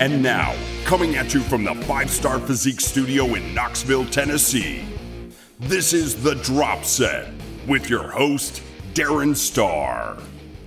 And 0.00 0.22
now, 0.22 0.56
coming 0.86 1.16
at 1.16 1.34
you 1.34 1.40
from 1.40 1.62
the 1.62 1.74
Five 1.74 2.08
Starr 2.08 2.38
Physique 2.38 2.80
Studio 2.80 3.34
in 3.34 3.54
Knoxville, 3.54 4.06
Tennessee, 4.06 4.82
this 5.58 5.92
is 5.92 6.22
The 6.22 6.36
Drop 6.36 6.84
Set 6.84 7.30
with 7.68 7.90
your 7.90 8.10
host, 8.10 8.62
Darin 8.94 9.34
Starr. 9.34 10.16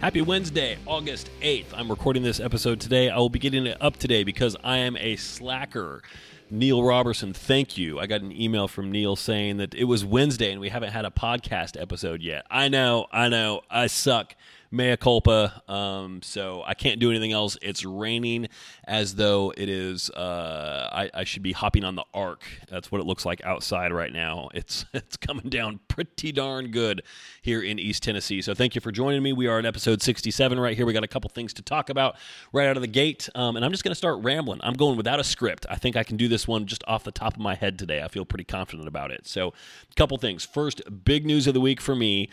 Happy 0.01 0.21
Wednesday, 0.21 0.77
August 0.85 1.31
8th. 1.41 1.65
I'm 1.73 1.89
recording 1.89 2.21
this 2.21 2.39
episode 2.39 2.79
today. 2.79 3.09
I 3.09 3.17
will 3.17 3.29
be 3.29 3.39
getting 3.39 3.65
it 3.65 3.75
up 3.81 3.97
today 3.97 4.23
because 4.23 4.55
I 4.63 4.77
am 4.77 4.95
a 4.97 5.15
slacker. 5.15 6.03
Neil 6.51 6.83
Robertson, 6.83 7.33
thank 7.33 7.75
you. 7.75 7.99
I 7.99 8.05
got 8.05 8.21
an 8.21 8.39
email 8.39 8.67
from 8.67 8.91
Neil 8.91 9.15
saying 9.15 9.57
that 9.57 9.73
it 9.73 9.85
was 9.85 10.05
Wednesday 10.05 10.51
and 10.51 10.61
we 10.61 10.69
haven't 10.69 10.91
had 10.91 11.05
a 11.05 11.09
podcast 11.09 11.81
episode 11.81 12.21
yet. 12.21 12.45
I 12.51 12.67
know, 12.67 13.07
I 13.11 13.29
know, 13.29 13.61
I 13.67 13.87
suck 13.87 14.35
mea 14.73 14.97
culpa. 14.97 15.61
Um, 15.71 16.21
so 16.23 16.63
I 16.65 16.73
can't 16.73 16.99
do 16.99 17.11
anything 17.11 17.31
else. 17.31 17.57
It's 17.61 17.85
raining 17.85 18.47
as 18.85 19.15
though 19.15 19.53
it 19.55 19.69
is. 19.69 20.09
Uh, 20.09 20.89
I, 20.91 21.11
I, 21.13 21.23
should 21.23 21.43
be 21.43 21.51
hopping 21.51 21.83
on 21.83 21.95
the 21.95 22.03
ark. 22.13 22.43
That's 22.67 22.91
what 22.91 22.99
it 22.99 23.05
looks 23.05 23.25
like 23.25 23.43
outside 23.45 23.93
right 23.93 24.11
now. 24.11 24.49
It's 24.53 24.85
it's 24.93 25.15
coming 25.15 25.49
down 25.49 25.79
pretty 25.87 26.31
darn 26.31 26.71
good 26.71 27.03
here 27.41 27.61
in 27.61 27.77
East 27.77 28.03
Tennessee. 28.03 28.41
So 28.41 28.55
thank 28.55 28.73
you 28.73 28.81
for 28.81 28.91
joining 28.91 29.21
me. 29.21 29.31
We 29.31 29.47
are 29.47 29.59
at 29.59 29.65
episode 29.65 30.01
67 30.01 30.59
right 30.59 30.75
here. 30.75 30.87
We 30.87 30.93
got 30.93 31.03
a 31.03 31.07
couple 31.07 31.29
things 31.29 31.53
to 31.53 31.61
talk 31.61 31.89
about 31.89 32.15
right 32.51 32.67
out 32.67 32.75
of 32.75 32.81
the 32.81 32.87
gate, 32.87 33.29
um, 33.35 33.55
and 33.55 33.63
I'm 33.63 33.71
just 33.71 33.83
going 33.83 33.91
to 33.91 33.95
start 33.95 34.23
rambling. 34.23 34.59
I'm 34.63 34.73
going 34.73 34.97
without 34.97 35.19
a 35.19 35.23
script. 35.23 35.67
I 35.69 35.75
think 35.75 35.95
I 35.95 36.03
can 36.03 36.17
do 36.17 36.27
this 36.27 36.47
one 36.47 36.65
just 36.65 36.83
off 36.87 37.03
the 37.03 37.11
top 37.11 37.35
of 37.35 37.39
my 37.39 37.53
head 37.53 37.77
today. 37.77 38.01
I 38.01 38.07
feel 38.07 38.25
pretty 38.25 38.43
confident 38.43 38.87
about 38.87 39.11
it. 39.11 39.27
So, 39.27 39.49
a 39.49 39.95
couple 39.95 40.17
things. 40.17 40.43
First, 40.43 40.81
big 41.05 41.25
news 41.27 41.45
of 41.45 41.53
the 41.53 41.61
week 41.61 41.79
for 41.79 41.95
me. 41.95 42.29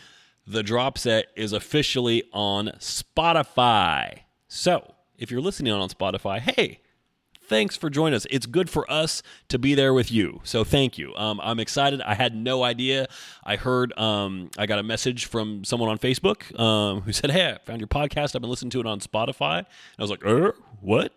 The 0.47 0.63
drop 0.63 0.97
set 0.97 1.27
is 1.35 1.53
officially 1.53 2.23
on 2.33 2.71
Spotify. 2.79 4.21
So, 4.47 4.95
if 5.17 5.29
you're 5.29 5.41
listening 5.41 5.71
on 5.71 5.87
Spotify, 5.89 6.39
hey, 6.39 6.79
thanks 7.51 7.75
for 7.75 7.89
joining 7.89 8.15
us. 8.15 8.25
It's 8.31 8.45
good 8.45 8.69
for 8.69 8.89
us 8.89 9.21
to 9.49 9.59
be 9.59 9.75
there 9.75 9.93
with 9.93 10.09
you. 10.09 10.39
So 10.43 10.63
thank 10.63 10.97
you. 10.97 11.13
Um, 11.15 11.41
I'm 11.43 11.59
excited. 11.59 12.01
I 12.01 12.13
had 12.13 12.33
no 12.33 12.63
idea. 12.63 13.07
I 13.43 13.57
heard, 13.57 13.91
um, 13.99 14.49
I 14.57 14.65
got 14.65 14.79
a 14.79 14.83
message 14.83 15.25
from 15.25 15.65
someone 15.65 15.89
on 15.89 15.97
Facebook 15.97 16.57
um, 16.57 17.01
who 17.01 17.11
said, 17.11 17.29
Hey, 17.29 17.51
I 17.51 17.57
found 17.57 17.81
your 17.81 17.89
podcast. 17.89 18.35
I've 18.35 18.41
been 18.41 18.49
listening 18.49 18.71
to 18.71 18.79
it 18.79 18.85
on 18.85 19.01
Spotify. 19.01 19.57
And 19.57 19.67
I 19.99 20.01
was 20.01 20.09
like, 20.09 20.25
er, 20.25 20.55
what? 20.79 21.13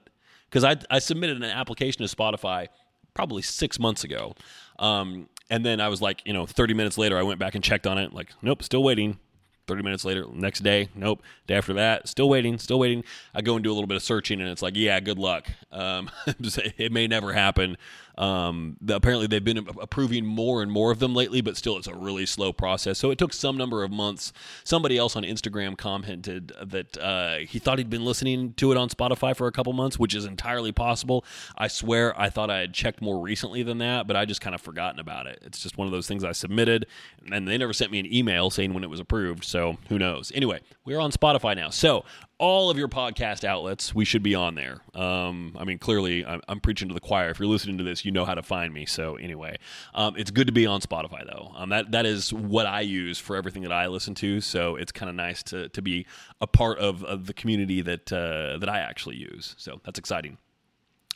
Because 0.51 0.65
I, 0.65 0.77
I 0.91 0.99
submitted 0.99 1.37
an 1.37 1.45
application 1.45 2.05
to 2.05 2.17
Spotify 2.17 2.67
probably 3.15 3.43
six 3.43 3.79
months 3.79 4.03
ago. 4.03 4.35
Um, 4.81 5.29
and 5.51 5.65
then 5.65 5.81
I 5.81 5.89
was 5.89 6.01
like, 6.01 6.23
you 6.25 6.33
know, 6.33 6.47
30 6.47 6.75
minutes 6.75 6.99
later, 6.99 7.19
I 7.19 7.23
went 7.23 7.39
back 7.39 7.55
and 7.55 7.63
checked 7.63 7.87
on 7.87 7.99
it. 7.99 8.13
Like, 8.13 8.31
nope, 8.43 8.63
still 8.63 8.83
waiting. 8.83 9.19
30 9.67 9.83
minutes 9.83 10.05
later, 10.05 10.27
next 10.33 10.61
day, 10.61 10.89
nope. 10.95 11.23
Day 11.47 11.55
after 11.55 11.73
that, 11.75 12.07
still 12.07 12.29
waiting, 12.29 12.59
still 12.59 12.79
waiting. 12.79 13.03
I 13.35 13.41
go 13.41 13.55
and 13.55 13.65
do 13.65 13.71
a 13.71 13.75
little 13.75 13.87
bit 13.87 13.97
of 13.97 14.03
searching, 14.03 14.41
and 14.41 14.51
it's 14.51 14.61
like, 14.61 14.77
yeah, 14.77 15.01
good 15.01 15.19
luck. 15.19 15.49
Um, 15.73 16.11
it 16.27 16.93
may 16.93 17.07
never 17.07 17.33
happen. 17.33 17.79
Um, 18.17 18.77
the, 18.81 18.97
apparently, 18.97 19.27
they've 19.27 19.45
been 19.45 19.67
approving 19.81 20.25
more 20.25 20.63
and 20.63 20.71
more 20.71 20.91
of 20.91 20.99
them 20.99 21.15
lately, 21.15 21.41
but 21.41 21.57
still, 21.57 21.77
it's 21.77 21.87
a 21.87 21.95
really 21.95 22.27
slow 22.27 22.53
process. 22.53 22.99
So 22.99 23.11
it 23.11 23.19
took 23.19 23.33
some 23.33 23.57
number 23.57 23.83
of 23.83 23.91
months. 23.91 24.33
Somebody 24.63 24.97
else 24.97 25.17
on 25.17 25.23
Instagram 25.23 25.77
commented 25.77 26.53
that 26.63 26.97
uh, 26.99 27.39
he 27.39 27.59
thought 27.59 27.79
he'd 27.79 27.91
been 27.91 28.05
listening 28.05 28.55
to 28.55 28.73
it 28.73 28.77
on 28.77 28.89
Spotify 28.89 29.35
for 29.37 29.47
a 29.47 29.53
couple 29.53 29.73
months, 29.73 29.99
which 29.99 30.15
is 30.15 30.25
entirely 30.25 30.73
possible. 30.73 31.25
I 31.57 31.69
swear, 31.69 32.19
I 32.21 32.31
thought 32.31 32.51
I 32.51 32.59
had 32.59 32.73
checked 32.73 33.03
more 33.03 33.21
recently 33.21 33.63
than 33.63 33.79
that, 33.79 34.07
but 34.07 34.17
I 34.17 34.25
just 34.25 34.41
kind 34.41 34.55
of 34.55 34.61
forgotten 34.61 35.01
about 35.01 35.27
it. 35.27 35.41
It's 35.43 35.61
just 35.61 35.77
one 35.77 35.87
of 35.87 35.93
those 35.93 36.07
things 36.07 36.25
I 36.25 36.33
submitted, 36.33 36.87
and 37.31 37.49
they 37.49 37.59
never 37.59 37.73
sent 37.73 37.91
me 37.91 37.99
an 37.99 38.13
email 38.13 38.51
saying 38.51 38.75
when 38.75 38.85
it 38.85 38.91
was 38.91 39.01
approved. 39.01 39.45
So 39.45 39.79
who 39.89 39.99
knows? 39.99 40.33
Anyway, 40.35 40.61
we're 40.85 41.01
on 41.01 41.11
Spotify 41.13 41.57
now. 41.57 41.71
So 41.71 42.05
all 42.45 42.69
of 42.69 42.77
your 42.77 42.89
podcast 42.89 43.43
outlets, 43.43 43.95
we 43.95 44.05
should 44.05 44.23
be 44.23 44.35
on 44.35 44.55
there. 44.55 44.83
Um, 44.93 45.57
I 45.59 45.65
mean, 45.65 45.79
clearly, 45.79 46.27
I'm, 46.27 46.43
I'm, 46.47 46.61
preaching 46.61 46.89
to 46.89 46.95
the 46.95 47.01
choir. 47.01 47.31
If 47.31 47.39
you're 47.39 47.49
listening 47.49 47.79
to 47.79 47.85
this, 47.85 48.05
you 48.05 48.13
know 48.13 48.27
how 48.27 48.35
to 48.35 48.43
find 48.43 48.75
me. 48.75 48.85
So 48.85 49.17
anyway, 49.17 49.57
um, 49.95 50.15
it's 50.19 50.31
good 50.31 50.47
to 50.49 50.53
be 50.53 50.67
on 50.67 50.83
Spotify 50.83 51.25
though. 51.25 51.53
Um, 51.57 51.71
that 51.71 51.93
that 51.93 52.05
is 52.05 52.35
what 52.35 52.67
I 52.67 52.83
use 52.83 53.19
for 53.19 53.35
everything 53.35 53.63
that 53.63 53.73
I 53.73 53.87
listen 53.87 54.15
to. 54.17 54.43
So 54.43 54.77
it's 54.77 54.93
kind 54.93 55.09
of 55.09 55.17
nice 55.17 55.43
to 55.45 55.71
to 55.71 55.81
be 55.81 56.07
a 56.39 56.47
part 56.47 56.79
of, 56.81 57.03
of 57.05 57.25
the 57.27 57.33
community 57.33 57.81
that 57.81 58.13
uh, 58.13 58.59
that 58.59 58.69
I 58.69 58.79
actually 58.79 59.17
use. 59.17 59.55
So 59.57 59.81
that's 59.83 59.99
exciting. 59.99 60.37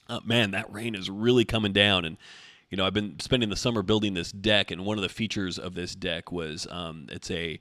Uh, 0.08 0.20
man, 0.24 0.52
that 0.52 0.72
rain 0.72 0.94
is 0.94 1.10
really 1.10 1.44
coming 1.44 1.74
down 1.74 2.06
and 2.06 2.16
you 2.70 2.76
know, 2.76 2.86
I've 2.86 2.94
been 2.94 3.18
spending 3.18 3.48
the 3.48 3.56
summer 3.56 3.82
building 3.82 4.12
this 4.12 4.30
deck, 4.30 4.70
and 4.70 4.84
one 4.84 4.98
of 4.98 5.02
the 5.02 5.08
features 5.08 5.58
of 5.58 5.74
this 5.74 5.94
deck 5.94 6.30
was 6.30 6.66
um, 6.70 7.06
it's 7.10 7.30
a 7.30 7.58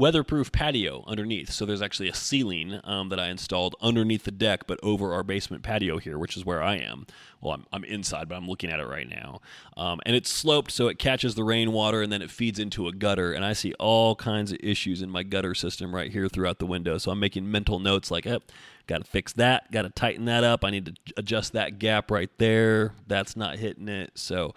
weatherproof 0.00 0.50
patio 0.50 1.04
underneath. 1.06 1.50
So 1.50 1.66
there's 1.66 1.82
actually 1.82 2.08
a 2.08 2.14
ceiling 2.14 2.80
um, 2.84 3.10
that 3.10 3.20
I 3.20 3.28
installed 3.28 3.76
underneath 3.82 4.24
the 4.24 4.30
deck, 4.30 4.66
but 4.66 4.80
over 4.82 5.12
our 5.12 5.22
basement 5.22 5.62
patio 5.62 5.98
here, 5.98 6.18
which 6.18 6.38
is 6.38 6.44
where 6.44 6.62
I 6.62 6.76
am. 6.76 7.06
Well, 7.42 7.52
I'm, 7.52 7.66
I'm 7.70 7.84
inside, 7.84 8.26
but 8.26 8.36
I'm 8.36 8.48
looking 8.48 8.70
at 8.70 8.80
it 8.80 8.86
right 8.86 9.08
now. 9.08 9.42
Um, 9.76 10.00
and 10.06 10.16
it's 10.16 10.30
sloped 10.30 10.70
so 10.70 10.88
it 10.88 10.98
catches 10.98 11.34
the 11.34 11.44
rainwater 11.44 12.00
and 12.00 12.10
then 12.10 12.22
it 12.22 12.30
feeds 12.30 12.58
into 12.58 12.88
a 12.88 12.92
gutter. 12.92 13.34
And 13.34 13.44
I 13.44 13.52
see 13.52 13.74
all 13.74 14.16
kinds 14.16 14.52
of 14.52 14.58
issues 14.62 15.02
in 15.02 15.10
my 15.10 15.22
gutter 15.22 15.54
system 15.54 15.94
right 15.94 16.10
here 16.10 16.28
throughout 16.30 16.60
the 16.60 16.66
window. 16.66 16.96
So 16.96 17.10
I'm 17.10 17.20
making 17.20 17.50
mental 17.50 17.78
notes 17.78 18.10
like, 18.10 18.26
oh, 18.26 18.40
got 18.86 19.04
to 19.04 19.10
fix 19.10 19.34
that, 19.34 19.70
got 19.70 19.82
to 19.82 19.90
tighten 19.90 20.24
that 20.24 20.44
up. 20.44 20.64
I 20.64 20.70
need 20.70 20.86
to 20.86 20.94
adjust 21.18 21.52
that 21.52 21.78
gap 21.78 22.10
right 22.10 22.30
there. 22.38 22.94
That's 23.06 23.36
not 23.36 23.58
hitting 23.58 23.88
it. 23.88 24.12
So, 24.14 24.54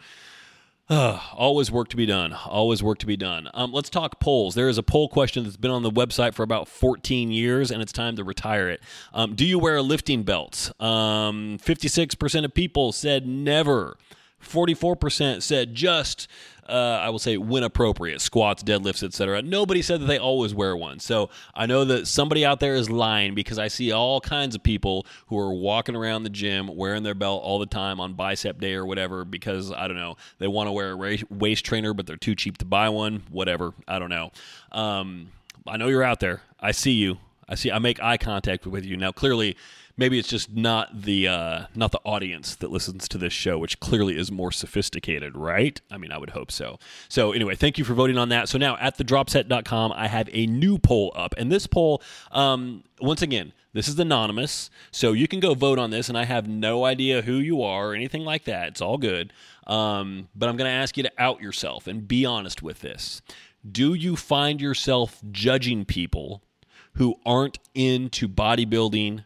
always 0.89 1.71
work 1.71 1.87
to 1.89 1.97
be 1.97 2.05
done. 2.05 2.33
Always 2.33 2.83
work 2.83 2.97
to 2.99 3.05
be 3.05 3.17
done. 3.17 3.49
Um, 3.53 3.71
let's 3.71 3.89
talk 3.89 4.19
polls. 4.19 4.55
There 4.55 4.69
is 4.69 4.77
a 4.77 4.83
poll 4.83 5.07
question 5.07 5.43
that's 5.43 5.57
been 5.57 5.71
on 5.71 5.83
the 5.83 5.91
website 5.91 6.33
for 6.33 6.43
about 6.43 6.67
14 6.67 7.31
years, 7.31 7.71
and 7.71 7.81
it's 7.81 7.91
time 7.91 8.15
to 8.17 8.23
retire 8.23 8.69
it. 8.69 8.81
Um, 9.13 9.35
do 9.35 9.45
you 9.45 9.59
wear 9.59 9.77
a 9.77 9.81
lifting 9.81 10.23
belt? 10.23 10.71
Um, 10.79 11.57
56% 11.59 12.45
of 12.45 12.53
people 12.53 12.91
said 12.91 13.25
never. 13.25 13.97
44% 14.43 15.41
said 15.41 15.73
just 15.73 16.27
uh, 16.67 16.99
I 17.01 17.09
will 17.09 17.19
say 17.19 17.37
when 17.37 17.63
appropriate, 17.63 18.21
squats, 18.21 18.63
deadlifts, 18.63 19.03
etc. 19.03 19.41
Nobody 19.41 19.81
said 19.81 20.01
that 20.01 20.05
they 20.05 20.17
always 20.17 20.53
wear 20.53 20.75
one. 20.75 20.99
So 20.99 21.29
I 21.53 21.65
know 21.65 21.85
that 21.85 22.07
somebody 22.07 22.45
out 22.45 22.59
there 22.59 22.75
is 22.75 22.89
lying 22.89 23.35
because 23.35 23.59
I 23.59 23.67
see 23.67 23.91
all 23.91 24.21
kinds 24.21 24.55
of 24.55 24.63
people 24.63 25.05
who 25.27 25.37
are 25.37 25.53
walking 25.53 25.95
around 25.95 26.23
the 26.23 26.29
gym 26.29 26.73
wearing 26.75 27.03
their 27.03 27.15
belt 27.15 27.43
all 27.43 27.59
the 27.59 27.65
time 27.65 27.99
on 27.99 28.13
bicep 28.13 28.59
day 28.59 28.73
or 28.73 28.85
whatever 28.85 29.25
because 29.25 29.71
I 29.71 29.87
don't 29.87 29.97
know 29.97 30.15
they 30.39 30.47
want 30.47 30.67
to 30.67 30.71
wear 30.71 30.93
a 30.93 31.17
waist 31.29 31.65
trainer 31.65 31.93
but 31.93 32.07
they're 32.07 32.17
too 32.17 32.35
cheap 32.35 32.57
to 32.59 32.65
buy 32.65 32.89
one. 32.89 33.23
Whatever, 33.29 33.73
I 33.87 33.99
don't 33.99 34.09
know. 34.09 34.31
Um, 34.71 35.29
I 35.67 35.77
know 35.77 35.87
you're 35.87 36.03
out 36.03 36.19
there. 36.19 36.41
I 36.59 36.71
see 36.71 36.91
you. 36.91 37.17
I 37.47 37.55
see. 37.55 37.71
I 37.71 37.79
make 37.79 38.01
eye 38.01 38.17
contact 38.17 38.65
with 38.65 38.85
you 38.85 38.97
now. 38.97 39.11
Clearly 39.11 39.57
maybe 39.97 40.19
it's 40.19 40.27
just 40.27 40.51
not 40.51 41.03
the 41.03 41.27
uh, 41.27 41.65
not 41.75 41.91
the 41.91 41.99
audience 42.03 42.55
that 42.55 42.71
listens 42.71 43.07
to 43.09 43.17
this 43.17 43.33
show, 43.33 43.57
which 43.57 43.79
clearly 43.79 44.17
is 44.17 44.31
more 44.31 44.51
sophisticated, 44.51 45.35
right? 45.35 45.79
I 45.91 45.97
mean, 45.97 46.11
I 46.11 46.17
would 46.17 46.31
hope 46.31 46.51
so. 46.51 46.79
So 47.09 47.31
anyway, 47.31 47.55
thank 47.55 47.77
you 47.77 47.83
for 47.83 47.93
voting 47.93 48.17
on 48.17 48.29
that. 48.29 48.49
So 48.49 48.57
now 48.57 48.77
at 48.79 48.97
thedropset.com, 48.97 49.91
I 49.95 50.07
have 50.07 50.29
a 50.31 50.45
new 50.47 50.77
poll 50.77 51.11
up, 51.15 51.33
and 51.37 51.51
this 51.51 51.67
poll, 51.67 52.01
um, 52.31 52.83
once 53.01 53.21
again. 53.21 53.53
This 53.75 53.87
is 53.87 53.97
anonymous, 53.97 54.69
so 54.91 55.13
you 55.13 55.27
can 55.27 55.39
go 55.39 55.55
vote 55.55 55.79
on 55.79 55.89
this, 55.89 56.07
and 56.07 56.15
I 56.15 56.25
have 56.25 56.47
no 56.47 56.85
idea 56.85 57.23
who 57.23 57.37
you 57.37 57.63
are 57.63 57.89
or 57.89 57.95
anything 57.95 58.23
like 58.23 58.43
that. 58.43 58.67
It's 58.67 58.81
all 58.81 58.99
good. 58.99 59.33
Um, 59.65 60.29
but 60.35 60.47
I'm 60.47 60.57
going 60.57 60.69
to 60.69 60.75
ask 60.75 60.95
you 60.95 61.01
to 61.01 61.11
out 61.17 61.41
yourself 61.41 61.87
and 61.87 62.07
be 62.07 62.23
honest 62.23 62.61
with 62.61 62.81
this. 62.81 63.23
Do 63.69 63.95
you 63.95 64.15
find 64.15 64.61
yourself 64.61 65.23
judging 65.31 65.85
people 65.85 66.43
who 66.93 67.15
aren't 67.25 67.59
into 67.73 68.27
bodybuilding, 68.27 69.25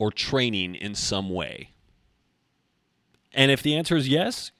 or 0.00 0.10
training 0.10 0.74
in 0.74 0.96
some 0.96 1.30
way? 1.30 1.70
And 3.32 3.52
if 3.52 3.62
the 3.62 3.76
answer 3.76 3.96
is 3.96 4.08
yes, 4.08 4.50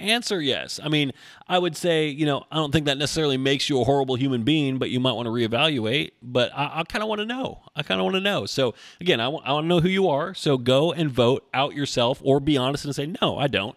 answer 0.00 0.40
yes. 0.40 0.80
I 0.82 0.88
mean, 0.88 1.12
I 1.46 1.58
would 1.58 1.76
say, 1.76 2.08
you 2.08 2.26
know, 2.26 2.44
I 2.50 2.56
don't 2.56 2.72
think 2.72 2.86
that 2.86 2.98
necessarily 2.98 3.36
makes 3.36 3.68
you 3.68 3.80
a 3.80 3.84
horrible 3.84 4.14
human 4.14 4.42
being, 4.42 4.78
but 4.78 4.90
you 4.90 5.00
might 5.00 5.12
want 5.12 5.26
to 5.26 5.30
reevaluate. 5.30 6.12
But 6.22 6.52
I, 6.54 6.80
I 6.80 6.82
kind 6.84 7.02
of 7.02 7.08
want 7.08 7.20
to 7.20 7.26
know. 7.26 7.60
I 7.76 7.82
kind 7.82 8.00
of 8.00 8.04
want 8.04 8.14
to 8.14 8.20
know. 8.20 8.46
So, 8.46 8.74
again, 9.00 9.20
I, 9.20 9.24
w- 9.24 9.42
I 9.44 9.52
want 9.52 9.64
to 9.64 9.68
know 9.68 9.80
who 9.80 9.88
you 9.88 10.08
are. 10.08 10.34
So 10.34 10.56
go 10.56 10.92
and 10.92 11.10
vote 11.10 11.46
out 11.52 11.74
yourself 11.74 12.20
or 12.24 12.40
be 12.40 12.56
honest 12.56 12.84
and 12.84 12.94
say, 12.94 13.12
no, 13.20 13.36
I 13.36 13.46
don't. 13.46 13.76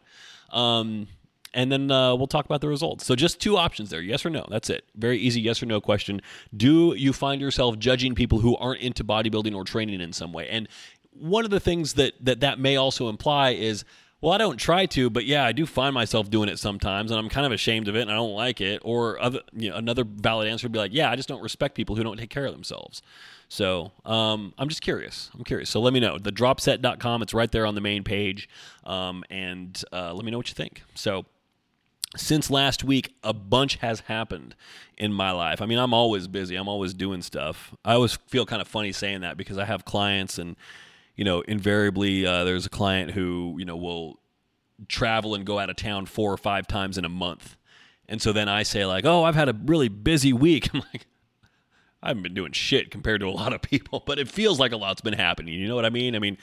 Um, 0.51 1.07
and 1.53 1.71
then 1.71 1.89
uh, 1.89 2.15
we'll 2.15 2.27
talk 2.27 2.45
about 2.45 2.61
the 2.61 2.67
results. 2.67 3.05
So 3.05 3.15
just 3.15 3.41
two 3.41 3.57
options 3.57 3.89
there, 3.89 4.01
yes 4.01 4.25
or 4.25 4.29
no. 4.29 4.45
That's 4.49 4.69
it. 4.69 4.85
Very 4.95 5.17
easy 5.17 5.41
yes 5.41 5.63
or 5.63 5.65
no 5.65 5.81
question. 5.81 6.21
Do 6.55 6.93
you 6.95 7.13
find 7.13 7.41
yourself 7.41 7.79
judging 7.79 8.15
people 8.15 8.39
who 8.39 8.55
aren't 8.57 8.81
into 8.81 9.03
bodybuilding 9.03 9.55
or 9.55 9.63
training 9.63 9.99
in 10.01 10.13
some 10.13 10.33
way? 10.33 10.47
And 10.49 10.67
one 11.19 11.45
of 11.45 11.51
the 11.51 11.59
things 11.59 11.93
that 11.93 12.13
that 12.21 12.39
that 12.41 12.59
may 12.59 12.75
also 12.75 13.09
imply 13.09 13.51
is 13.51 13.83
well, 14.19 14.33
I 14.33 14.39
don't 14.39 14.57
try 14.57 14.87
to, 14.87 15.11
but 15.11 15.25
yeah, 15.25 15.45
I 15.45 15.51
do 15.51 15.67
find 15.67 15.93
myself 15.93 16.29
doing 16.31 16.49
it 16.49 16.57
sometimes, 16.57 17.11
and 17.11 17.19
I'm 17.19 17.29
kind 17.29 17.45
of 17.45 17.51
ashamed 17.51 17.87
of 17.87 17.95
it, 17.95 18.01
and 18.01 18.11
I 18.11 18.15
don't 18.15 18.33
like 18.33 18.61
it. 18.61 18.81
Or 18.83 19.21
other, 19.21 19.41
you 19.53 19.69
know, 19.69 19.75
another 19.75 20.03
valid 20.03 20.47
answer 20.47 20.65
would 20.65 20.71
be 20.71 20.79
like, 20.79 20.91
yeah, 20.91 21.11
I 21.11 21.15
just 21.15 21.29
don't 21.29 21.43
respect 21.43 21.75
people 21.75 21.95
who 21.95 22.03
don't 22.03 22.17
take 22.17 22.31
care 22.31 22.47
of 22.47 22.53
themselves. 22.53 23.03
So 23.47 23.91
um, 24.05 24.53
I'm 24.57 24.69
just 24.69 24.81
curious. 24.81 25.29
I'm 25.35 25.43
curious. 25.43 25.69
So 25.69 25.79
let 25.79 25.93
me 25.93 25.99
know. 25.99 26.17
the 26.17 26.31
dropset.com 26.31 27.21
It's 27.21 27.33
right 27.33 27.51
there 27.51 27.67
on 27.67 27.75
the 27.75 27.81
main 27.81 28.03
page, 28.03 28.49
um, 28.85 29.23
and 29.29 29.79
uh, 29.93 30.13
let 30.15 30.25
me 30.25 30.31
know 30.31 30.37
what 30.37 30.49
you 30.49 30.55
think. 30.55 30.81
So 30.95 31.25
since 32.15 32.49
last 32.49 32.83
week, 32.83 33.13
a 33.23 33.33
bunch 33.33 33.75
has 33.77 33.99
happened 34.01 34.55
in 34.97 35.13
my 35.13 35.29
life. 35.29 35.61
I 35.61 35.67
mean, 35.67 35.77
I'm 35.77 35.93
always 35.93 36.27
busy. 36.27 36.55
I'm 36.55 36.67
always 36.67 36.95
doing 36.95 37.21
stuff. 37.21 37.75
I 37.85 37.93
always 37.93 38.15
feel 38.27 38.47
kind 38.47 38.63
of 38.63 38.67
funny 38.67 38.91
saying 38.91 39.21
that 39.21 39.37
because 39.37 39.59
I 39.59 39.65
have 39.65 39.85
clients 39.85 40.39
and 40.39 40.55
you 41.17 41.25
know, 41.25 41.41
invariably 41.41 42.25
uh, 42.25 42.45
there's 42.45 42.65
a 42.65 42.69
client 42.69 43.11
who 43.11 43.55
you 43.59 43.65
know 43.65 43.75
will 43.75 44.19
travel 44.87 45.35
and 45.35 45.45
go 45.45 45.59
out 45.59 45.69
of 45.69 45.75
town 45.75 46.05
four 46.05 46.31
or 46.31 46.37
five 46.37 46.67
times 46.67 46.97
in 46.97 47.03
a 47.03 47.09
month, 47.09 47.57
and 48.07 48.21
so 48.21 48.31
then 48.31 48.47
I 48.47 48.63
say 48.63 48.85
like, 48.85 49.03
oh, 49.05 49.23
I've 49.23 49.35
had 49.35 49.49
a 49.49 49.55
really 49.65 49.89
busy 49.89 50.31
week. 50.31 50.69
I'm 50.73 50.83
like. 50.93 51.07
I 52.03 52.09
haven't 52.09 52.21
been 52.21 52.35
doing 52.35 52.51
shit 52.51 52.91
compared 52.91 53.21
to 53.21 53.27
a 53.27 53.31
lot 53.31 53.53
of 53.53 53.61
people, 53.63 54.03
but 54.05 54.19
it 54.19 54.27
feels 54.27 54.59
like 54.59 54.71
a 54.71 54.77
lot's 54.77 55.01
been 55.01 55.13
happening. 55.15 55.55
You 55.55 55.67
know 55.67 55.75
what 55.75 55.83
I 55.83 55.89
mean? 55.89 56.15
I 56.15 56.19
mean, 56.19 56.37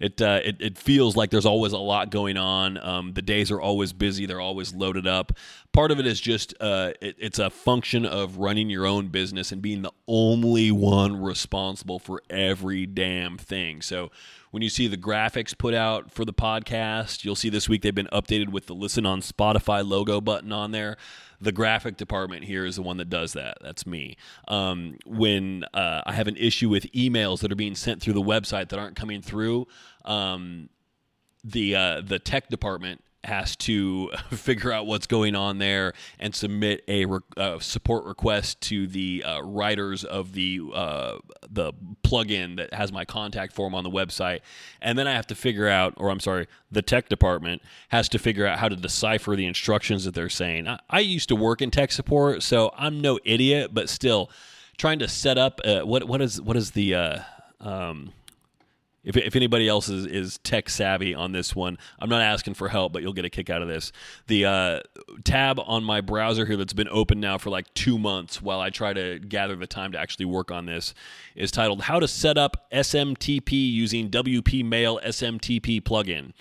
it 0.00 0.20
uh, 0.20 0.40
it, 0.44 0.56
it 0.60 0.78
feels 0.78 1.16
like 1.16 1.30
there's 1.30 1.46
always 1.46 1.72
a 1.72 1.78
lot 1.78 2.10
going 2.10 2.36
on. 2.36 2.78
Um, 2.78 3.12
the 3.12 3.22
days 3.22 3.50
are 3.50 3.60
always 3.60 3.92
busy. 3.92 4.26
They're 4.26 4.40
always 4.40 4.74
loaded 4.74 5.06
up. 5.06 5.32
Part 5.72 5.90
of 5.90 5.98
it 5.98 6.06
is 6.06 6.20
just 6.20 6.54
uh, 6.60 6.92
it, 7.00 7.16
it's 7.18 7.38
a 7.38 7.50
function 7.50 8.04
of 8.06 8.38
running 8.38 8.70
your 8.70 8.86
own 8.86 9.08
business 9.08 9.52
and 9.52 9.60
being 9.62 9.82
the 9.82 9.92
only 10.06 10.70
one 10.70 11.20
responsible 11.22 11.98
for 11.98 12.22
every 12.30 12.86
damn 12.86 13.38
thing. 13.38 13.82
So 13.82 14.10
when 14.56 14.62
you 14.62 14.70
see 14.70 14.86
the 14.86 14.96
graphics 14.96 15.56
put 15.56 15.74
out 15.74 16.10
for 16.10 16.24
the 16.24 16.32
podcast, 16.32 17.26
you'll 17.26 17.36
see 17.36 17.50
this 17.50 17.68
week 17.68 17.82
they've 17.82 17.94
been 17.94 18.08
updated 18.10 18.48
with 18.48 18.64
the 18.64 18.74
listen 18.74 19.04
on 19.04 19.20
Spotify 19.20 19.86
logo 19.86 20.18
button 20.18 20.50
on 20.50 20.70
there 20.70 20.96
the 21.42 21.52
graphic 21.52 21.98
department 21.98 22.44
here 22.44 22.64
is 22.64 22.76
the 22.76 22.82
one 22.82 22.96
that 22.96 23.10
does 23.10 23.34
that. 23.34 23.58
That's 23.60 23.86
me. 23.86 24.16
Um, 24.48 24.96
when 25.04 25.64
uh, 25.74 26.00
I 26.06 26.12
have 26.12 26.28
an 26.28 26.38
issue 26.38 26.70
with 26.70 26.90
emails 26.92 27.40
that 27.40 27.52
are 27.52 27.56
being 27.56 27.74
sent 27.74 28.00
through 28.00 28.14
the 28.14 28.22
website 28.22 28.70
that 28.70 28.78
aren't 28.78 28.96
coming 28.96 29.20
through, 29.20 29.66
um, 30.06 30.70
the 31.44 31.76
uh, 31.76 32.00
the 32.00 32.18
tech 32.18 32.48
department 32.48 33.04
has 33.26 33.56
to 33.56 34.10
figure 34.30 34.72
out 34.72 34.86
what's 34.86 35.06
going 35.06 35.34
on 35.34 35.58
there 35.58 35.92
and 36.18 36.34
submit 36.34 36.82
a 36.88 37.04
re- 37.04 37.20
uh, 37.36 37.58
support 37.58 38.04
request 38.04 38.60
to 38.62 38.86
the 38.86 39.22
uh, 39.24 39.40
writers 39.42 40.04
of 40.04 40.32
the 40.32 40.60
uh, 40.74 41.18
the 41.48 41.72
plugin 42.02 42.56
that 42.56 42.72
has 42.72 42.92
my 42.92 43.04
contact 43.04 43.52
form 43.52 43.74
on 43.74 43.84
the 43.84 43.90
website, 43.90 44.40
and 44.80 44.98
then 44.98 45.06
I 45.06 45.12
have 45.12 45.26
to 45.28 45.34
figure 45.34 45.68
out, 45.68 45.94
or 45.96 46.10
I'm 46.10 46.20
sorry, 46.20 46.46
the 46.70 46.82
tech 46.82 47.08
department 47.08 47.62
has 47.88 48.08
to 48.10 48.18
figure 48.18 48.46
out 48.46 48.58
how 48.58 48.68
to 48.68 48.76
decipher 48.76 49.36
the 49.36 49.46
instructions 49.46 50.04
that 50.04 50.14
they're 50.14 50.28
saying. 50.28 50.68
I, 50.68 50.80
I 50.88 51.00
used 51.00 51.28
to 51.28 51.36
work 51.36 51.60
in 51.62 51.70
tech 51.70 51.92
support, 51.92 52.42
so 52.42 52.72
I'm 52.76 53.00
no 53.00 53.18
idiot, 53.24 53.70
but 53.72 53.88
still 53.88 54.30
trying 54.76 54.98
to 54.98 55.08
set 55.08 55.38
up 55.38 55.60
uh, 55.64 55.80
what 55.80 56.04
what 56.04 56.20
is 56.20 56.40
what 56.40 56.56
is 56.56 56.72
the 56.72 56.94
uh, 56.94 57.18
um, 57.60 58.12
if, 59.06 59.16
if 59.16 59.36
anybody 59.36 59.68
else 59.68 59.88
is, 59.88 60.04
is 60.04 60.38
tech 60.38 60.68
savvy 60.68 61.14
on 61.14 61.32
this 61.32 61.54
one, 61.54 61.78
I'm 61.98 62.10
not 62.10 62.20
asking 62.20 62.54
for 62.54 62.68
help, 62.68 62.92
but 62.92 63.02
you'll 63.02 63.12
get 63.12 63.24
a 63.24 63.30
kick 63.30 63.48
out 63.48 63.62
of 63.62 63.68
this. 63.68 63.92
The 64.26 64.44
uh, 64.44 64.80
tab 65.24 65.60
on 65.64 65.84
my 65.84 66.00
browser 66.00 66.44
here 66.44 66.56
that's 66.56 66.72
been 66.72 66.88
open 66.90 67.20
now 67.20 67.38
for 67.38 67.48
like 67.48 67.72
two 67.72 67.98
months 67.98 68.42
while 68.42 68.60
I 68.60 68.70
try 68.70 68.92
to 68.92 69.20
gather 69.20 69.54
the 69.54 69.68
time 69.68 69.92
to 69.92 69.98
actually 69.98 70.26
work 70.26 70.50
on 70.50 70.66
this 70.66 70.92
is 71.36 71.52
titled 71.52 71.82
How 71.82 72.00
to 72.00 72.08
Set 72.08 72.36
Up 72.36 72.66
SMTP 72.72 73.52
Using 73.72 74.10
WP 74.10 74.64
Mail 74.64 75.00
SMTP 75.04 75.80
Plugin. 75.80 76.32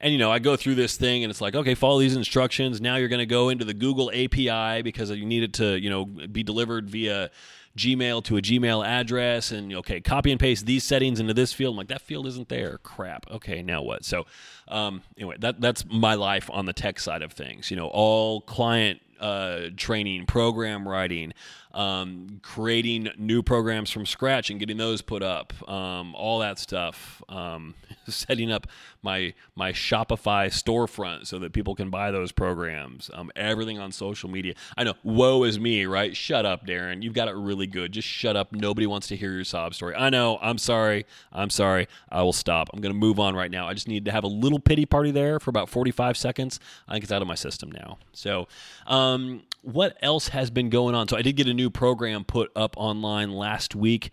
And 0.00 0.12
you 0.12 0.18
know, 0.18 0.30
I 0.30 0.38
go 0.38 0.56
through 0.56 0.74
this 0.74 0.96
thing 0.96 1.22
and 1.24 1.30
it's 1.30 1.40
like, 1.40 1.54
okay, 1.54 1.74
follow 1.74 1.98
these 2.00 2.16
instructions. 2.16 2.80
Now 2.80 2.96
you're 2.96 3.08
going 3.08 3.18
to 3.18 3.26
go 3.26 3.48
into 3.50 3.64
the 3.64 3.74
Google 3.74 4.10
API 4.10 4.82
because 4.82 5.10
you 5.10 5.24
need 5.24 5.42
it 5.42 5.54
to, 5.54 5.78
you 5.78 5.90
know, 5.90 6.04
be 6.04 6.42
delivered 6.42 6.88
via 6.90 7.30
Gmail 7.76 8.24
to 8.24 8.36
a 8.36 8.42
Gmail 8.42 8.86
address 8.86 9.52
and 9.52 9.72
okay, 9.74 10.00
copy 10.00 10.30
and 10.30 10.40
paste 10.40 10.66
these 10.66 10.84
settings 10.84 11.20
into 11.20 11.34
this 11.34 11.52
field. 11.52 11.74
I'm 11.74 11.76
like, 11.76 11.88
that 11.88 12.00
field 12.00 12.26
isn't 12.26 12.48
there. 12.48 12.78
Crap. 12.78 13.30
Okay, 13.30 13.62
now 13.62 13.82
what? 13.82 14.04
So 14.04 14.26
um, 14.68 15.02
anyway, 15.16 15.36
that 15.40 15.60
that's 15.60 15.84
my 15.86 16.14
life 16.14 16.50
on 16.52 16.66
the 16.66 16.72
tech 16.72 16.98
side 16.98 17.22
of 17.22 17.32
things. 17.32 17.70
You 17.70 17.76
know, 17.76 17.88
all 17.88 18.40
client 18.40 19.00
uh, 19.20 19.68
training, 19.76 20.26
program 20.26 20.88
writing, 20.88 21.32
um, 21.76 22.40
creating 22.42 23.10
new 23.18 23.42
programs 23.42 23.90
from 23.90 24.06
scratch 24.06 24.48
and 24.50 24.58
getting 24.58 24.78
those 24.78 25.02
put 25.02 25.22
up, 25.22 25.52
um, 25.68 26.14
all 26.14 26.38
that 26.38 26.58
stuff. 26.58 27.22
Um, 27.28 27.74
setting 28.08 28.50
up 28.50 28.66
my 29.02 29.34
my 29.54 29.72
Shopify 29.72 30.46
storefront 30.46 31.26
so 31.26 31.38
that 31.38 31.52
people 31.52 31.74
can 31.74 31.90
buy 31.90 32.10
those 32.10 32.32
programs. 32.32 33.10
Um, 33.12 33.30
everything 33.36 33.78
on 33.78 33.92
social 33.92 34.30
media. 34.30 34.54
I 34.76 34.84
know, 34.84 34.94
woe 35.02 35.44
is 35.44 35.60
me, 35.60 35.84
right? 35.84 36.16
Shut 36.16 36.46
up, 36.46 36.66
Darin. 36.66 37.02
You've 37.02 37.14
got 37.14 37.28
it 37.28 37.34
really 37.34 37.66
good. 37.66 37.92
Just 37.92 38.08
shut 38.08 38.36
up. 38.36 38.52
Nobody 38.52 38.86
wants 38.86 39.06
to 39.08 39.16
hear 39.16 39.32
your 39.32 39.44
sob 39.44 39.74
story. 39.74 39.94
I 39.94 40.08
know. 40.08 40.38
I'm 40.40 40.58
sorry. 40.58 41.04
I'm 41.32 41.50
sorry. 41.50 41.88
I 42.10 42.22
will 42.22 42.32
stop. 42.32 42.68
I'm 42.72 42.80
going 42.80 42.94
to 42.94 42.98
move 42.98 43.20
on 43.20 43.34
right 43.36 43.50
now. 43.50 43.68
I 43.68 43.74
just 43.74 43.88
need 43.88 44.06
to 44.06 44.12
have 44.12 44.24
a 44.24 44.28
little 44.28 44.58
pity 44.58 44.86
party 44.86 45.10
there 45.10 45.38
for 45.38 45.50
about 45.50 45.68
45 45.68 46.16
seconds. 46.16 46.58
I 46.88 46.92
think 46.92 47.04
it's 47.04 47.12
out 47.12 47.22
of 47.22 47.28
my 47.28 47.34
system 47.34 47.70
now. 47.70 47.98
So, 48.12 48.48
um, 48.86 49.42
what 49.66 49.96
else 50.00 50.28
has 50.28 50.50
been 50.50 50.70
going 50.70 50.94
on? 50.94 51.08
So 51.08 51.16
I 51.16 51.22
did 51.22 51.34
get 51.34 51.48
a 51.48 51.54
new 51.54 51.70
program 51.70 52.24
put 52.24 52.52
up 52.54 52.76
online 52.76 53.32
last 53.32 53.74
week. 53.74 54.10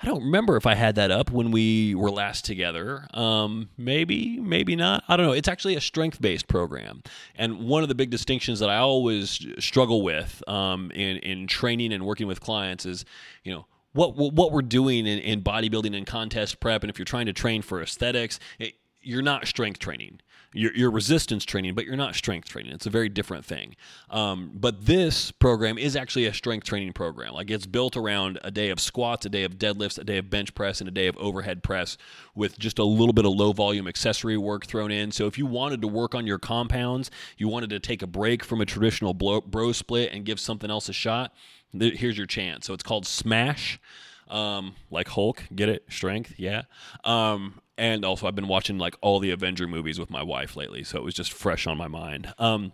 I 0.00 0.06
don't 0.06 0.22
remember 0.22 0.56
if 0.56 0.66
I 0.66 0.74
had 0.74 0.94
that 0.96 1.10
up 1.10 1.30
when 1.30 1.50
we 1.50 1.96
were 1.96 2.10
last 2.10 2.44
together. 2.44 3.08
Um, 3.12 3.70
maybe, 3.76 4.38
maybe 4.38 4.76
not. 4.76 5.02
I 5.08 5.16
don't 5.16 5.26
know. 5.26 5.32
It's 5.32 5.48
actually 5.48 5.74
a 5.74 5.80
strength 5.80 6.20
based 6.20 6.46
program. 6.46 7.02
And 7.34 7.66
one 7.66 7.82
of 7.82 7.88
the 7.88 7.94
big 7.96 8.10
distinctions 8.10 8.60
that 8.60 8.70
I 8.70 8.76
always 8.76 9.44
struggle 9.58 10.02
with 10.02 10.42
um, 10.48 10.92
in, 10.92 11.16
in 11.18 11.48
training 11.48 11.92
and 11.92 12.06
working 12.06 12.28
with 12.28 12.40
clients 12.40 12.86
is, 12.86 13.04
you 13.42 13.52
know, 13.52 13.66
what, 13.94 14.14
what 14.16 14.52
we're 14.52 14.62
doing 14.62 15.06
in, 15.06 15.18
in 15.18 15.42
bodybuilding 15.42 15.96
and 15.96 16.06
contest 16.06 16.60
prep. 16.60 16.84
And 16.84 16.90
if 16.90 16.98
you're 16.98 17.04
trying 17.04 17.26
to 17.26 17.32
train 17.32 17.62
for 17.62 17.82
aesthetics, 17.82 18.38
it, 18.60 18.74
you're 19.00 19.22
not 19.22 19.46
strength 19.48 19.80
training 19.80 20.20
you're, 20.54 20.90
resistance 20.90 21.44
training, 21.44 21.74
but 21.74 21.84
you're 21.84 21.96
not 21.96 22.14
strength 22.14 22.48
training. 22.48 22.72
It's 22.72 22.86
a 22.86 22.90
very 22.90 23.08
different 23.08 23.44
thing. 23.44 23.74
Um, 24.08 24.52
but 24.54 24.86
this 24.86 25.32
program 25.32 25.76
is 25.78 25.96
actually 25.96 26.26
a 26.26 26.32
strength 26.32 26.64
training 26.64 26.92
program. 26.92 27.34
Like 27.34 27.50
it's 27.50 27.66
built 27.66 27.96
around 27.96 28.38
a 28.44 28.50
day 28.50 28.70
of 28.70 28.78
squats, 28.78 29.26
a 29.26 29.28
day 29.28 29.42
of 29.42 29.58
deadlifts, 29.58 29.98
a 29.98 30.04
day 30.04 30.18
of 30.18 30.30
bench 30.30 30.54
press, 30.54 30.80
and 30.80 30.88
a 30.88 30.92
day 30.92 31.08
of 31.08 31.16
overhead 31.16 31.62
press 31.62 31.98
with 32.34 32.58
just 32.58 32.78
a 32.78 32.84
little 32.84 33.12
bit 33.12 33.26
of 33.26 33.32
low 33.32 33.52
volume 33.52 33.88
accessory 33.88 34.36
work 34.36 34.64
thrown 34.66 34.92
in. 34.92 35.10
So 35.10 35.26
if 35.26 35.36
you 35.36 35.46
wanted 35.46 35.80
to 35.82 35.88
work 35.88 36.14
on 36.14 36.26
your 36.26 36.38
compounds, 36.38 37.10
you 37.36 37.48
wanted 37.48 37.70
to 37.70 37.80
take 37.80 38.02
a 38.02 38.06
break 38.06 38.44
from 38.44 38.60
a 38.60 38.66
traditional 38.66 39.12
bro 39.12 39.72
split 39.72 40.12
and 40.12 40.24
give 40.24 40.38
something 40.38 40.70
else 40.70 40.88
a 40.88 40.92
shot, 40.92 41.34
here's 41.72 42.16
your 42.16 42.26
chance. 42.26 42.66
So 42.66 42.74
it's 42.74 42.84
called 42.84 43.06
Smash. 43.06 43.80
Um, 44.28 44.74
like 44.90 45.08
Hulk, 45.08 45.44
get 45.54 45.68
it? 45.68 45.84
Strength, 45.90 46.34
yeah. 46.38 46.62
Um, 47.04 47.60
and 47.76 48.04
also 48.04 48.26
I've 48.26 48.34
been 48.34 48.48
watching 48.48 48.78
like 48.78 48.96
all 49.00 49.20
the 49.20 49.30
Avenger 49.30 49.66
movies 49.66 49.98
with 49.98 50.10
my 50.10 50.22
wife 50.22 50.56
lately, 50.56 50.84
so 50.84 50.98
it 50.98 51.04
was 51.04 51.14
just 51.14 51.32
fresh 51.32 51.66
on 51.66 51.76
my 51.76 51.88
mind. 51.88 52.32
Um, 52.38 52.72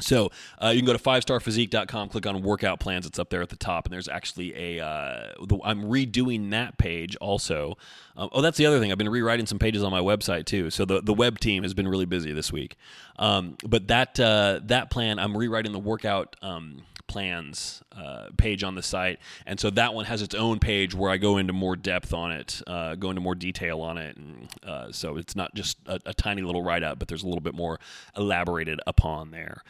so 0.00 0.30
uh, 0.62 0.68
you 0.68 0.80
can 0.80 0.86
go 0.86 0.92
to 0.92 1.02
fivestarrphysique.com, 1.02 2.10
click 2.10 2.26
on 2.26 2.42
workout 2.42 2.80
plans. 2.80 3.06
It's 3.06 3.18
up 3.18 3.30
there 3.30 3.40
at 3.40 3.48
the 3.48 3.56
top, 3.56 3.86
and 3.86 3.92
there's 3.92 4.08
actually 4.08 4.54
a. 4.54 4.84
Uh, 4.84 5.32
the, 5.46 5.58
I'm 5.64 5.84
redoing 5.84 6.50
that 6.50 6.78
page 6.78 7.16
also. 7.16 7.76
Um, 8.16 8.28
oh, 8.32 8.42
that's 8.42 8.58
the 8.58 8.66
other 8.66 8.78
thing. 8.78 8.92
I've 8.92 8.98
been 8.98 9.08
rewriting 9.08 9.46
some 9.46 9.58
pages 9.58 9.82
on 9.82 9.90
my 9.90 10.00
website 10.00 10.44
too. 10.44 10.70
So 10.70 10.84
the, 10.84 11.00
the 11.00 11.14
web 11.14 11.38
team 11.38 11.62
has 11.62 11.72
been 11.72 11.88
really 11.88 12.04
busy 12.04 12.32
this 12.32 12.52
week. 12.52 12.76
Um, 13.18 13.56
but 13.66 13.88
that 13.88 14.20
uh, 14.20 14.60
that 14.64 14.90
plan, 14.90 15.18
I'm 15.18 15.36
rewriting 15.36 15.72
the 15.72 15.78
workout. 15.78 16.36
Um, 16.42 16.82
plans 17.06 17.82
uh, 17.96 18.28
page 18.36 18.62
on 18.64 18.74
the 18.74 18.82
site, 18.82 19.18
and 19.46 19.58
so 19.58 19.70
that 19.70 19.94
one 19.94 20.04
has 20.04 20.22
its 20.22 20.34
own 20.34 20.58
page 20.58 20.94
where 20.94 21.10
I 21.10 21.16
go 21.16 21.36
into 21.36 21.52
more 21.52 21.76
depth 21.76 22.12
on 22.12 22.32
it, 22.32 22.62
uh, 22.66 22.94
go 22.94 23.10
into 23.10 23.20
more 23.20 23.34
detail 23.34 23.80
on 23.80 23.98
it, 23.98 24.16
and 24.16 24.48
uh, 24.64 24.92
so 24.92 25.16
it's 25.16 25.36
not 25.36 25.54
just 25.54 25.78
a, 25.86 26.00
a 26.06 26.14
tiny 26.14 26.42
little 26.42 26.62
write 26.62 26.82
up, 26.82 26.98
but 26.98 27.08
there's 27.08 27.22
a 27.22 27.26
little 27.26 27.40
bit 27.40 27.54
more 27.54 27.78
elaborated 28.16 28.80
upon 28.86 29.30
there. 29.30 29.62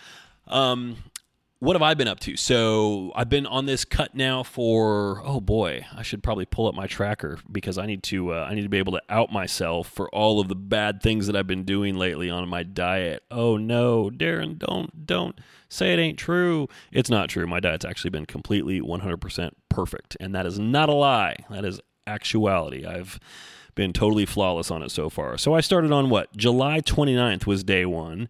Um, 0.47 0.97
what 1.59 1.75
have 1.75 1.83
I 1.83 1.95
been 1.95 2.09
up 2.09 2.21
to? 2.21 2.37
So 2.37 3.13
I've 3.15 3.31
been 3.31 3.47
on 3.47 3.67
this 3.67 3.85
cut 3.85 4.15
now 4.15 4.43
for 4.43 5.23
oh 5.25 5.41
boy, 5.41 5.87
I 5.95 6.03
should 6.03 6.23
probably 6.23 6.45
pull 6.45 6.69
up 6.69 6.75
my 6.75 6.87
tracker 6.87 7.39
because 7.51 7.79
I 7.79 7.87
need 7.87 8.03
to 8.05 8.35
uh, 8.35 8.47
I 8.49 8.55
need 8.55 8.63
to 8.63 8.69
be 8.69 8.79
able 8.79 8.93
to 8.93 9.03
out 9.09 9.33
myself 9.33 9.89
for 9.89 10.09
all 10.11 10.39
of 10.39 10.49
the 10.49 10.55
bad 10.55 11.01
things 11.03 11.27
that 11.27 11.37
I've 11.37 11.47
been 11.47 11.65
doing 11.65 11.97
lately 11.97 12.29
on 12.29 12.49
my 12.49 12.63
diet. 12.63 13.23
Oh 13.31 13.57
no, 13.57 14.11
Darin, 14.11 14.59
don't 14.59 15.07
don't 15.07 15.39
say 15.69 15.95
it 15.95 15.99
ain't 15.99 16.19
true. 16.19 16.69
It's 16.93 17.11
not 17.11 17.31
true. 17.31 17.47
My 17.47 17.61
diet's 17.61 17.85
actually 17.85 18.11
been 18.11 18.27
completely 18.27 18.81
100% 18.81 19.51
perfect, 19.69 20.17
and 20.21 20.35
that 20.35 20.47
is 20.47 20.59
not 20.59 20.89
a 20.89 20.95
lie. 20.95 21.37
That 21.51 21.65
is 21.65 21.81
actuality. 22.07 22.85
I've 22.87 23.19
been 23.75 23.93
totally 23.93 24.27
flawless 24.27 24.71
on 24.71 24.83
it 24.83 24.91
so 24.91 25.09
far. 25.09 25.37
So 25.39 25.55
I 25.55 25.61
started 25.61 25.93
on 25.93 26.11
what? 26.11 26.37
July 26.37 26.81
29th 26.81 27.47
was 27.47 27.65
day 27.65 27.85
1 27.85 28.29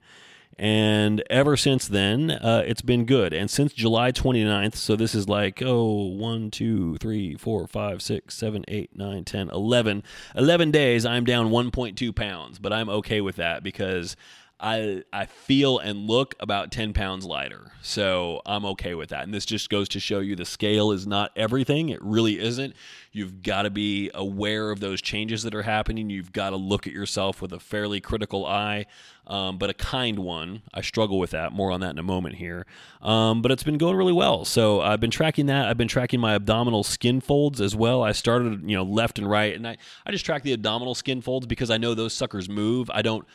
and 0.59 1.23
ever 1.29 1.57
since 1.57 1.87
then, 1.87 2.31
uh, 2.31 2.63
it's 2.67 2.81
been 2.81 3.05
good. 3.05 3.35
And 3.35 3.51
since 3.51 3.73
July 3.75 4.11
29th, 4.11 4.75
so 4.75 4.97
this 4.97 5.15
is 5.15 5.29
like, 5.29 5.63
oh, 5.63 6.07
1, 6.07 6.51
2, 6.51 6.97
3, 6.97 7.37
4, 7.37 7.67
5, 7.67 8.03
6, 8.03 8.35
7, 8.35 8.65
8, 8.67 8.97
9, 8.97 9.25
10, 9.25 9.51
11. 9.51 10.03
11 10.35 10.71
days, 10.71 11.05
I'm 11.05 11.25
down 11.25 11.51
1.2 11.51 12.17
pounds. 12.17 12.59
But 12.59 12.73
I'm 12.73 12.89
okay 12.89 13.21
with 13.21 13.37
that 13.37 13.63
because 13.63 14.17
I 14.59 15.03
I 15.13 15.27
feel 15.27 15.79
and 15.79 16.07
look 16.09 16.35
about 16.41 16.73
10 16.73 16.95
pounds 16.95 17.27
lighter. 17.27 17.73
So 17.83 18.41
I'm 18.47 18.65
okay 18.67 18.95
with 18.95 19.11
that. 19.11 19.25
And 19.25 19.35
this 19.35 19.45
just 19.45 19.69
goes 19.69 19.89
to 19.91 20.01
show 20.01 20.21
you 20.21 20.35
the 20.35 20.47
scale 20.47 20.93
is 20.93 21.07
not 21.07 21.31
everything. 21.37 21.91
It 21.91 22.03
really 22.03 22.39
isn't. 22.39 22.75
You've 23.13 23.43
got 23.43 23.63
to 23.63 23.71
be 23.71 24.11
aware 24.15 24.71
of 24.71 24.81
those 24.81 25.03
changes 25.03 25.43
that 25.43 25.55
are 25.55 25.63
happening. 25.63 26.09
You've 26.09 26.33
got 26.33 26.51
to 26.51 26.57
look 26.57 26.87
at 26.87 26.93
yourself 26.95 27.43
with 27.43 27.53
a 27.53 27.61
fairly 27.61 28.01
critical 28.01 28.47
eye, 28.47 28.87
um, 29.26 29.59
but 29.59 29.71
a 29.71 29.75
kind 29.75 30.18
one. 30.18 30.62
I 30.73 30.80
struggle 30.80 31.18
with 31.18 31.30
that. 31.30 31.52
More 31.52 31.71
on 31.71 31.80
that 31.80 31.90
in 31.90 31.99
a 31.99 32.02
moment 32.02 32.37
here. 32.37 32.66
Um, 33.02 33.42
but 33.42 33.50
it's 33.50 33.62
been 33.62 33.78
going 33.78 33.97
really 33.97 34.12
well. 34.12 34.45
So 34.45 34.80
I've 34.80 35.00
been 35.00 35.11
tracking 35.11 35.47
that. 35.47 35.66
I've 35.66 35.76
been 35.76 35.88
tracking 35.88 36.21
my 36.21 36.35
abdominal 36.35 36.85
skin 36.85 37.21
folds 37.21 37.61
as 37.61 37.75
well. 37.75 38.02
I 38.02 38.12
started, 38.12 38.68
you 38.68 38.76
know, 38.76 38.85
left 38.85 39.18
and 39.18 39.28
right, 39.28 39.54
and 39.54 39.66
I, 39.66 39.76
I 40.04 40.12
just 40.12 40.25
track 40.25 40.42
the 40.42 40.52
abdominal 40.52 40.95
skin 40.95 41.21
folds 41.21 41.47
because 41.47 41.71
I 41.71 41.76
know 41.76 41.95
those 41.95 42.12
suckers 42.12 42.49
move. 42.49 42.90
I 42.92 43.02
don't 43.02 43.26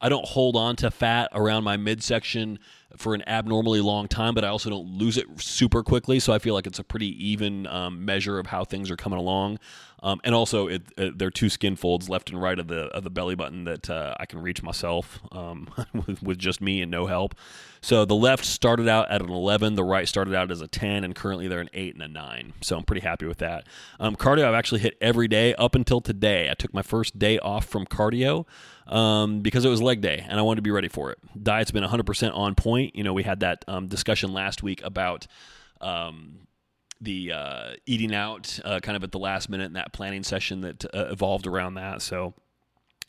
I 0.00 0.08
don't 0.08 0.26
hold 0.26 0.56
on 0.56 0.76
to 0.76 0.90
fat 0.90 1.28
around 1.32 1.64
my 1.64 1.76
midsection 1.76 2.58
for 2.96 3.14
an 3.14 3.22
abnormally 3.28 3.80
long 3.80 4.08
time, 4.08 4.34
but 4.34 4.44
I 4.44 4.48
also 4.48 4.70
don't 4.70 4.86
lose 4.86 5.16
it 5.16 5.26
super 5.40 5.82
quickly. 5.82 6.18
So 6.18 6.32
I 6.32 6.38
feel 6.38 6.54
like 6.54 6.66
it's 6.66 6.78
a 6.78 6.84
pretty 6.84 7.08
even 7.28 7.66
um, 7.66 8.04
measure 8.04 8.38
of 8.38 8.46
how 8.46 8.64
things 8.64 8.90
are 8.90 8.96
coming 8.96 9.18
along. 9.18 9.58
Um, 10.02 10.20
and 10.24 10.34
also, 10.34 10.66
it, 10.66 10.82
it, 10.96 11.18
there 11.18 11.28
are 11.28 11.30
two 11.30 11.50
skin 11.50 11.76
folds 11.76 12.08
left 12.08 12.30
and 12.30 12.40
right 12.40 12.58
of 12.58 12.68
the 12.68 12.84
of 12.86 13.04
the 13.04 13.10
belly 13.10 13.34
button 13.34 13.64
that 13.64 13.90
uh, 13.90 14.14
I 14.18 14.24
can 14.24 14.40
reach 14.40 14.62
myself 14.62 15.20
um, 15.30 15.68
with, 16.06 16.22
with 16.22 16.38
just 16.38 16.60
me 16.60 16.80
and 16.80 16.90
no 16.90 17.06
help. 17.06 17.34
So 17.82 18.04
the 18.04 18.14
left 18.14 18.44
started 18.44 18.88
out 18.88 19.10
at 19.10 19.22
an 19.22 19.30
11, 19.30 19.74
the 19.74 19.84
right 19.84 20.06
started 20.06 20.34
out 20.34 20.50
as 20.50 20.60
a 20.60 20.68
10, 20.68 21.02
and 21.02 21.14
currently 21.14 21.48
they're 21.48 21.60
an 21.60 21.70
8 21.72 21.94
and 21.94 22.02
a 22.02 22.08
9. 22.08 22.52
So 22.60 22.76
I'm 22.76 22.84
pretty 22.84 23.00
happy 23.00 23.24
with 23.26 23.38
that. 23.38 23.66
Um, 23.98 24.16
cardio, 24.16 24.44
I've 24.44 24.54
actually 24.54 24.80
hit 24.80 24.98
every 25.00 25.28
day 25.28 25.54
up 25.54 25.74
until 25.74 26.00
today. 26.02 26.50
I 26.50 26.54
took 26.54 26.74
my 26.74 26.82
first 26.82 27.18
day 27.18 27.38
off 27.38 27.66
from 27.66 27.86
cardio 27.86 28.46
um, 28.90 29.40
because 29.40 29.64
it 29.64 29.68
was 29.68 29.80
leg 29.80 30.00
day 30.00 30.24
and 30.28 30.38
I 30.38 30.42
wanted 30.42 30.56
to 30.56 30.62
be 30.62 30.70
ready 30.70 30.88
for 30.88 31.10
it. 31.10 31.18
Diet's 31.42 31.70
been 31.70 31.84
100% 31.84 32.36
on 32.36 32.54
point. 32.54 32.94
You 32.94 33.04
know, 33.04 33.12
we 33.12 33.22
had 33.22 33.40
that 33.40 33.64
um, 33.68 33.86
discussion 33.86 34.32
last 34.32 34.62
week 34.62 34.82
about. 34.84 35.26
Um, 35.80 36.40
the 37.02 37.32
uh, 37.32 37.70
eating 37.86 38.14
out 38.14 38.60
uh, 38.62 38.78
kind 38.80 38.94
of 38.94 39.02
at 39.02 39.10
the 39.10 39.18
last 39.18 39.48
minute 39.48 39.64
in 39.64 39.72
that 39.72 39.90
planning 39.94 40.22
session 40.22 40.60
that 40.60 40.84
uh, 40.94 41.06
evolved 41.10 41.46
around 41.46 41.74
that. 41.74 42.02
So 42.02 42.34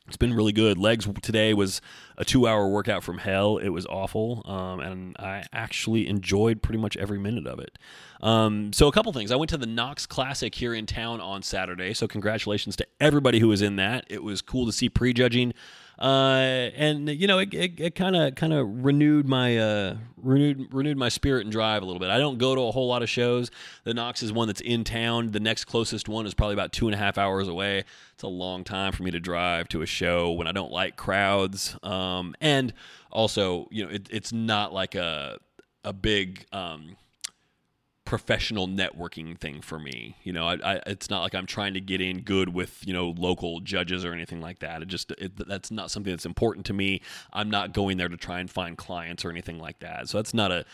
it's 0.08 0.18
been 0.18 0.34
really 0.34 0.52
good. 0.52 0.78
Legs 0.78 1.08
today 1.22 1.54
was 1.54 1.80
a 2.18 2.26
two 2.26 2.48
hour 2.48 2.68
workout 2.68 3.04
from 3.04 3.20
hell. 3.20 3.58
It 3.58 3.70
was 3.70 3.86
awful. 3.86 4.42
Um, 4.46 4.80
and 4.80 5.16
I 5.20 5.46
actually 5.54 6.08
enjoyed 6.08 6.62
pretty 6.62 6.80
much 6.80 6.98
every 6.98 7.20
minute 7.20 7.48
of 7.48 7.60
it. 7.60 7.78
Um, 8.22 8.74
so, 8.74 8.88
a 8.88 8.92
couple 8.92 9.14
things. 9.14 9.32
I 9.32 9.36
went 9.36 9.50
to 9.52 9.58
the 9.58 9.66
Knox 9.66 10.06
Classic 10.06 10.54
here 10.54 10.74
in 10.74 10.86
town 10.86 11.22
on 11.22 11.44
Saturday. 11.44 11.94
So, 11.94 12.08
congratulations 12.08 12.76
to 12.78 12.88
everybody 13.00 13.40
who 13.40 13.48
was 13.48 13.62
in 13.62 13.78
that. 13.78 14.06
It 14.10 14.24
was 14.24 14.42
cool 14.42 14.66
to 14.66 14.72
see 14.72 14.90
prejudging 14.90 15.54
uh, 16.02 16.72
and 16.76 17.08
you 17.10 17.28
know, 17.28 17.38
it 17.38 17.96
kind 17.96 18.16
of 18.16 18.34
kind 18.34 18.54
of 18.54 18.84
renewed 18.84 19.28
my 19.28 19.58
uh, 19.58 19.98
renewed 20.18 20.74
renewed 20.74 20.98
my 20.98 21.10
spirit 21.10 21.44
and 21.44 21.52
drive 21.52 21.84
a 21.84 21.86
little 21.86 22.00
bit. 22.00 22.10
I 22.10 22.18
don't 22.18 22.40
go 22.40 22.56
to 22.56 22.62
a 22.62 22.72
whole 22.72 22.88
lot 22.88 23.04
of 23.04 23.10
shows. 23.10 23.52
The 23.84 23.94
Knox 23.94 24.24
is 24.24 24.34
one 24.34 24.48
that's 24.48 24.62
in 24.62 24.84
town. 24.84 25.30
The 25.30 25.40
next 25.40 25.66
closest 25.66 26.10
one 26.10 26.26
is 26.26 26.34
probably 26.34 26.54
about 26.54 26.74
two 26.74 26.88
and 26.88 26.96
a 26.96 26.98
half 26.98 27.20
hours 27.20 27.48
away. 27.48 27.84
It's 28.14 28.24
a 28.24 28.28
long 28.28 28.64
time 28.64 28.94
for 28.94 29.04
me 29.04 29.12
to 29.12 29.20
drive 29.20 29.68
to 29.70 29.84
a 29.84 29.86
show 29.86 30.32
when 30.32 30.48
I 30.48 30.52
don't 30.52 30.72
like 30.72 30.96
crowds. 30.96 31.78
Um, 31.84 32.34
and 32.42 32.74
also, 33.12 33.68
you 33.70 33.86
know, 33.86 33.92
it, 33.92 34.08
it's 34.10 34.34
not 34.34 34.74
like 34.74 34.96
a 34.96 35.38
a 35.84 35.94
big 35.94 36.46
um, 36.52 36.98
professional 38.12 38.68
networking 38.68 39.38
thing 39.38 39.62
for 39.62 39.80
me. 39.80 40.18
You 40.24 40.34
know, 40.34 40.46
I, 40.46 40.56
I, 40.56 40.82
it's 40.86 41.10
not 41.10 41.22
like 41.22 41.34
I'm 41.34 41.46
trying 41.46 41.76
to 41.76 41.80
get 41.80 42.02
in 42.02 42.24
good 42.24 42.54
with 42.54 42.86
you 42.86 42.92
know 42.92 43.16
local 43.18 43.62
judges 43.62 44.04
or 44.04 44.12
anything 44.12 44.42
like 44.42 44.60
that. 44.60 44.82
It 44.82 44.90
just 44.90 45.12
it, 45.12 45.48
that's 45.48 45.72
not 45.72 45.92
something 45.92 46.12
that's 46.12 46.26
important 46.26 46.66
to 46.66 46.74
me. 46.74 47.00
I'm 47.32 47.50
not 47.50 47.72
going 47.72 47.96
there 47.96 48.10
to 48.10 48.18
try 48.18 48.42
and 48.42 48.52
find 48.52 48.78
clients 48.78 49.24
or 49.24 49.30
anything 49.30 49.60
like 49.60 49.80
that. 49.80 50.10
So 50.10 50.18
that's 50.18 50.34
not 50.34 50.52
a 50.52 50.66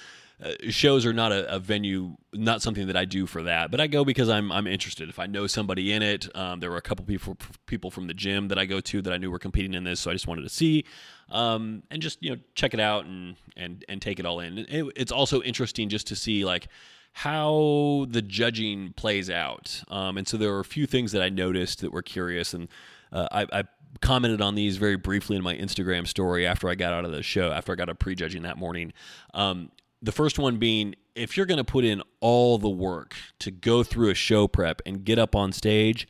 uh, 0.44 0.54
shows 0.70 1.06
are 1.06 1.14
not 1.14 1.32
a, 1.32 1.56
a, 1.56 1.60
venue, 1.60 2.16
not 2.34 2.62
something 2.64 2.86
that 2.88 2.98
I 2.98 3.06
do 3.06 3.26
for 3.26 3.44
that. 3.44 3.70
But 3.70 3.82
I 3.82 3.86
go 3.86 4.04
because 4.04 4.30
I'm 4.30 4.52
I'm 4.52 4.66
interested. 4.66 5.08
If 5.08 5.20
I 5.20 5.28
know 5.28 5.46
somebody 5.46 5.94
in 5.94 6.02
it, 6.02 6.36
um, 6.36 6.60
there 6.60 6.72
were 6.72 6.78
a 6.78 6.82
couple 6.82 7.06
people 7.06 7.38
people 7.68 7.92
from 7.92 8.08
the 8.08 8.16
gym 8.16 8.48
that 8.48 8.58
I 8.58 8.66
go 8.66 8.80
to 8.80 9.02
that 9.04 9.14
I 9.14 9.18
knew 9.18 9.30
were 9.30 9.38
competing 9.38 9.76
in 9.76 9.84
this, 9.84 10.00
so 10.00 10.10
I 10.10 10.14
just 10.14 10.28
wanted 10.28 10.42
to 10.42 10.50
see 10.50 10.86
um, 11.30 11.84
and 11.92 12.02
just 12.02 12.22
you 12.24 12.32
know 12.32 12.42
check 12.56 12.74
it 12.74 12.80
out 12.80 13.06
and 13.06 13.36
and 13.56 13.84
and 13.90 14.02
take 14.02 14.20
it 14.20 14.26
all 14.26 14.40
in. 14.40 14.60
It, 14.60 14.86
it's 14.96 15.12
also 15.12 15.42
interesting 15.42 15.90
just 15.90 16.08
to 16.08 16.16
see 16.16 16.46
like 16.46 16.68
how 17.14 18.06
the 18.10 18.22
judging 18.22 18.94
plays 18.94 19.30
out. 19.30 19.84
Um, 19.90 20.18
and 20.18 20.28
so 20.28 20.38
there 20.38 20.52
were 20.52 20.60
a 20.60 20.66
few 20.66 20.86
things 20.86 21.12
that 21.14 21.22
I 21.22 21.30
noticed 21.30 21.82
that 21.82 21.92
were 21.92 22.04
curious, 22.04 22.54
and 22.54 22.68
uh, 23.12 23.28
I, 23.32 23.60
I, 23.60 23.64
commented 24.02 24.42
on 24.42 24.54
these 24.54 24.78
very 24.78 24.98
briefly 24.98 25.36
in 25.36 25.42
my 25.42 25.56
Instagram 25.56 26.06
story 26.06 26.46
after 26.46 26.70
I 26.70 26.76
got 26.76 26.94
out 26.94 27.06
of 27.06 27.12
the 27.12 27.24
show, 27.24 27.52
after 27.52 27.72
I 27.72 27.76
got 27.76 27.90
a 27.90 27.96
prejudging 27.96 28.44
that 28.44 28.58
morning. 28.58 28.94
Um, 29.34 29.72
the 30.02 30.12
first 30.12 30.38
one 30.38 30.58
being 30.58 30.96
if 31.16 31.36
you're 31.36 31.48
going 31.48 31.58
to 31.58 31.64
put 31.64 31.84
in 31.84 32.04
all 32.20 32.58
the 32.60 32.70
work 32.70 33.16
to 33.40 33.50
go 33.50 33.84
through 33.84 34.10
a 34.10 34.14
show 34.14 34.48
prep 34.48 34.82
and 34.86 35.04
get 35.04 35.18
up 35.18 35.36
on 35.36 35.52
stage 35.52 36.08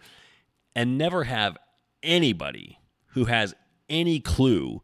and 0.75 0.97
never 0.97 1.23
have 1.25 1.57
anybody 2.03 2.79
who 3.11 3.25
has 3.25 3.55
any 3.89 4.19
clue 4.19 4.81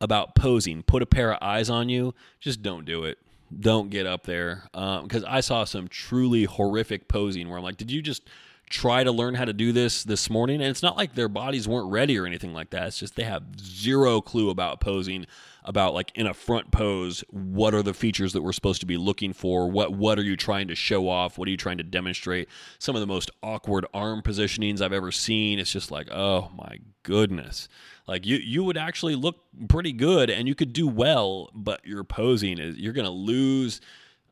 about 0.00 0.34
posing 0.34 0.82
put 0.82 1.02
a 1.02 1.06
pair 1.06 1.32
of 1.32 1.38
eyes 1.40 1.70
on 1.70 1.88
you, 1.88 2.12
just 2.40 2.62
don't 2.62 2.84
do 2.84 3.04
it 3.04 3.18
don't 3.60 3.90
get 3.90 4.06
up 4.06 4.24
there 4.24 4.64
because 4.72 5.24
um, 5.24 5.28
I 5.28 5.40
saw 5.40 5.64
some 5.64 5.88
truly 5.88 6.44
horrific 6.44 7.08
posing 7.08 7.48
where 7.48 7.58
I'm 7.58 7.64
like, 7.64 7.76
did 7.76 7.90
you 7.90 8.02
just 8.02 8.28
try 8.68 9.04
to 9.04 9.12
learn 9.12 9.34
how 9.34 9.44
to 9.44 9.52
do 9.52 9.72
this 9.72 10.02
this 10.04 10.30
morning? 10.30 10.60
And 10.60 10.70
it's 10.70 10.82
not 10.82 10.96
like 10.96 11.14
their 11.14 11.28
bodies 11.28 11.68
weren't 11.68 11.90
ready 11.90 12.18
or 12.18 12.26
anything 12.26 12.54
like 12.54 12.70
that. 12.70 12.88
It's 12.88 12.98
just 12.98 13.16
they 13.16 13.24
have 13.24 13.42
zero 13.60 14.20
clue 14.20 14.50
about 14.50 14.80
posing, 14.80 15.26
about 15.64 15.94
like 15.94 16.12
in 16.14 16.26
a 16.26 16.34
front 16.34 16.70
pose, 16.70 17.24
what 17.30 17.74
are 17.74 17.82
the 17.82 17.94
features 17.94 18.32
that 18.32 18.42
we're 18.42 18.52
supposed 18.52 18.80
to 18.80 18.86
be 18.86 18.96
looking 18.96 19.32
for? 19.32 19.70
What 19.70 19.92
what 19.92 20.18
are 20.18 20.22
you 20.22 20.36
trying 20.36 20.68
to 20.68 20.74
show 20.74 21.08
off? 21.08 21.38
What 21.38 21.48
are 21.48 21.50
you 21.50 21.56
trying 21.56 21.78
to 21.78 21.84
demonstrate? 21.84 22.48
Some 22.78 22.96
of 22.96 23.00
the 23.00 23.06
most 23.06 23.30
awkward 23.42 23.86
arm 23.94 24.22
positionings 24.22 24.80
I've 24.80 24.92
ever 24.92 25.12
seen. 25.12 25.58
It's 25.58 25.72
just 25.72 25.90
like, 25.90 26.10
oh 26.10 26.50
my 26.56 26.78
goodness. 27.02 27.68
Like 28.06 28.26
you 28.26 28.36
you 28.36 28.64
would 28.64 28.76
actually 28.76 29.14
look 29.14 29.36
pretty 29.68 29.92
good 29.92 30.30
and 30.30 30.48
you 30.48 30.54
could 30.54 30.72
do 30.72 30.88
well, 30.88 31.50
but 31.54 31.84
your 31.84 32.04
posing 32.04 32.58
is 32.58 32.76
you're 32.76 32.92
going 32.92 33.04
to 33.04 33.10
lose 33.10 33.80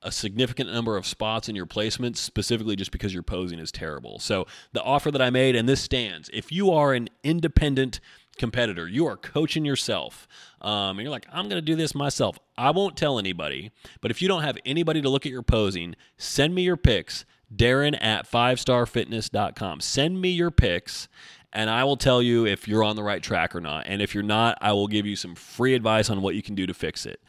a 0.02 0.10
significant 0.10 0.72
number 0.72 0.96
of 0.96 1.06
spots 1.06 1.48
in 1.48 1.54
your 1.54 1.66
placements 1.66 2.16
specifically 2.16 2.74
just 2.74 2.90
because 2.90 3.12
your 3.12 3.22
posing 3.22 3.58
is 3.58 3.70
terrible. 3.70 4.18
So 4.18 4.46
the 4.72 4.82
offer 4.82 5.10
that 5.10 5.20
I 5.20 5.30
made 5.30 5.54
and 5.54 5.68
this 5.68 5.82
stands. 5.82 6.30
If 6.32 6.50
you 6.50 6.70
are 6.70 6.94
an 6.94 7.08
independent 7.22 8.00
competitor, 8.40 8.88
you 8.88 9.06
are 9.06 9.16
coaching 9.16 9.64
yourself, 9.64 10.26
um, 10.60 10.98
and 10.98 11.00
you're 11.02 11.10
like, 11.10 11.26
I'm 11.32 11.48
going 11.48 11.62
to 11.62 11.62
do 11.62 11.76
this 11.76 11.94
myself. 11.94 12.38
I 12.58 12.72
won't 12.72 12.96
tell 12.96 13.20
anybody, 13.20 13.70
but 14.00 14.10
if 14.10 14.20
you 14.20 14.26
don't 14.26 14.42
have 14.42 14.58
anybody 14.66 15.00
to 15.00 15.08
look 15.08 15.26
at 15.26 15.32
your 15.32 15.42
posing, 15.42 15.94
send 16.16 16.54
me 16.54 16.62
your 16.62 16.76
pics. 16.76 17.24
Darin 17.54 17.96
at 17.96 18.30
fivestarfitness.com. 18.30 19.80
Send 19.80 20.20
me 20.20 20.30
your 20.30 20.52
pics 20.52 21.08
and 21.52 21.68
I 21.68 21.84
will 21.84 21.96
tell 21.96 22.22
you 22.22 22.46
if 22.46 22.68
you're 22.68 22.84
on 22.84 22.96
the 22.96 23.02
right 23.02 23.22
track 23.22 23.54
or 23.54 23.60
not. 23.60 23.86
And 23.86 24.00
if 24.00 24.14
you're 24.14 24.22
not, 24.22 24.58
I 24.60 24.72
will 24.72 24.86
give 24.86 25.06
you 25.06 25.16
some 25.16 25.34
free 25.34 25.74
advice 25.74 26.10
on 26.10 26.22
what 26.22 26.34
you 26.34 26.42
can 26.42 26.54
do 26.54 26.66
to 26.66 26.74
fix 26.74 27.06
it. 27.06 27.20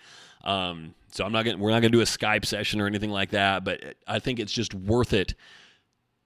Um, 0.43 0.93
so 1.11 1.25
I'm 1.25 1.31
not 1.31 1.43
going. 1.43 1.59
We're 1.59 1.71
not 1.71 1.81
going 1.81 1.91
to 1.91 1.97
do 1.97 2.01
a 2.01 2.05
Skype 2.05 2.45
session 2.45 2.79
or 2.79 2.87
anything 2.87 3.09
like 3.09 3.31
that. 3.31 3.63
But 3.63 3.95
I 4.07 4.19
think 4.19 4.39
it's 4.39 4.51
just 4.51 4.73
worth 4.73 5.13
it 5.13 5.33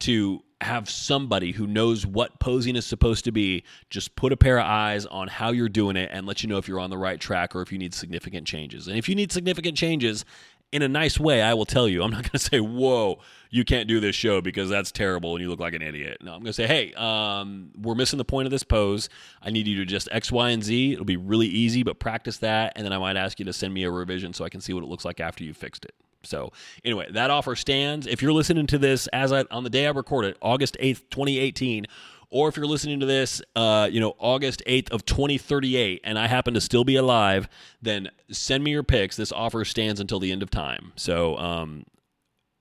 to 0.01 0.43
have 0.61 0.89
somebody 0.89 1.51
who 1.51 1.67
knows 1.67 2.05
what 2.05 2.39
posing 2.39 2.75
is 2.75 2.85
supposed 2.85 3.25
to 3.25 3.31
be 3.31 3.63
just 3.89 4.15
put 4.15 4.31
a 4.31 4.37
pair 4.37 4.57
of 4.57 4.65
eyes 4.65 5.05
on 5.05 5.27
how 5.27 5.51
you're 5.51 5.69
doing 5.69 5.97
it 5.97 6.09
and 6.13 6.25
let 6.25 6.43
you 6.43 6.49
know 6.49 6.57
if 6.57 6.67
you're 6.67 6.79
on 6.79 6.89
the 6.89 6.97
right 6.97 7.19
track 7.19 7.55
or 7.55 7.61
if 7.61 7.71
you 7.71 7.77
need 7.77 7.93
significant 7.93 8.47
changes. 8.47 8.87
And 8.87 8.97
if 8.97 9.09
you 9.09 9.15
need 9.15 9.31
significant 9.31 9.77
changes, 9.77 10.23
in 10.71 10.81
a 10.81 10.87
nice 10.87 11.19
way, 11.19 11.41
I 11.41 11.53
will 11.53 11.65
tell 11.65 11.87
you. 11.87 12.03
I'm 12.03 12.11
not 12.11 12.23
going 12.23 12.31
to 12.31 12.39
say, 12.39 12.59
"Whoa, 12.59 13.19
you 13.49 13.63
can't 13.63 13.87
do 13.87 13.99
this 13.99 14.15
show 14.15 14.41
because 14.41 14.69
that's 14.69 14.91
terrible 14.91 15.33
and 15.33 15.41
you 15.41 15.49
look 15.49 15.59
like 15.59 15.73
an 15.73 15.81
idiot." 15.81 16.17
No, 16.21 16.33
I'm 16.33 16.39
going 16.39 16.47
to 16.47 16.53
say, 16.53 16.67
"Hey, 16.67 16.93
um, 16.93 17.71
we're 17.77 17.95
missing 17.95 18.17
the 18.17 18.25
point 18.25 18.45
of 18.47 18.51
this 18.51 18.63
pose. 18.63 19.07
I 19.41 19.51
need 19.51 19.67
you 19.67 19.77
to 19.77 19.85
just 19.85 20.09
X, 20.11 20.31
Y, 20.31 20.49
and 20.49 20.63
Z. 20.63 20.93
It'll 20.93 21.05
be 21.05 21.17
really 21.17 21.47
easy, 21.47 21.83
but 21.83 21.99
practice 21.99 22.37
that, 22.37 22.73
and 22.75 22.83
then 22.83 22.93
I 22.93 22.97
might 22.97 23.15
ask 23.15 23.39
you 23.39 23.45
to 23.45 23.53
send 23.53 23.73
me 23.73 23.83
a 23.83 23.91
revision 23.91 24.33
so 24.33 24.43
I 24.43 24.49
can 24.49 24.59
see 24.59 24.73
what 24.73 24.83
it 24.83 24.87
looks 24.87 25.05
like 25.05 25.19
after 25.19 25.43
you 25.43 25.53
fixed 25.53 25.85
it." 25.85 25.95
So 26.25 26.51
anyway, 26.83 27.07
that 27.11 27.31
offer 27.31 27.55
stands. 27.55 28.07
If 28.07 28.21
you're 28.21 28.33
listening 28.33 28.67
to 28.67 28.77
this 28.77 29.07
as 29.07 29.31
I 29.31 29.45
on 29.51 29.63
the 29.63 29.69
day 29.69 29.87
I 29.87 29.91
record 29.91 30.25
it, 30.25 30.37
August 30.41 30.77
8th, 30.79 31.09
2018 31.09 31.85
or 32.29 32.49
if 32.49 32.57
you're 32.57 32.65
listening 32.65 32.99
to 32.99 33.05
this, 33.05 33.41
uh, 33.55 33.87
you 33.89 33.99
know, 33.99 34.15
August 34.19 34.61
8th 34.67 34.91
of 34.91 35.05
2038, 35.05 36.01
and 36.03 36.19
I 36.19 36.27
happen 36.27 36.53
to 36.55 36.59
still 36.59 36.83
be 36.83 36.95
alive, 36.95 37.47
then 37.81 38.09
send 38.29 38.63
me 38.63 38.71
your 38.71 38.83
picks. 38.83 39.15
This 39.15 39.31
offer 39.31 39.63
stands 39.63 40.01
until 40.01 40.19
the 40.19 40.31
end 40.31 40.43
of 40.43 40.49
time. 40.49 40.91
So, 40.95 41.37
um, 41.37 41.85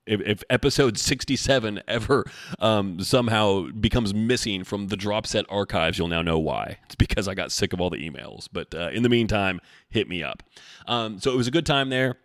if, 0.05 0.21
if, 0.21 0.43
episode 0.51 0.99
67 0.99 1.81
ever 1.87 2.25
um, 2.59 3.01
somehow 3.01 3.67
becomes 3.71 4.13
missing 4.13 4.63
from 4.63 4.87
the 4.87 4.95
drop 4.95 5.25
set 5.25 5.45
archives, 5.49 5.97
you'll 5.97 6.07
now 6.07 6.21
know 6.21 6.37
why. 6.37 6.77
It's 6.85 6.95
because 6.95 7.27
I 7.27 7.33
got 7.33 7.51
sick 7.51 7.73
of 7.73 7.81
all 7.81 7.89
the 7.89 7.97
emails. 7.97 8.47
But 8.51 8.73
uh, 8.75 8.89
in 8.93 9.01
the 9.01 9.09
meantime, 9.09 9.59
hit 9.89 10.07
me 10.07 10.21
up. 10.23 10.43
Um, 10.87 11.19
so 11.19 11.31
it 11.31 11.35
was 11.35 11.47
a 11.47 11.51
good 11.51 11.65
time 11.65 11.89
there. 11.89 12.17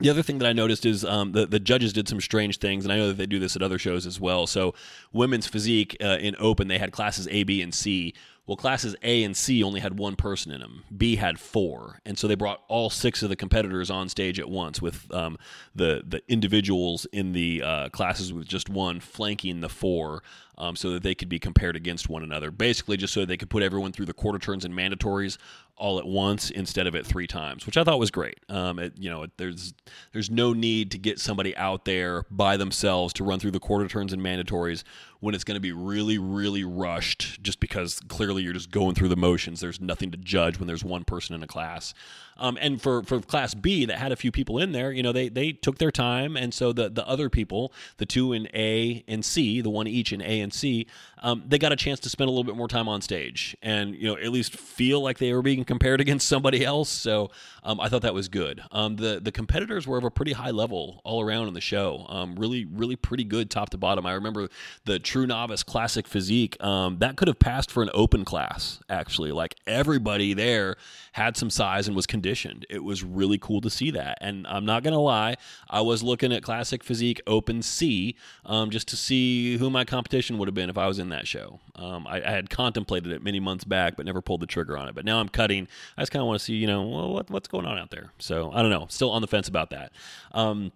The 0.00 0.08
other 0.08 0.22
thing 0.22 0.38
that 0.38 0.48
I 0.48 0.54
noticed 0.54 0.86
is 0.86 1.04
um, 1.04 1.32
the, 1.32 1.46
the 1.46 1.60
judges 1.60 1.92
did 1.92 2.08
some 2.08 2.22
strange 2.22 2.58
things, 2.58 2.84
and 2.84 2.92
I 2.92 2.96
know 2.96 3.08
that 3.08 3.18
they 3.18 3.26
do 3.26 3.38
this 3.38 3.54
at 3.54 3.62
other 3.62 3.78
shows 3.78 4.06
as 4.06 4.18
well. 4.18 4.46
So, 4.46 4.74
women's 5.12 5.46
physique 5.46 5.94
uh, 6.00 6.16
in 6.20 6.34
open, 6.38 6.68
they 6.68 6.78
had 6.78 6.90
classes 6.90 7.28
A, 7.30 7.42
B, 7.42 7.60
and 7.60 7.74
C. 7.74 8.14
Well, 8.50 8.56
classes 8.56 8.96
A 9.04 9.22
and 9.22 9.36
C 9.36 9.62
only 9.62 9.78
had 9.78 9.96
one 9.96 10.16
person 10.16 10.50
in 10.50 10.58
them. 10.58 10.82
B 10.96 11.14
had 11.14 11.38
four, 11.38 12.00
and 12.04 12.18
so 12.18 12.26
they 12.26 12.34
brought 12.34 12.64
all 12.66 12.90
six 12.90 13.22
of 13.22 13.28
the 13.28 13.36
competitors 13.36 13.92
on 13.92 14.08
stage 14.08 14.40
at 14.40 14.50
once, 14.50 14.82
with 14.82 15.06
um, 15.14 15.38
the 15.72 16.02
the 16.04 16.20
individuals 16.26 17.06
in 17.12 17.30
the 17.30 17.62
uh, 17.62 17.88
classes 17.90 18.32
with 18.32 18.48
just 18.48 18.68
one 18.68 18.98
flanking 18.98 19.60
the 19.60 19.68
four, 19.68 20.24
um, 20.58 20.74
so 20.74 20.90
that 20.90 21.04
they 21.04 21.14
could 21.14 21.28
be 21.28 21.38
compared 21.38 21.76
against 21.76 22.08
one 22.08 22.24
another. 22.24 22.50
Basically, 22.50 22.96
just 22.96 23.14
so 23.14 23.24
they 23.24 23.36
could 23.36 23.50
put 23.50 23.62
everyone 23.62 23.92
through 23.92 24.06
the 24.06 24.12
quarter 24.12 24.40
turns 24.40 24.64
and 24.64 24.74
mandatories 24.74 25.38
all 25.76 25.98
at 25.98 26.06
once 26.06 26.50
instead 26.50 26.86
of 26.86 26.94
at 26.94 27.06
three 27.06 27.26
times, 27.26 27.64
which 27.64 27.76
I 27.76 27.84
thought 27.84 27.98
was 27.98 28.10
great. 28.10 28.38
Um, 28.48 28.78
it, 28.78 28.92
you 28.98 29.08
know, 29.08 29.26
there's 29.38 29.72
there's 30.12 30.28
no 30.28 30.52
need 30.52 30.90
to 30.90 30.98
get 30.98 31.20
somebody 31.20 31.56
out 31.56 31.84
there 31.84 32.24
by 32.30 32.56
themselves 32.56 33.14
to 33.14 33.24
run 33.24 33.38
through 33.38 33.52
the 33.52 33.60
quarter 33.60 33.88
turns 33.88 34.12
and 34.12 34.20
mandatories 34.20 34.82
when 35.20 35.34
it's 35.34 35.44
going 35.44 35.56
to 35.56 35.60
be 35.60 35.72
really, 35.72 36.18
really 36.18 36.64
rushed, 36.64 37.42
just 37.42 37.60
because 37.60 38.00
clearly 38.08 38.42
you're 38.42 38.54
just 38.54 38.70
going 38.70 38.94
through 38.94 39.08
the 39.08 39.16
motions. 39.16 39.60
There's 39.60 39.80
nothing 39.80 40.10
to 40.10 40.16
judge 40.16 40.58
when 40.58 40.66
there's 40.66 40.82
one 40.82 41.04
person 41.04 41.34
in 41.34 41.42
a 41.42 41.46
class. 41.46 41.94
Um, 42.40 42.58
and 42.60 42.80
for, 42.80 43.02
for 43.02 43.20
class 43.20 43.54
B 43.54 43.84
that 43.84 43.98
had 43.98 44.10
a 44.10 44.16
few 44.16 44.32
people 44.32 44.58
in 44.58 44.72
there, 44.72 44.90
you 44.90 45.02
know, 45.02 45.12
they, 45.12 45.28
they 45.28 45.52
took 45.52 45.78
their 45.78 45.90
time. 45.90 46.36
And 46.36 46.52
so 46.52 46.72
the, 46.72 46.88
the 46.88 47.06
other 47.06 47.28
people, 47.28 47.72
the 47.98 48.06
two 48.06 48.32
in 48.32 48.48
A 48.54 49.04
and 49.06 49.24
C, 49.24 49.60
the 49.60 49.70
one 49.70 49.86
each 49.86 50.12
in 50.12 50.22
A 50.22 50.40
and 50.40 50.52
C, 50.52 50.86
um, 51.22 51.44
they 51.46 51.58
got 51.58 51.70
a 51.70 51.76
chance 51.76 52.00
to 52.00 52.08
spend 52.08 52.28
a 52.28 52.30
little 52.30 52.44
bit 52.44 52.56
more 52.56 52.66
time 52.66 52.88
on 52.88 53.02
stage 53.02 53.54
and, 53.62 53.94
you 53.94 54.08
know, 54.08 54.16
at 54.16 54.32
least 54.32 54.56
feel 54.56 55.02
like 55.02 55.18
they 55.18 55.32
were 55.34 55.42
being 55.42 55.64
compared 55.64 56.00
against 56.00 56.26
somebody 56.26 56.64
else. 56.64 56.88
So 56.88 57.30
um, 57.62 57.78
I 57.78 57.88
thought 57.88 58.02
that 58.02 58.14
was 58.14 58.28
good. 58.28 58.62
Um, 58.72 58.96
the, 58.96 59.20
the 59.22 59.32
competitors 59.32 59.86
were 59.86 59.98
of 59.98 60.04
a 60.04 60.10
pretty 60.10 60.32
high 60.32 60.50
level 60.50 61.02
all 61.04 61.20
around 61.20 61.48
in 61.48 61.54
the 61.54 61.60
show. 61.60 62.06
Um, 62.08 62.36
really, 62.36 62.64
really 62.64 62.96
pretty 62.96 63.24
good 63.24 63.50
top 63.50 63.70
to 63.70 63.78
bottom. 63.78 64.06
I 64.06 64.12
remember 64.12 64.48
the 64.86 64.98
True 64.98 65.26
Novice 65.26 65.62
Classic 65.62 66.08
Physique, 66.08 66.62
um, 66.64 66.98
that 67.00 67.16
could 67.16 67.28
have 67.28 67.38
passed 67.38 67.70
for 67.70 67.82
an 67.82 67.90
open 67.92 68.24
class, 68.24 68.80
actually. 68.88 69.30
Like 69.30 69.56
everybody 69.66 70.32
there 70.32 70.76
had 71.12 71.36
some 71.36 71.50
size 71.50 71.86
and 71.86 71.94
was 71.94 72.06
conditioned. 72.06 72.29
It 72.68 72.84
was 72.84 73.02
really 73.02 73.38
cool 73.38 73.60
to 73.60 73.70
see 73.70 73.90
that. 73.92 74.18
And 74.20 74.46
I'm 74.46 74.64
not 74.64 74.82
going 74.82 74.92
to 74.94 75.00
lie, 75.00 75.36
I 75.68 75.80
was 75.80 76.02
looking 76.02 76.32
at 76.32 76.42
Classic 76.42 76.82
Physique 76.82 77.20
Open 77.26 77.62
C 77.62 78.16
um, 78.44 78.70
just 78.70 78.88
to 78.88 78.96
see 78.96 79.56
who 79.56 79.70
my 79.70 79.84
competition 79.84 80.38
would 80.38 80.48
have 80.48 80.54
been 80.54 80.70
if 80.70 80.78
I 80.78 80.86
was 80.86 80.98
in 80.98 81.08
that 81.10 81.26
show. 81.26 81.60
Um, 81.76 82.06
I, 82.06 82.22
I, 82.22 82.30
had 82.30 82.50
contemplated 82.50 83.12
it 83.12 83.22
many 83.22 83.40
months 83.40 83.64
back, 83.64 83.96
but 83.96 84.06
never 84.06 84.20
pulled 84.20 84.40
the 84.40 84.46
trigger 84.46 84.76
on 84.76 84.88
it. 84.88 84.94
But 84.94 85.04
now 85.04 85.20
I'm 85.20 85.28
cutting. 85.28 85.68
I 85.96 86.02
just 86.02 86.12
kind 86.12 86.20
of 86.20 86.26
want 86.26 86.38
to 86.38 86.44
see, 86.44 86.54
you 86.54 86.66
know, 86.66 86.86
well, 86.86 87.12
what, 87.12 87.30
what's 87.30 87.48
going 87.48 87.66
on 87.66 87.78
out 87.78 87.90
there. 87.90 88.12
So 88.18 88.50
I 88.52 88.62
don't 88.62 88.70
know. 88.70 88.86
Still 88.88 89.10
on 89.10 89.22
the 89.22 89.28
fence 89.28 89.48
about 89.48 89.70
that. 89.70 89.92
Um, 90.32 90.72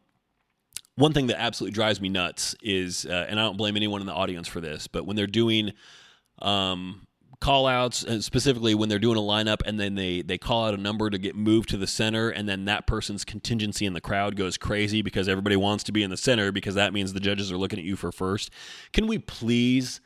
one 0.96 1.12
thing 1.12 1.26
that 1.26 1.40
absolutely 1.40 1.75
drives 1.75 2.00
me 2.00 2.08
nuts 2.08 2.54
is, 2.62 3.04
uh, 3.06 3.26
and 3.28 3.38
I 3.38 3.42
don't 3.42 3.56
blame 3.56 3.76
anyone 3.76 4.00
in 4.00 4.06
the 4.06 4.12
audience 4.12 4.46
for 4.46 4.61
this, 4.61 4.87
but 4.87 5.04
when 5.04 5.16
they're 5.16 5.26
doing 5.26 5.73
um, 6.40 7.06
call 7.44 7.66
outs, 7.66 8.06
uh, 8.06 8.22
specifically 8.22 8.74
when 8.74 8.88
they're 8.88 8.98
doing 8.98 9.18
a 9.18 9.20
lineup 9.20 9.60
and 9.66 9.78
then 9.78 9.96
they, 9.96 10.22
they 10.22 10.38
call 10.38 10.66
out 10.66 10.72
a 10.72 10.78
number 10.78 11.10
to 11.10 11.18
get 11.18 11.36
moved 11.36 11.68
to 11.68 11.76
the 11.76 11.86
center, 11.86 12.30
and 12.30 12.48
then 12.48 12.64
that 12.64 12.86
person's 12.86 13.22
contingency 13.22 13.84
in 13.84 13.92
the 13.92 14.00
crowd 14.00 14.34
goes 14.34 14.56
crazy 14.56 15.02
because 15.02 15.28
everybody 15.28 15.54
wants 15.54 15.84
to 15.84 15.92
be 15.92 16.02
in 16.02 16.08
the 16.08 16.16
center 16.16 16.50
because 16.50 16.74
that 16.74 16.94
means 16.94 17.12
the 17.12 17.20
judges 17.20 17.52
are 17.52 17.58
looking 17.58 17.78
at 17.78 17.84
you 17.84 17.96
for 17.96 18.10
first. 18.10 18.50
Can 18.94 19.06
we 19.06 19.18
please, 19.18 20.00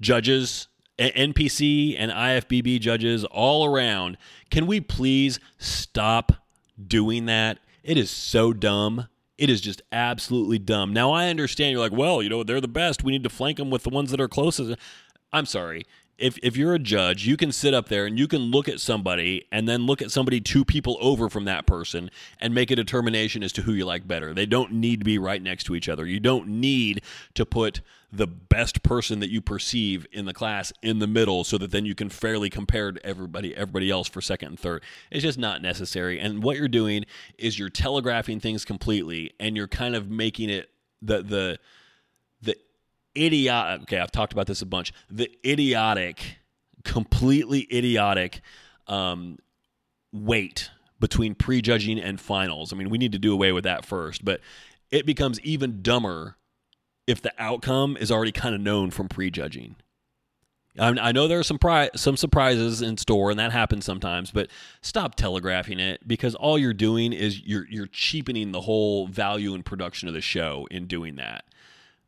judges, 0.00 0.68
NPC 0.98 1.94
and 1.98 2.10
IFBB 2.10 2.80
judges 2.80 3.24
all 3.26 3.66
around, 3.66 4.16
can 4.50 4.66
we 4.66 4.80
please 4.80 5.38
stop 5.58 6.32
doing 6.82 7.26
that? 7.26 7.58
It 7.82 7.98
is 7.98 8.10
so 8.10 8.54
dumb. 8.54 9.08
It 9.36 9.50
is 9.50 9.60
just 9.60 9.82
absolutely 9.92 10.58
dumb. 10.58 10.94
Now 10.94 11.12
I 11.12 11.28
understand 11.28 11.72
you're 11.72 11.80
like, 11.80 11.92
well, 11.92 12.22
you 12.22 12.30
know, 12.30 12.42
they're 12.44 12.62
the 12.62 12.68
best. 12.68 13.04
We 13.04 13.12
need 13.12 13.24
to 13.24 13.28
flank 13.28 13.58
them 13.58 13.68
with 13.68 13.82
the 13.82 13.90
ones 13.90 14.10
that 14.10 14.20
are 14.20 14.28
closest. 14.28 14.78
I'm 15.34 15.46
sorry. 15.46 15.84
If, 16.18 16.38
if 16.42 16.56
you're 16.56 16.74
a 16.74 16.78
judge, 16.78 17.26
you 17.26 17.36
can 17.36 17.50
sit 17.50 17.74
up 17.74 17.88
there 17.88 18.06
and 18.06 18.18
you 18.18 18.28
can 18.28 18.40
look 18.50 18.68
at 18.68 18.80
somebody 18.80 19.46
and 19.50 19.68
then 19.68 19.86
look 19.86 20.00
at 20.00 20.10
somebody 20.10 20.40
two 20.40 20.64
people 20.64 20.96
over 21.00 21.28
from 21.28 21.46
that 21.46 21.66
person 21.66 22.10
and 22.40 22.54
make 22.54 22.70
a 22.70 22.76
determination 22.76 23.42
as 23.42 23.52
to 23.54 23.62
who 23.62 23.72
you 23.72 23.84
like 23.84 24.06
better. 24.06 24.32
They 24.32 24.46
don't 24.46 24.72
need 24.72 25.00
to 25.00 25.04
be 25.04 25.18
right 25.18 25.42
next 25.42 25.64
to 25.64 25.74
each 25.74 25.88
other. 25.88 26.06
You 26.06 26.20
don't 26.20 26.48
need 26.48 27.02
to 27.34 27.44
put 27.44 27.80
the 28.12 28.26
best 28.26 28.82
person 28.82 29.20
that 29.20 29.30
you 29.30 29.40
perceive 29.40 30.06
in 30.12 30.26
the 30.26 30.34
class 30.34 30.70
in 30.82 30.98
the 30.98 31.06
middle 31.06 31.44
so 31.44 31.56
that 31.56 31.70
then 31.70 31.86
you 31.86 31.94
can 31.94 32.10
fairly 32.10 32.50
compare 32.50 32.92
to 32.92 33.04
everybody 33.06 33.56
everybody 33.56 33.90
else 33.90 34.06
for 34.06 34.20
second 34.20 34.48
and 34.48 34.60
third. 34.60 34.82
It's 35.10 35.22
just 35.22 35.38
not 35.38 35.62
necessary. 35.62 36.20
And 36.20 36.42
what 36.42 36.58
you're 36.58 36.68
doing 36.68 37.06
is 37.38 37.58
you're 37.58 37.70
telegraphing 37.70 38.38
things 38.38 38.64
completely 38.66 39.32
and 39.40 39.56
you're 39.56 39.66
kind 39.66 39.96
of 39.96 40.10
making 40.10 40.50
it 40.50 40.68
the 41.00 41.22
the 41.22 41.22
the 41.22 41.58
idiotic 43.16 43.82
okay, 43.82 43.98
I've 43.98 44.12
talked 44.12 44.32
about 44.32 44.46
this 44.46 44.62
a 44.62 44.66
bunch. 44.66 44.92
The 45.10 45.30
idiotic 45.44 46.38
completely 46.84 47.68
idiotic 47.72 48.40
um, 48.86 49.38
weight 50.12 50.70
between 51.00 51.34
prejudging 51.34 51.98
and 51.98 52.20
finals. 52.20 52.72
I 52.72 52.76
mean, 52.76 52.90
we 52.90 52.98
need 52.98 53.12
to 53.12 53.18
do 53.18 53.32
away 53.32 53.52
with 53.52 53.64
that 53.64 53.84
first, 53.84 54.24
but 54.24 54.40
it 54.90 55.06
becomes 55.06 55.40
even 55.40 55.82
dumber 55.82 56.36
if 57.06 57.20
the 57.20 57.32
outcome 57.38 57.96
is 57.96 58.10
already 58.10 58.32
kind 58.32 58.54
of 58.54 58.60
known 58.60 58.90
from 58.90 59.08
prejudging. 59.08 59.76
I, 60.78 61.12
know 61.12 61.28
there 61.28 61.38
are 61.38 61.42
some 61.42 61.58
pri- 61.58 61.90
some 61.94 62.16
surprises 62.16 62.80
in 62.80 62.96
store, 62.96 63.30
and 63.30 63.38
that 63.38 63.52
happens 63.52 63.84
sometimes. 63.84 64.30
But 64.30 64.48
stop 64.80 65.16
telegraphing 65.16 65.78
it 65.78 66.08
because 66.08 66.34
all 66.34 66.58
you're 66.58 66.72
doing 66.72 67.12
is 67.12 67.42
you're 67.42 67.66
you're 67.68 67.88
cheapening 67.88 68.52
the 68.52 68.62
whole 68.62 69.06
value 69.06 69.52
and 69.52 69.62
production 69.62 70.08
of 70.08 70.14
the 70.14 70.22
show 70.22 70.66
in 70.70 70.86
doing 70.86 71.16
that. 71.16 71.44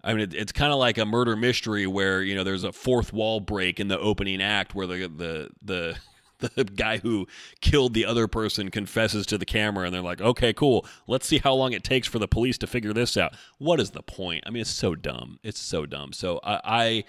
I 0.04 0.12
mean, 0.12 0.20
it, 0.20 0.34
it's 0.34 0.52
kind 0.52 0.72
of 0.72 0.78
like 0.78 0.98
a 0.98 1.06
murder 1.06 1.34
mystery 1.34 1.86
where 1.86 2.22
you 2.22 2.34
know 2.34 2.44
there's 2.44 2.62
a 2.64 2.72
fourth 2.72 3.12
wall 3.12 3.40
break 3.40 3.80
in 3.80 3.88
the 3.88 3.98
opening 3.98 4.42
act 4.42 4.74
where 4.74 4.86
the 4.86 5.08
the 5.08 5.50
the 5.62 5.96
the 6.56 6.64
guy 6.64 6.98
who 6.98 7.26
killed 7.62 7.94
the 7.94 8.04
other 8.04 8.28
person 8.28 8.70
confesses 8.70 9.24
to 9.24 9.38
the 9.38 9.46
camera 9.46 9.86
and 9.86 9.94
they're 9.94 10.02
like 10.02 10.20
okay 10.20 10.52
cool. 10.52 10.86
Let's 11.06 11.26
see 11.26 11.38
how 11.38 11.54
long 11.54 11.72
it 11.72 11.82
takes 11.82 12.06
for 12.06 12.18
the 12.18 12.28
police 12.28 12.58
to 12.58 12.66
figure 12.66 12.92
this 12.92 13.16
out. 13.16 13.34
What 13.58 13.80
is 13.80 13.90
the 13.90 14.02
point? 14.02 14.44
I 14.46 14.50
mean 14.50 14.60
it's 14.60 14.70
so 14.70 14.94
dumb. 14.94 15.38
It's 15.42 15.60
so 15.60 15.86
dumb. 15.86 16.12
So 16.12 16.38
i 16.44 16.60
i 16.64 17.04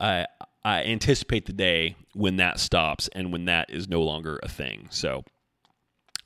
i, 0.00 0.26
I 0.64 0.84
anticipate 0.84 1.44
the 1.44 1.52
day 1.52 1.96
when 2.14 2.36
that 2.36 2.58
stops 2.58 3.08
and 3.12 3.32
when 3.32 3.44
that 3.44 3.68
is 3.70 3.86
no 3.86 4.02
longer 4.02 4.40
a 4.42 4.48
thing. 4.48 4.88
So 4.90 5.24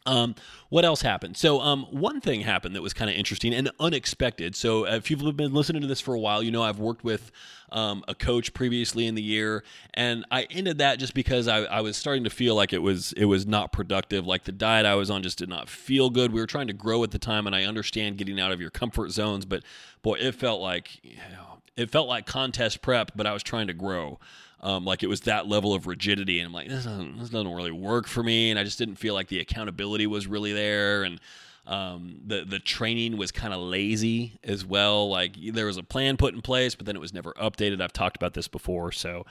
um, 0.06 0.34
what 0.68 0.84
else 0.84 1.02
happened? 1.02 1.36
So, 1.36 1.60
um, 1.60 1.84
one 1.90 2.20
thing 2.20 2.42
happened 2.42 2.76
that 2.76 2.82
was 2.82 2.92
kind 2.92 3.10
of 3.10 3.16
interesting 3.16 3.54
and 3.54 3.70
unexpected. 3.80 4.54
So, 4.54 4.86
if 4.86 5.10
you've 5.10 5.36
been 5.36 5.54
listening 5.54 5.82
to 5.82 5.88
this 5.88 6.00
for 6.00 6.14
a 6.14 6.20
while, 6.20 6.42
you 6.42 6.50
know 6.50 6.62
I've 6.62 6.78
worked 6.78 7.04
with 7.04 7.32
um, 7.72 8.04
a 8.06 8.14
coach 8.14 8.52
previously 8.54 9.06
in 9.06 9.14
the 9.14 9.22
year, 9.22 9.64
and 9.94 10.24
I 10.30 10.42
ended 10.44 10.78
that 10.78 10.98
just 10.98 11.14
because 11.14 11.48
I, 11.48 11.64
I, 11.64 11.80
was 11.80 11.96
starting 11.96 12.24
to 12.24 12.30
feel 12.30 12.54
like 12.54 12.72
it 12.72 12.82
was 12.82 13.12
it 13.14 13.24
was 13.24 13.46
not 13.46 13.72
productive. 13.72 14.26
Like 14.26 14.44
the 14.44 14.52
diet 14.52 14.86
I 14.86 14.94
was 14.94 15.10
on 15.10 15.22
just 15.22 15.38
did 15.38 15.48
not 15.48 15.68
feel 15.68 16.10
good. 16.10 16.32
We 16.32 16.40
were 16.40 16.46
trying 16.46 16.68
to 16.68 16.72
grow 16.72 17.02
at 17.02 17.10
the 17.10 17.18
time, 17.18 17.46
and 17.46 17.56
I 17.56 17.64
understand 17.64 18.18
getting 18.18 18.38
out 18.38 18.52
of 18.52 18.60
your 18.60 18.70
comfort 18.70 19.10
zones, 19.10 19.44
but 19.44 19.62
boy, 20.02 20.14
it 20.14 20.34
felt 20.34 20.60
like 20.60 21.02
you 21.02 21.16
know, 21.32 21.60
it 21.76 21.90
felt 21.90 22.08
like 22.08 22.26
contest 22.26 22.82
prep, 22.82 23.12
but 23.16 23.26
I 23.26 23.32
was 23.32 23.42
trying 23.42 23.66
to 23.66 23.74
grow. 23.74 24.18
Um, 24.64 24.86
like 24.86 25.02
it 25.02 25.08
was 25.08 25.20
that 25.22 25.46
level 25.46 25.74
of 25.74 25.86
rigidity, 25.86 26.40
and 26.40 26.46
I'm 26.46 26.52
like, 26.54 26.68
this 26.68 26.84
doesn't, 26.84 27.18
this 27.18 27.28
doesn't 27.28 27.52
really 27.52 27.70
work 27.70 28.08
for 28.08 28.22
me, 28.22 28.50
and 28.50 28.58
I 28.58 28.64
just 28.64 28.78
didn't 28.78 28.96
feel 28.96 29.12
like 29.12 29.28
the 29.28 29.38
accountability 29.38 30.06
was 30.06 30.26
really 30.26 30.54
there, 30.54 31.04
and 31.04 31.20
um, 31.66 32.20
the 32.26 32.44
the 32.44 32.58
training 32.58 33.16
was 33.16 33.30
kind 33.30 33.54
of 33.54 33.60
lazy 33.60 34.38
as 34.42 34.64
well. 34.64 35.08
Like 35.08 35.36
there 35.52 35.66
was 35.66 35.76
a 35.76 35.82
plan 35.82 36.16
put 36.16 36.34
in 36.34 36.42
place, 36.42 36.74
but 36.74 36.86
then 36.86 36.96
it 36.96 37.00
was 37.00 37.12
never 37.12 37.32
updated. 37.34 37.80
I've 37.80 37.92
talked 37.92 38.16
about 38.16 38.34
this 38.34 38.48
before, 38.48 38.90
so 38.90 39.24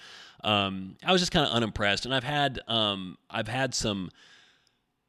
um, 0.43 0.96
I 1.04 1.12
was 1.12 1.22
just 1.22 1.32
kind 1.32 1.46
of 1.46 1.52
unimpressed. 1.52 2.06
And 2.06 2.13
I've 2.13 2.24
had 2.24 2.60
um, 2.67 3.17
I've 3.30 3.48
had 3.48 3.74
some 3.74 4.12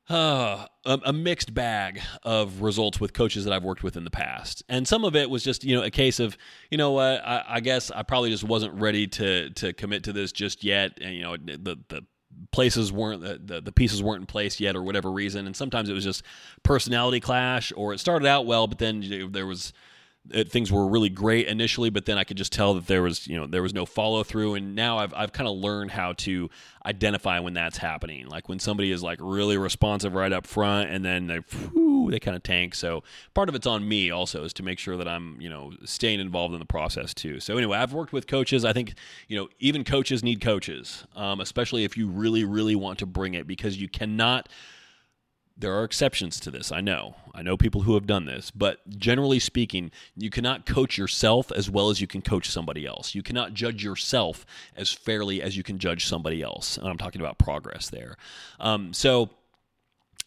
uh, 0.10 0.66
a, 0.84 1.12
mixed 1.12 1.54
bag 1.54 2.00
of 2.22 2.60
results 2.60 3.00
with 3.00 3.14
coaches 3.14 3.44
that 3.44 3.54
I've 3.54 3.64
worked 3.64 3.82
with 3.82 3.96
in 3.96 4.04
the 4.04 4.10
past, 4.10 4.62
and 4.68 4.86
some 4.86 5.04
of 5.04 5.16
it 5.16 5.30
was 5.30 5.42
just 5.42 5.64
you 5.64 5.74
know 5.74 5.82
a 5.82 5.90
case 5.90 6.20
of 6.20 6.36
you 6.70 6.76
know 6.76 6.92
what 6.92 7.26
I, 7.26 7.44
I, 7.48 7.60
guess 7.60 7.90
I 7.90 8.02
probably 8.02 8.30
just 8.30 8.44
wasn't 8.44 8.74
ready 8.74 9.06
to 9.06 9.48
to 9.50 9.72
commit 9.72 10.04
to 10.04 10.12
this 10.12 10.30
just 10.30 10.62
yet, 10.62 10.98
and 11.00 11.14
you 11.14 11.22
know 11.22 11.36
the 11.38 11.78
the 11.88 12.04
places 12.52 12.92
weren't 12.92 13.22
the, 13.22 13.60
the 13.60 13.72
pieces 13.72 14.02
weren't 14.02 14.20
in 14.20 14.26
place 14.26 14.60
yet 14.60 14.76
or 14.76 14.82
whatever 14.82 15.10
reason, 15.10 15.46
and 15.46 15.56
sometimes 15.56 15.88
it 15.88 15.94
was 15.94 16.04
just 16.04 16.22
personality 16.62 17.20
clash, 17.20 17.72
or 17.74 17.94
it 17.94 17.98
started 17.98 18.26
out 18.26 18.44
well, 18.44 18.66
but 18.66 18.78
then 18.78 19.00
you 19.00 19.20
know, 19.20 19.28
there 19.28 19.46
was 19.46 19.72
it, 20.30 20.50
things 20.50 20.72
were 20.72 20.86
really 20.86 21.10
great 21.10 21.46
initially, 21.48 21.90
but 21.90 22.06
then 22.06 22.16
I 22.16 22.24
could 22.24 22.36
just 22.36 22.52
tell 22.52 22.74
that 22.74 22.86
there 22.86 23.02
was, 23.02 23.26
you 23.26 23.36
know, 23.36 23.46
there 23.46 23.62
was 23.62 23.74
no 23.74 23.84
follow 23.84 24.22
through. 24.22 24.54
And 24.54 24.74
now 24.74 24.98
I've, 24.98 25.12
I've 25.14 25.32
kind 25.32 25.48
of 25.48 25.56
learned 25.56 25.90
how 25.90 26.14
to 26.14 26.48
identify 26.86 27.38
when 27.40 27.52
that's 27.52 27.78
happening. 27.78 28.26
Like 28.26 28.48
when 28.48 28.58
somebody 28.58 28.90
is 28.90 29.02
like 29.02 29.18
really 29.20 29.58
responsive 29.58 30.14
right 30.14 30.32
up 30.32 30.46
front 30.46 30.90
and 30.90 31.04
then 31.04 31.26
they, 31.26 31.36
whew, 31.36 32.10
they 32.10 32.18
kind 32.18 32.36
of 32.36 32.42
tank. 32.42 32.74
So 32.74 33.02
part 33.34 33.48
of 33.48 33.54
it's 33.54 33.66
on 33.66 33.86
me 33.86 34.10
also 34.10 34.44
is 34.44 34.54
to 34.54 34.62
make 34.62 34.78
sure 34.78 34.96
that 34.96 35.08
I'm, 35.08 35.38
you 35.40 35.50
know, 35.50 35.72
staying 35.84 36.20
involved 36.20 36.54
in 36.54 36.60
the 36.60 36.66
process 36.66 37.12
too. 37.12 37.38
So 37.38 37.56
anyway, 37.58 37.76
I've 37.76 37.92
worked 37.92 38.12
with 38.12 38.26
coaches. 38.26 38.64
I 38.64 38.72
think, 38.72 38.94
you 39.28 39.36
know, 39.36 39.48
even 39.58 39.84
coaches 39.84 40.22
need 40.22 40.40
coaches, 40.40 41.04
um, 41.14 41.40
especially 41.40 41.84
if 41.84 41.98
you 41.98 42.08
really, 42.08 42.44
really 42.44 42.76
want 42.76 42.98
to 43.00 43.06
bring 43.06 43.34
it 43.34 43.46
because 43.46 43.78
you 43.78 43.88
cannot 43.88 44.48
there 45.56 45.74
are 45.74 45.84
exceptions 45.84 46.40
to 46.40 46.50
this. 46.50 46.72
I 46.72 46.80
know. 46.80 47.14
I 47.34 47.42
know 47.42 47.56
people 47.56 47.82
who 47.82 47.94
have 47.94 48.06
done 48.06 48.26
this, 48.26 48.50
but 48.50 48.78
generally 48.98 49.38
speaking, 49.38 49.92
you 50.16 50.30
cannot 50.30 50.66
coach 50.66 50.98
yourself 50.98 51.52
as 51.52 51.70
well 51.70 51.90
as 51.90 52.00
you 52.00 52.06
can 52.06 52.22
coach 52.22 52.50
somebody 52.50 52.86
else. 52.86 53.14
You 53.14 53.22
cannot 53.22 53.54
judge 53.54 53.84
yourself 53.84 54.44
as 54.76 54.92
fairly 54.92 55.40
as 55.40 55.56
you 55.56 55.62
can 55.62 55.78
judge 55.78 56.06
somebody 56.06 56.42
else. 56.42 56.76
And 56.76 56.88
I'm 56.88 56.98
talking 56.98 57.20
about 57.20 57.38
progress 57.38 57.88
there. 57.88 58.16
Um, 58.58 58.92
so 58.92 59.30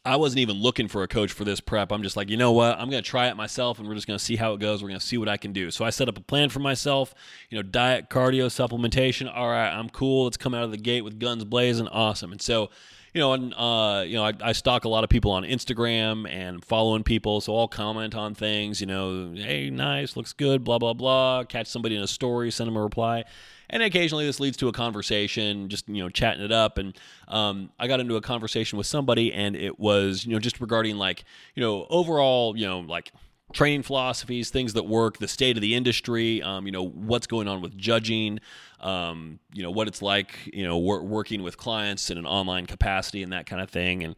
I 0.06 0.16
wasn't 0.16 0.40
even 0.40 0.56
looking 0.56 0.88
for 0.88 1.04
a 1.04 1.08
coach 1.08 1.34
for 1.34 1.44
this 1.44 1.60
prep. 1.60 1.92
I'm 1.92 2.04
just 2.04 2.16
like, 2.16 2.30
you 2.30 2.38
know 2.38 2.54
what? 2.54 2.80
I'm 2.80 2.90
going 2.90 3.04
to 3.04 3.10
try 3.10 3.28
it 3.28 3.36
myself 3.36 3.80
and 3.80 3.88
we're 3.88 3.96
just 3.96 4.08
going 4.08 4.18
to 4.18 4.24
see 4.24 4.38
how 4.38 4.54
it 4.54 4.62
goes. 4.62 4.82
We're 4.82 4.90
going 4.90 5.00
to 5.00 5.06
see 5.06 5.18
what 5.18 5.28
I 5.28 5.36
can 5.36 5.52
do. 5.52 5.70
So 5.72 5.84
I 5.84 5.90
set 5.90 6.08
up 6.08 6.18
a 6.18 6.22
plan 6.22 6.48
for 6.48 6.60
myself, 6.60 7.14
you 7.50 7.58
know, 7.58 7.64
diet, 7.64 8.10
cardio, 8.10 8.46
supplementation. 8.46 9.30
All 9.34 9.50
right, 9.50 9.70
I'm 9.70 9.90
cool. 9.90 10.24
Let's 10.24 10.38
come 10.38 10.54
out 10.54 10.64
of 10.64 10.72
the 10.72 10.78
gate 10.78 11.02
with 11.02 11.20
guns 11.20 11.44
blazing. 11.44 11.90
Awesome. 11.90 12.32
And 12.32 12.42
so, 12.42 12.70
you 13.18 13.24
know, 13.24 13.34
and 13.34 13.52
uh, 13.56 14.04
you 14.06 14.16
know, 14.16 14.24
I, 14.24 14.34
I 14.42 14.52
stalk 14.52 14.86
a 14.86 14.90
lot 14.90 15.04
of 15.04 15.10
people 15.10 15.32
on 15.32 15.42
Instagram 15.42 16.32
and 16.32 16.64
following 16.64 17.02
people, 17.02 17.42
so 17.42 17.58
I'll 17.58 17.68
comment 17.68 18.14
on 18.14 18.36
things. 18.36 18.80
You 18.80 18.86
know, 18.86 19.34
hey, 19.36 19.72
nice, 19.72 20.16
looks 20.16 20.34
good, 20.34 20.64
blah 20.64 20.78
blah 20.78 20.94
blah. 20.94 21.44
Catch 21.44 21.66
somebody 21.66 21.96
in 21.96 22.04
a 22.04 22.08
story, 22.08 22.52
send 22.52 22.68
them 22.68 22.78
a 22.78 22.82
reply, 22.84 23.24
and 23.72 23.82
occasionally 23.82 24.28
this 24.28 24.40
leads 24.40 24.56
to 24.58 24.68
a 24.68 24.72
conversation, 24.72 25.68
just 25.68 25.90
you 25.90 26.04
know, 26.04 26.10
chatting 26.10 26.44
it 26.44 26.52
up. 26.52 26.78
And 26.78 26.96
um, 27.28 27.72
I 27.80 27.88
got 27.88 28.00
into 28.00 28.18
a 28.18 28.22
conversation 28.22 28.78
with 28.78 28.86
somebody, 28.86 29.34
and 29.34 29.56
it 29.56 29.80
was 29.80 30.24
you 30.24 30.34
know 30.34 30.40
just 30.40 30.62
regarding 30.62 30.98
like 30.98 31.24
you 31.56 31.64
know 31.64 31.88
overall 31.90 32.56
you 32.56 32.68
know 32.68 32.82
like 32.82 33.12
training 33.54 33.84
philosophies, 33.84 34.50
things 34.50 34.74
that 34.74 34.86
work, 34.86 35.18
the 35.18 35.28
state 35.28 35.58
of 35.58 35.62
the 35.62 35.76
industry, 35.76 36.42
um, 36.42 36.66
you 36.66 36.72
know, 36.72 36.84
what's 36.84 37.28
going 37.28 37.48
on 37.48 37.62
with 37.62 37.78
judging, 37.78 38.40
um, 38.82 39.40
you 39.54 39.64
know, 39.64 39.72
what 39.72 39.88
it's 39.88 40.02
like, 40.02 40.50
you 40.54 40.64
know, 40.64 40.78
wor- 40.78 41.04
working 41.04 41.44
with 41.44 41.58
clients 41.58 42.10
in 42.10 42.18
an 42.18 42.26
online 42.26 42.66
capacity 42.66 43.24
and 43.24 43.32
that 43.32 43.46
kind 43.46 43.62
of 43.62 43.70
thing. 43.70 44.04
And 44.04 44.16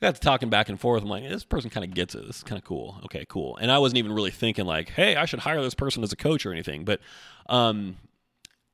I 0.00 0.06
got 0.06 0.14
to 0.14 0.20
talking 0.20 0.50
back 0.50 0.68
and 0.68 0.78
forth. 0.78 1.02
I'm 1.02 1.08
like, 1.08 1.24
this 1.26 1.44
person 1.44 1.70
kind 1.70 1.84
of 1.84 1.94
gets 1.94 2.14
it. 2.14 2.26
This 2.26 2.36
is 2.36 2.42
kind 2.42 2.58
of 2.58 2.64
cool. 2.64 3.00
Okay, 3.06 3.24
cool. 3.28 3.56
And 3.56 3.72
I 3.72 3.78
wasn't 3.78 3.98
even 3.98 4.12
really 4.12 4.30
thinking 4.30 4.66
like, 4.66 4.90
hey, 4.90 5.16
I 5.16 5.24
should 5.24 5.40
hire 5.40 5.62
this 5.62 5.74
person 5.74 6.02
as 6.02 6.12
a 6.12 6.16
coach 6.16 6.44
or 6.44 6.52
anything. 6.52 6.84
But, 6.84 7.00
um, 7.48 7.96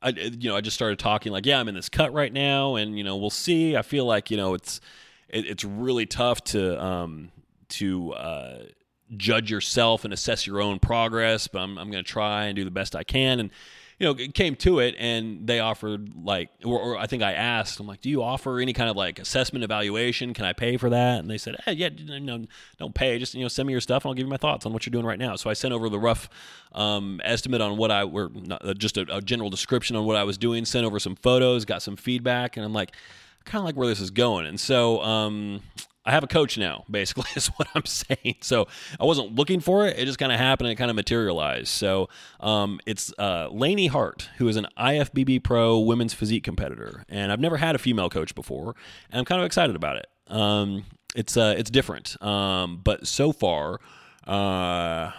I, 0.03 0.09
you 0.09 0.51
know, 0.51 0.57
I 0.57 0.61
just 0.61 0.75
started 0.75 0.99
talking 0.99 1.33
like, 1.33 1.47
yeah, 1.47 1.61
I'm 1.61 1.69
in 1.69 1.75
this 1.75 1.89
cut 1.89 2.13
right 2.13 2.33
now, 2.33 2.75
and 2.75 2.99
you 2.99 3.05
know, 3.05 3.17
we'll 3.17 3.31
see. 3.31 3.77
I 3.77 3.83
feel 3.83 4.05
like 4.05 4.31
you 4.31 4.37
know, 4.37 4.55
it's 4.55 4.81
it, 5.29 5.47
it's 5.47 5.65
really 5.65 6.07
tough 6.07 6.43
to 6.45 6.83
um, 6.83 7.31
to 7.69 8.13
uh, 8.15 8.59
judge 9.17 9.51
yourself 9.51 10.05
and 10.05 10.13
assess 10.13 10.47
your 10.47 10.61
own 10.61 10.79
progress, 10.79 11.49
but 11.49 11.61
I'm, 11.61 11.79
I'm 11.79 11.91
going 11.91 12.03
to 12.05 12.11
try 12.11 12.45
and 12.45 12.57
do 12.57 12.65
the 12.65 12.71
best 12.71 12.97
I 12.97 13.05
can. 13.05 13.41
And, 13.41 13.51
you 13.99 14.07
know, 14.07 14.15
it 14.19 14.35
came 14.35 14.57
to 14.57 14.81
it 14.81 14.97
and 14.99 15.47
they 15.47 15.61
offered 15.61 16.13
like, 16.17 16.51
or, 16.65 16.81
or, 16.81 16.99
I 16.99 17.07
think 17.07 17.23
I 17.23 17.35
asked, 17.35 17.79
I'm 17.79 17.87
like, 17.87 18.01
do 18.01 18.11
you 18.11 18.23
offer 18.23 18.59
any 18.59 18.73
kind 18.73 18.91
of 18.91 18.97
like 18.97 19.21
assessment 19.21 19.63
evaluation? 19.63 20.35
Can 20.35 20.45
I 20.45 20.53
pay 20.53 20.77
for 20.77 20.91
that? 20.91 21.21
And 21.21 21.31
they 21.31 21.39
said, 21.39 21.57
hey, 21.65 21.75
yeah, 21.75 21.91
no, 22.19 22.45
don't 22.79 22.95
pay. 22.95 23.19
Just, 23.19 23.35
you 23.35 23.43
know, 23.43 23.49
send 23.49 23.69
me 23.69 23.73
your 23.73 23.81
stuff 23.81 24.05
and 24.05 24.11
I'll 24.11 24.15
give 24.15 24.27
you 24.27 24.31
my 24.31 24.39
thoughts 24.39 24.67
on 24.67 24.73
what 24.73 24.87
you're 24.87 24.91
doing 24.91 25.07
right 25.07 25.19
now. 25.19 25.37
So 25.37 25.51
I 25.51 25.53
sent 25.53 25.73
over 25.73 25.89
the 25.89 26.01
rough 26.01 26.29
um, 26.73 27.21
estimate 27.23 27.61
on 27.61 27.77
what 27.77 27.93
I 27.93 28.05
were, 28.05 28.31
not, 28.35 28.77
just 28.79 28.97
a, 28.97 29.07
a 29.15 29.21
general 29.21 29.51
description 29.51 29.95
on 29.95 30.05
what 30.05 30.17
I 30.17 30.25
was 30.25 30.37
doing, 30.37 30.65
sent 30.65 30.85
over 30.85 30.99
some 30.99 31.15
photos, 31.15 31.65
got 31.65 31.83
some 31.83 31.97
feedback. 31.97 32.57
And 32.57 32.67
I'm 32.67 32.73
like, 32.73 32.93
kind 33.45 33.61
of 33.61 33.67
like 33.67 33.77
where 33.77 33.87
this 33.87 34.01
is 34.01 34.11
going. 34.11 34.47
And 34.47 34.59
so 34.59 35.01
um, 35.03 35.63
I 36.05 36.11
have 36.11 36.25
a 36.25 36.27
coach 36.29 36.59
now, 36.59 36.85
basically, 36.91 37.25
is 37.37 37.49
what 37.49 37.69
I'm 37.75 37.87
saying. 37.87 38.37
So 38.41 38.67
I 38.99 39.05
wasn't 39.05 39.35
looking 39.35 39.61
for 39.61 39.87
it. 39.87 39.99
It 39.99 40.07
just 40.07 40.19
kind 40.19 40.33
of 40.33 40.39
happened 40.39 40.69
and 40.69 40.73
it 40.73 40.77
kind 40.77 40.91
of 40.91 40.97
materialized. 40.97 41.69
So 41.69 42.09
um, 42.41 42.81
it's 42.87 43.13
uh, 43.19 43.49
Lainey 43.51 43.87
Hart, 43.87 44.29
who 44.39 44.49
is 44.49 44.57
an 44.57 44.67
IFBB 44.77 45.43
Pro 45.43 45.79
women's 45.79 46.15
physique 46.15 46.45
competitor. 46.45 47.05
And 47.09 47.31
I've 47.31 47.41
never 47.41 47.57
had 47.57 47.75
a 47.75 47.79
female 47.79 48.11
coach 48.11 48.35
before, 48.35 48.75
and 49.11 49.21
I'm 49.21 49.25
kind 49.25 49.41
of 49.41 49.47
excited 49.47 49.77
about 49.77 49.97
it. 49.97 50.07
Um, 50.29 50.85
it's, 51.15 51.37
uh, 51.37 51.55
it's 51.57 51.71
different. 51.71 52.21
Um, 52.23 52.81
but 52.83 53.07
so 53.07 53.33
far, 53.33 53.81
uh, 54.27 55.13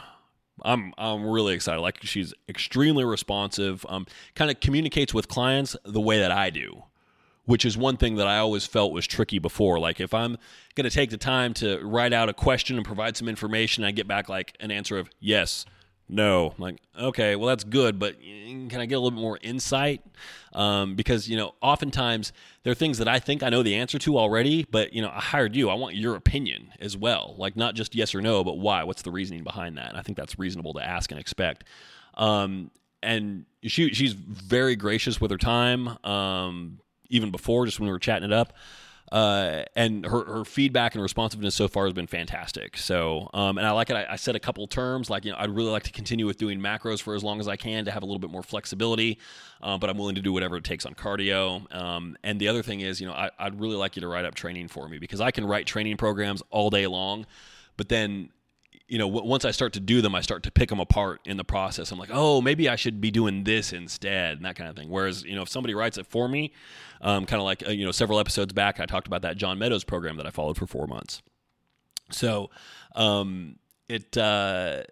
I'm 0.61 0.93
I'm 0.97 1.25
really 1.25 1.55
excited. 1.55 1.81
Like 1.81 1.97
she's 2.03 2.33
extremely 2.47 3.03
responsive. 3.03 3.85
Um, 3.89 4.05
kind 4.35 4.49
of 4.49 4.59
communicates 4.59 5.13
with 5.13 5.27
clients 5.27 5.75
the 5.83 5.99
way 5.99 6.19
that 6.19 6.31
I 6.31 6.51
do 6.51 6.83
which 7.45 7.65
is 7.65 7.77
one 7.77 7.97
thing 7.97 8.15
that 8.15 8.27
I 8.27 8.37
always 8.37 8.65
felt 8.65 8.93
was 8.93 9.05
tricky 9.05 9.39
before. 9.39 9.79
Like 9.79 9.99
if 9.99 10.13
I'm 10.13 10.37
going 10.75 10.85
to 10.85 10.89
take 10.89 11.09
the 11.09 11.17
time 11.17 11.53
to 11.55 11.79
write 11.83 12.13
out 12.13 12.29
a 12.29 12.33
question 12.33 12.77
and 12.77 12.85
provide 12.85 13.17
some 13.17 13.27
information, 13.27 13.83
I 13.83 13.91
get 13.91 14.07
back 14.07 14.29
like 14.29 14.55
an 14.59 14.71
answer 14.71 14.97
of 14.97 15.09
yes, 15.19 15.65
no. 16.07 16.53
I'm 16.57 16.61
like 16.61 16.77
okay, 16.99 17.35
well 17.35 17.47
that's 17.47 17.63
good, 17.63 17.99
but 17.99 18.19
can 18.21 18.75
I 18.75 18.85
get 18.85 18.95
a 18.95 18.99
little 18.99 19.11
bit 19.11 19.21
more 19.21 19.39
insight? 19.41 20.01
Um, 20.53 20.95
because 20.95 21.27
you 21.27 21.35
know, 21.35 21.55
oftentimes 21.61 22.31
there 22.63 22.71
are 22.71 22.75
things 22.75 22.97
that 22.99 23.07
I 23.07 23.19
think 23.19 23.43
I 23.43 23.49
know 23.49 23.63
the 23.63 23.75
answer 23.75 23.99
to 23.99 24.17
already, 24.17 24.65
but 24.69 24.93
you 24.93 25.01
know, 25.01 25.09
I 25.09 25.19
hired 25.19 25.55
you. 25.55 25.69
I 25.69 25.73
want 25.73 25.95
your 25.95 26.15
opinion 26.15 26.69
as 26.79 26.95
well, 26.95 27.35
like 27.37 27.55
not 27.55 27.75
just 27.75 27.95
yes 27.95 28.15
or 28.15 28.21
no, 28.21 28.43
but 28.43 28.57
why? 28.57 28.83
What's 28.83 29.01
the 29.01 29.11
reasoning 29.11 29.43
behind 29.43 29.77
that? 29.77 29.89
And 29.89 29.97
I 29.97 30.01
think 30.01 30.17
that's 30.17 30.39
reasonable 30.39 30.73
to 30.73 30.85
ask 30.85 31.11
and 31.11 31.19
expect. 31.19 31.65
Um, 32.15 32.71
and 33.01 33.45
she 33.63 33.93
she's 33.93 34.13
very 34.13 34.75
gracious 34.75 35.19
with 35.19 35.31
her 35.31 35.37
time. 35.37 35.97
Um, 36.05 36.79
even 37.09 37.31
before, 37.31 37.65
just 37.65 37.79
when 37.79 37.87
we 37.87 37.93
were 37.93 37.99
chatting 37.99 38.25
it 38.25 38.33
up. 38.33 38.53
Uh, 39.11 39.63
and 39.75 40.05
her, 40.07 40.23
her 40.25 40.43
feedback 40.43 40.95
and 40.95 41.03
responsiveness 41.03 41.53
so 41.53 41.67
far 41.67 41.83
has 41.83 41.93
been 41.93 42.07
fantastic. 42.07 42.75
So, 42.75 43.29
um, 43.35 43.59
and 43.59 43.67
I 43.67 43.69
like 43.71 43.91
it. 43.91 43.95
I, 43.95 44.13
I 44.13 44.15
said 44.15 44.35
a 44.35 44.39
couple 44.39 44.65
terms 44.65 45.07
like, 45.07 45.23
you 45.23 45.31
know, 45.31 45.37
I'd 45.37 45.51
really 45.51 45.69
like 45.69 45.83
to 45.83 45.91
continue 45.91 46.25
with 46.25 46.37
doing 46.37 46.59
macros 46.59 46.99
for 46.99 47.13
as 47.13 47.23
long 47.23 47.39
as 47.39 47.47
I 47.47 47.55
can 47.55 47.85
to 47.85 47.91
have 47.91 48.01
a 48.01 48.07
little 48.07 48.17
bit 48.17 48.31
more 48.31 48.41
flexibility, 48.41 49.19
uh, 49.61 49.77
but 49.77 49.91
I'm 49.91 49.99
willing 49.99 50.15
to 50.15 50.21
do 50.21 50.33
whatever 50.33 50.57
it 50.57 50.63
takes 50.63 50.83
on 50.83 50.95
cardio. 50.95 51.71
Um, 51.75 52.17
and 52.23 52.39
the 52.39 52.47
other 52.47 52.63
thing 52.63 52.79
is, 52.79 52.99
you 52.99 53.05
know, 53.05 53.13
I, 53.13 53.29
I'd 53.37 53.59
really 53.59 53.75
like 53.75 53.95
you 53.95 54.01
to 54.01 54.07
write 54.07 54.25
up 54.25 54.33
training 54.33 54.67
for 54.67 54.89
me 54.89 54.97
because 54.97 55.21
I 55.21 55.29
can 55.29 55.45
write 55.45 55.67
training 55.67 55.97
programs 55.97 56.41
all 56.49 56.71
day 56.71 56.87
long, 56.87 57.27
but 57.77 57.89
then 57.89 58.29
you 58.87 58.97
know, 58.97 59.07
once 59.07 59.45
I 59.45 59.51
start 59.51 59.73
to 59.73 59.79
do 59.79 60.01
them, 60.01 60.13
I 60.13 60.21
start 60.21 60.43
to 60.43 60.51
pick 60.51 60.69
them 60.69 60.79
apart 60.79 61.21
in 61.25 61.37
the 61.37 61.43
process. 61.43 61.91
I'm 61.91 61.99
like, 61.99 62.09
oh, 62.11 62.41
maybe 62.41 62.67
I 62.67 62.75
should 62.75 62.99
be 62.99 63.11
doing 63.11 63.43
this 63.43 63.71
instead, 63.71 64.37
and 64.37 64.45
that 64.45 64.55
kind 64.55 64.69
of 64.69 64.75
thing. 64.75 64.89
Whereas, 64.89 65.23
you 65.23 65.35
know, 65.35 65.41
if 65.41 65.49
somebody 65.49 65.73
writes 65.73 65.97
it 65.97 66.05
for 66.07 66.27
me, 66.27 66.53
um, 67.01 67.25
kind 67.25 67.39
of 67.39 67.45
like, 67.45 67.65
uh, 67.67 67.71
you 67.71 67.85
know, 67.85 67.91
several 67.91 68.19
episodes 68.19 68.53
back, 68.53 68.79
I 68.79 68.85
talked 68.85 69.07
about 69.07 69.21
that 69.21 69.37
John 69.37 69.57
Meadows 69.57 69.83
program 69.83 70.17
that 70.17 70.27
I 70.27 70.31
followed 70.31 70.57
for 70.57 70.67
four 70.67 70.85
months. 70.85 71.21
So, 72.11 72.49
um, 72.95 73.55
it, 73.87 74.17
uh, 74.17 74.83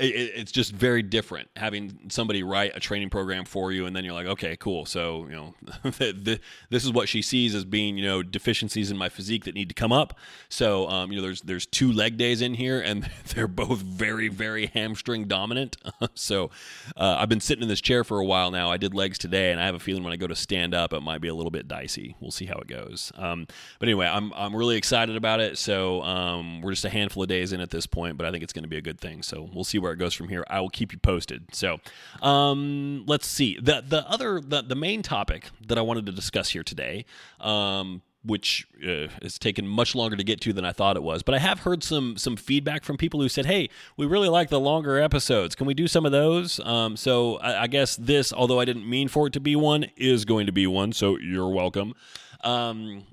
it's 0.00 0.52
just 0.52 0.72
very 0.72 1.02
different 1.02 1.48
having 1.56 1.98
somebody 2.08 2.44
write 2.44 2.70
a 2.76 2.80
training 2.80 3.10
program 3.10 3.44
for 3.44 3.72
you 3.72 3.84
and 3.86 3.96
then 3.96 4.04
you're 4.04 4.14
like 4.14 4.26
okay 4.26 4.56
cool. 4.56 4.86
So 4.86 5.26
you 5.28 5.34
know 5.34 5.54
this 6.70 6.84
is 6.84 6.92
what 6.92 7.08
she 7.08 7.20
sees 7.20 7.54
as 7.54 7.64
being 7.64 7.98
you 7.98 8.04
know 8.04 8.22
deficiencies 8.22 8.90
in 8.92 8.96
my 8.96 9.08
physique 9.08 9.44
that 9.44 9.54
need 9.54 9.68
to 9.68 9.74
come 9.74 9.90
up. 9.90 10.16
So 10.48 10.88
um, 10.88 11.10
you 11.10 11.16
know 11.16 11.22
there's 11.22 11.40
there's 11.42 11.66
two 11.66 11.90
leg 11.90 12.16
days 12.16 12.42
in 12.42 12.54
here 12.54 12.80
and 12.80 13.10
they're 13.34 13.48
both 13.48 13.80
very 13.80 14.28
very 14.28 14.66
hamstring 14.66 15.26
dominant. 15.26 15.76
So 16.14 16.50
uh, 16.96 17.16
I've 17.18 17.28
been 17.28 17.40
sitting 17.40 17.62
in 17.62 17.68
this 17.68 17.80
chair 17.80 18.02
for 18.02 18.18
a 18.18 18.24
while 18.24 18.50
now. 18.50 18.70
I 18.70 18.76
did 18.76 18.94
legs 18.94 19.18
today 19.18 19.52
and 19.52 19.60
I 19.60 19.66
have 19.66 19.74
a 19.74 19.78
feeling 19.78 20.02
when 20.02 20.12
I 20.12 20.16
go 20.16 20.26
to 20.26 20.34
stand 20.34 20.74
up 20.74 20.92
it 20.92 21.00
might 21.00 21.20
be 21.20 21.28
a 21.28 21.34
little 21.34 21.50
bit 21.50 21.68
dicey. 21.68 22.16
We'll 22.20 22.30
see 22.30 22.46
how 22.46 22.56
it 22.56 22.66
goes. 22.66 23.12
Um, 23.16 23.46
but 23.78 23.88
anyway 23.88 24.06
I'm, 24.06 24.32
I'm 24.34 24.54
really 24.54 24.76
excited 24.76 25.16
about 25.16 25.40
it. 25.40 25.58
So 25.58 26.02
um, 26.02 26.60
we're 26.60 26.72
just 26.72 26.84
a 26.84 26.90
handful 26.90 27.22
of 27.22 27.28
days 27.28 27.52
in 27.52 27.60
at 27.60 27.70
this 27.70 27.86
point 27.86 28.16
but 28.16 28.26
I 28.26 28.30
think 28.30 28.42
it's 28.42 28.52
going 28.52 28.64
to 28.64 28.68
be 28.68 28.76
a 28.76 28.82
good 28.82 29.00
thing. 29.00 29.22
So 29.22 29.48
we'll 29.52 29.64
see 29.64 29.78
where 29.78 29.87
where 29.88 29.94
it 29.94 29.98
goes 29.98 30.14
from 30.14 30.28
here. 30.28 30.44
I 30.48 30.60
will 30.60 30.70
keep 30.70 30.92
you 30.92 30.98
posted. 30.98 31.54
So, 31.54 31.78
um, 32.22 33.04
let's 33.06 33.26
see 33.26 33.58
the 33.60 33.82
the 33.86 34.08
other 34.08 34.40
the 34.40 34.62
the 34.62 34.76
main 34.76 35.02
topic 35.02 35.50
that 35.66 35.78
I 35.78 35.82
wanted 35.82 36.06
to 36.06 36.12
discuss 36.12 36.50
here 36.50 36.62
today. 36.62 37.04
Um, 37.40 38.02
which 38.24 38.66
uh, 38.86 39.06
has 39.22 39.38
taken 39.38 39.66
much 39.66 39.94
longer 39.94 40.16
to 40.16 40.24
get 40.24 40.40
to 40.40 40.52
than 40.52 40.64
I 40.64 40.72
thought 40.72 40.96
it 40.96 41.02
was. 41.02 41.22
But 41.22 41.34
I 41.36 41.38
have 41.38 41.60
heard 41.60 41.82
some 41.82 42.16
some 42.16 42.36
feedback 42.36 42.84
from 42.84 42.96
people 42.96 43.20
who 43.20 43.28
said, 43.28 43.46
"Hey, 43.46 43.70
we 43.96 44.06
really 44.06 44.28
like 44.28 44.50
the 44.50 44.60
longer 44.60 44.98
episodes. 44.98 45.54
Can 45.54 45.66
we 45.66 45.72
do 45.72 45.88
some 45.88 46.04
of 46.04 46.12
those?" 46.12 46.60
Um, 46.60 46.96
so 46.96 47.36
I, 47.36 47.62
I, 47.62 47.66
guess 47.68 47.96
this, 47.96 48.32
although 48.32 48.60
I 48.60 48.64
didn't 48.64 48.88
mean 48.88 49.08
for 49.08 49.28
it 49.28 49.32
to 49.34 49.40
be 49.40 49.56
one, 49.56 49.86
is 49.96 50.24
going 50.24 50.46
to 50.46 50.52
be 50.52 50.66
one. 50.66 50.92
So 50.92 51.16
you're 51.18 51.48
welcome. 51.48 51.94
Um, 52.42 53.04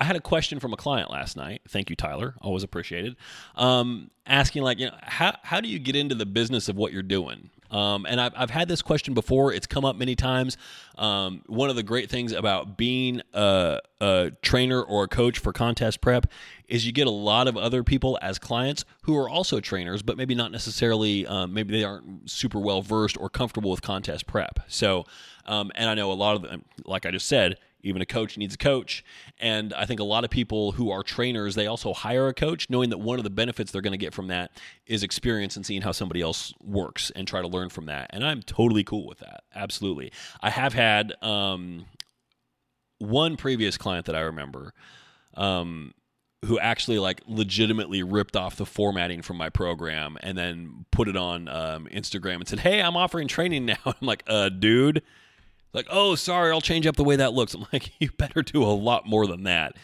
I 0.00 0.04
had 0.04 0.16
a 0.16 0.20
question 0.20 0.58
from 0.58 0.72
a 0.72 0.76
client 0.76 1.10
last 1.10 1.36
night. 1.36 1.62
Thank 1.68 1.88
you, 1.88 1.96
Tyler. 1.96 2.34
Always 2.40 2.62
appreciated. 2.62 3.16
Um, 3.54 4.10
asking 4.26 4.62
like, 4.62 4.78
you 4.78 4.86
know, 4.86 4.96
how 5.02 5.36
how 5.42 5.60
do 5.60 5.68
you 5.68 5.78
get 5.78 5.94
into 5.94 6.14
the 6.14 6.26
business 6.26 6.68
of 6.68 6.76
what 6.76 6.92
you're 6.92 7.02
doing? 7.02 7.50
Um, 7.70 8.06
and 8.08 8.20
I've, 8.20 8.32
I've 8.36 8.50
had 8.50 8.68
this 8.68 8.82
question 8.82 9.14
before. 9.14 9.52
It's 9.52 9.66
come 9.66 9.84
up 9.84 9.96
many 9.96 10.14
times. 10.14 10.56
Um, 10.96 11.42
one 11.46 11.70
of 11.70 11.76
the 11.76 11.82
great 11.82 12.08
things 12.08 12.30
about 12.30 12.76
being 12.76 13.20
a, 13.32 13.80
a, 14.00 14.30
trainer 14.42 14.80
or 14.80 15.04
a 15.04 15.08
coach 15.08 15.40
for 15.40 15.52
contest 15.52 16.00
prep 16.00 16.30
is 16.68 16.86
you 16.86 16.92
get 16.92 17.08
a 17.08 17.10
lot 17.10 17.48
of 17.48 17.56
other 17.56 17.82
people 17.82 18.16
as 18.22 18.38
clients 18.38 18.84
who 19.02 19.16
are 19.16 19.28
also 19.28 19.58
trainers, 19.58 20.02
but 20.02 20.16
maybe 20.16 20.36
not 20.36 20.52
necessarily, 20.52 21.26
um, 21.26 21.52
maybe 21.52 21.76
they 21.76 21.82
aren't 21.82 22.30
super 22.30 22.60
well 22.60 22.80
versed 22.80 23.18
or 23.18 23.28
comfortable 23.28 23.72
with 23.72 23.82
contest 23.82 24.28
prep. 24.28 24.60
So, 24.68 25.04
um, 25.46 25.72
and 25.74 25.90
I 25.90 25.94
know 25.94 26.12
a 26.12 26.14
lot 26.14 26.36
of 26.36 26.42
them, 26.42 26.64
like 26.84 27.06
I 27.06 27.10
just 27.10 27.26
said, 27.26 27.58
even 27.84 28.02
a 28.02 28.06
coach 28.06 28.36
needs 28.36 28.54
a 28.54 28.58
coach. 28.58 29.04
And 29.38 29.72
I 29.74 29.86
think 29.86 30.00
a 30.00 30.04
lot 30.04 30.24
of 30.24 30.30
people 30.30 30.72
who 30.72 30.90
are 30.90 31.02
trainers, 31.02 31.54
they 31.54 31.66
also 31.66 31.92
hire 31.92 32.28
a 32.28 32.34
coach, 32.34 32.68
knowing 32.70 32.90
that 32.90 32.98
one 32.98 33.18
of 33.18 33.24
the 33.24 33.30
benefits 33.30 33.70
they're 33.70 33.82
going 33.82 33.92
to 33.92 33.98
get 33.98 34.14
from 34.14 34.28
that 34.28 34.50
is 34.86 35.02
experience 35.02 35.56
and 35.56 35.64
seeing 35.64 35.82
how 35.82 35.92
somebody 35.92 36.20
else 36.20 36.54
works 36.62 37.10
and 37.14 37.28
try 37.28 37.42
to 37.42 37.48
learn 37.48 37.68
from 37.68 37.86
that. 37.86 38.10
And 38.10 38.24
I'm 38.24 38.42
totally 38.42 38.82
cool 38.82 39.06
with 39.06 39.18
that. 39.18 39.44
Absolutely. 39.54 40.10
I 40.40 40.50
have 40.50 40.72
had 40.72 41.12
um, 41.22 41.84
one 42.98 43.36
previous 43.36 43.76
client 43.76 44.06
that 44.06 44.16
I 44.16 44.20
remember 44.20 44.72
um, 45.34 45.92
who 46.44 46.58
actually 46.58 46.98
like 46.98 47.20
legitimately 47.26 48.02
ripped 48.02 48.36
off 48.36 48.56
the 48.56 48.66
formatting 48.66 49.22
from 49.22 49.36
my 49.36 49.50
program 49.50 50.16
and 50.22 50.36
then 50.36 50.86
put 50.90 51.08
it 51.08 51.16
on 51.16 51.48
um, 51.48 51.86
Instagram 51.92 52.36
and 52.36 52.48
said, 52.48 52.60
"Hey, 52.60 52.80
I'm 52.80 52.96
offering 52.96 53.28
training 53.28 53.66
now." 53.66 53.76
I'm 53.86 53.94
like, 54.00 54.22
"Uh, 54.26 54.48
dude." 54.48 55.02
Like, 55.74 55.86
oh, 55.90 56.14
sorry, 56.14 56.52
I'll 56.52 56.60
change 56.60 56.86
up 56.86 56.96
the 56.96 57.04
way 57.04 57.16
that 57.16 57.34
looks. 57.34 57.52
I'm 57.52 57.66
like, 57.72 57.92
you 58.00 58.10
better 58.16 58.42
do 58.42 58.62
a 58.62 58.66
lot 58.72 59.06
more 59.06 59.26
than 59.26 59.42
that. 59.42 59.76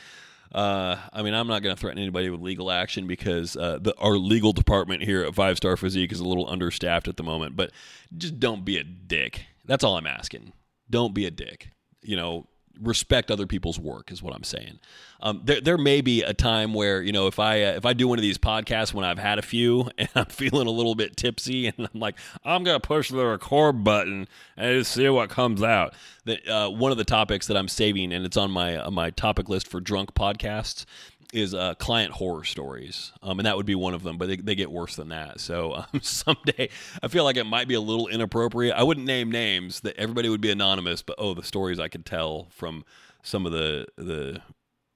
Uh, 0.52 0.96
I 1.12 1.22
mean, 1.22 1.34
I'm 1.34 1.46
not 1.46 1.62
going 1.62 1.74
to 1.74 1.80
threaten 1.80 2.00
anybody 2.00 2.30
with 2.30 2.40
legal 2.40 2.70
action 2.70 3.06
because 3.06 3.56
uh, 3.56 3.78
the, 3.80 3.94
our 3.98 4.16
legal 4.16 4.52
department 4.52 5.02
here 5.02 5.22
at 5.22 5.34
Five 5.34 5.58
Starr 5.58 5.76
Physique 5.76 6.10
is 6.10 6.20
a 6.20 6.24
little 6.26 6.48
understaffed 6.48 7.06
at 7.06 7.16
the 7.16 7.22
moment. 7.22 7.56
But 7.56 7.70
just 8.16 8.40
don't 8.40 8.64
be 8.64 8.76
a 8.76 8.84
dick. 8.84 9.46
That's 9.66 9.84
all 9.84 9.96
I'm 9.96 10.06
asking. 10.06 10.52
Don't 10.88 11.14
be 11.14 11.26
a 11.26 11.30
dick. 11.30 11.70
You 12.02 12.16
know, 12.16 12.46
respect 12.80 13.30
other 13.30 13.46
people's 13.46 13.78
work 13.78 14.10
is 14.10 14.22
what 14.22 14.34
I'm 14.34 14.44
saying. 14.44 14.78
Um, 15.20 15.42
there, 15.44 15.60
there 15.60 15.78
may 15.78 16.00
be 16.00 16.22
a 16.22 16.32
time 16.32 16.72
where 16.72 17.02
you 17.02 17.12
know 17.12 17.26
if 17.26 17.38
I 17.38 17.62
uh, 17.62 17.72
if 17.72 17.84
I 17.84 17.92
do 17.92 18.08
one 18.08 18.18
of 18.18 18.22
these 18.22 18.38
podcasts 18.38 18.94
when 18.94 19.04
I've 19.04 19.18
had 19.18 19.38
a 19.38 19.42
few 19.42 19.90
and 19.98 20.08
I'm 20.14 20.26
feeling 20.26 20.66
a 20.66 20.70
little 20.70 20.94
bit 20.94 21.16
tipsy 21.16 21.66
and 21.78 21.88
I'm 21.92 22.00
like 22.00 22.16
I'm 22.44 22.64
gonna 22.64 22.80
push 22.80 23.10
the 23.10 23.24
record 23.24 23.84
button 23.84 24.28
and 24.56 24.86
see 24.86 25.08
what 25.08 25.30
comes 25.30 25.62
out. 25.62 25.94
That 26.24 26.46
uh, 26.48 26.70
one 26.70 26.92
of 26.92 26.98
the 26.98 27.04
topics 27.04 27.46
that 27.46 27.56
I'm 27.56 27.68
saving 27.68 28.12
and 28.12 28.24
it's 28.24 28.36
on 28.36 28.50
my 28.50 28.88
my 28.90 29.10
topic 29.10 29.48
list 29.48 29.68
for 29.68 29.80
drunk 29.80 30.14
podcasts 30.14 30.84
is 31.32 31.54
uh, 31.54 31.74
client 31.74 32.12
horror 32.12 32.44
stories, 32.44 33.12
um, 33.22 33.38
and 33.38 33.46
that 33.46 33.56
would 33.56 33.66
be 33.66 33.74
one 33.74 33.94
of 33.94 34.02
them. 34.02 34.18
But 34.18 34.28
they, 34.28 34.36
they 34.36 34.54
get 34.54 34.70
worse 34.70 34.96
than 34.96 35.08
that. 35.10 35.40
So 35.40 35.74
um, 35.74 35.86
someday, 36.02 36.68
I 37.02 37.08
feel 37.08 37.24
like 37.24 37.36
it 37.36 37.44
might 37.44 37.68
be 37.68 37.74
a 37.74 37.80
little 37.80 38.08
inappropriate. 38.08 38.74
I 38.74 38.82
wouldn't 38.82 39.06
name 39.06 39.30
names; 39.30 39.80
that 39.80 39.96
everybody 39.96 40.28
would 40.28 40.40
be 40.40 40.50
anonymous. 40.50 41.02
But 41.02 41.16
oh, 41.18 41.34
the 41.34 41.42
stories 41.42 41.78
I 41.78 41.88
could 41.88 42.04
tell 42.04 42.48
from 42.50 42.84
some 43.22 43.46
of 43.46 43.52
the 43.52 43.86
the 43.96 44.40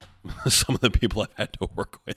some 0.50 0.74
of 0.74 0.80
the 0.80 0.90
people 0.90 1.22
I've 1.22 1.36
had 1.36 1.52
to 1.54 1.68
work 1.74 1.98
with. 2.06 2.16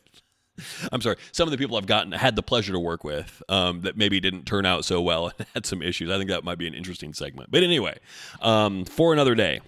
I'm 0.92 1.02
sorry, 1.02 1.18
some 1.32 1.48
of 1.48 1.52
the 1.52 1.58
people 1.58 1.78
I've 1.78 1.86
gotten 1.86 2.12
had 2.14 2.36
the 2.36 2.42
pleasure 2.42 2.74
to 2.74 2.80
work 2.80 3.04
with 3.04 3.44
um, 3.48 3.82
that 3.82 3.96
maybe 3.96 4.20
didn't 4.20 4.46
turn 4.46 4.66
out 4.66 4.86
so 4.86 5.02
well 5.02 5.28
and 5.38 5.48
had 5.54 5.66
some 5.66 5.82
issues. 5.82 6.10
I 6.10 6.18
think 6.18 6.30
that 6.30 6.44
might 6.44 6.58
be 6.58 6.68
an 6.68 6.74
interesting 6.74 7.14
segment. 7.14 7.52
But 7.52 7.64
anyway, 7.64 8.00
um, 8.42 8.86
for 8.86 9.14
another 9.14 9.36
day. 9.36 9.62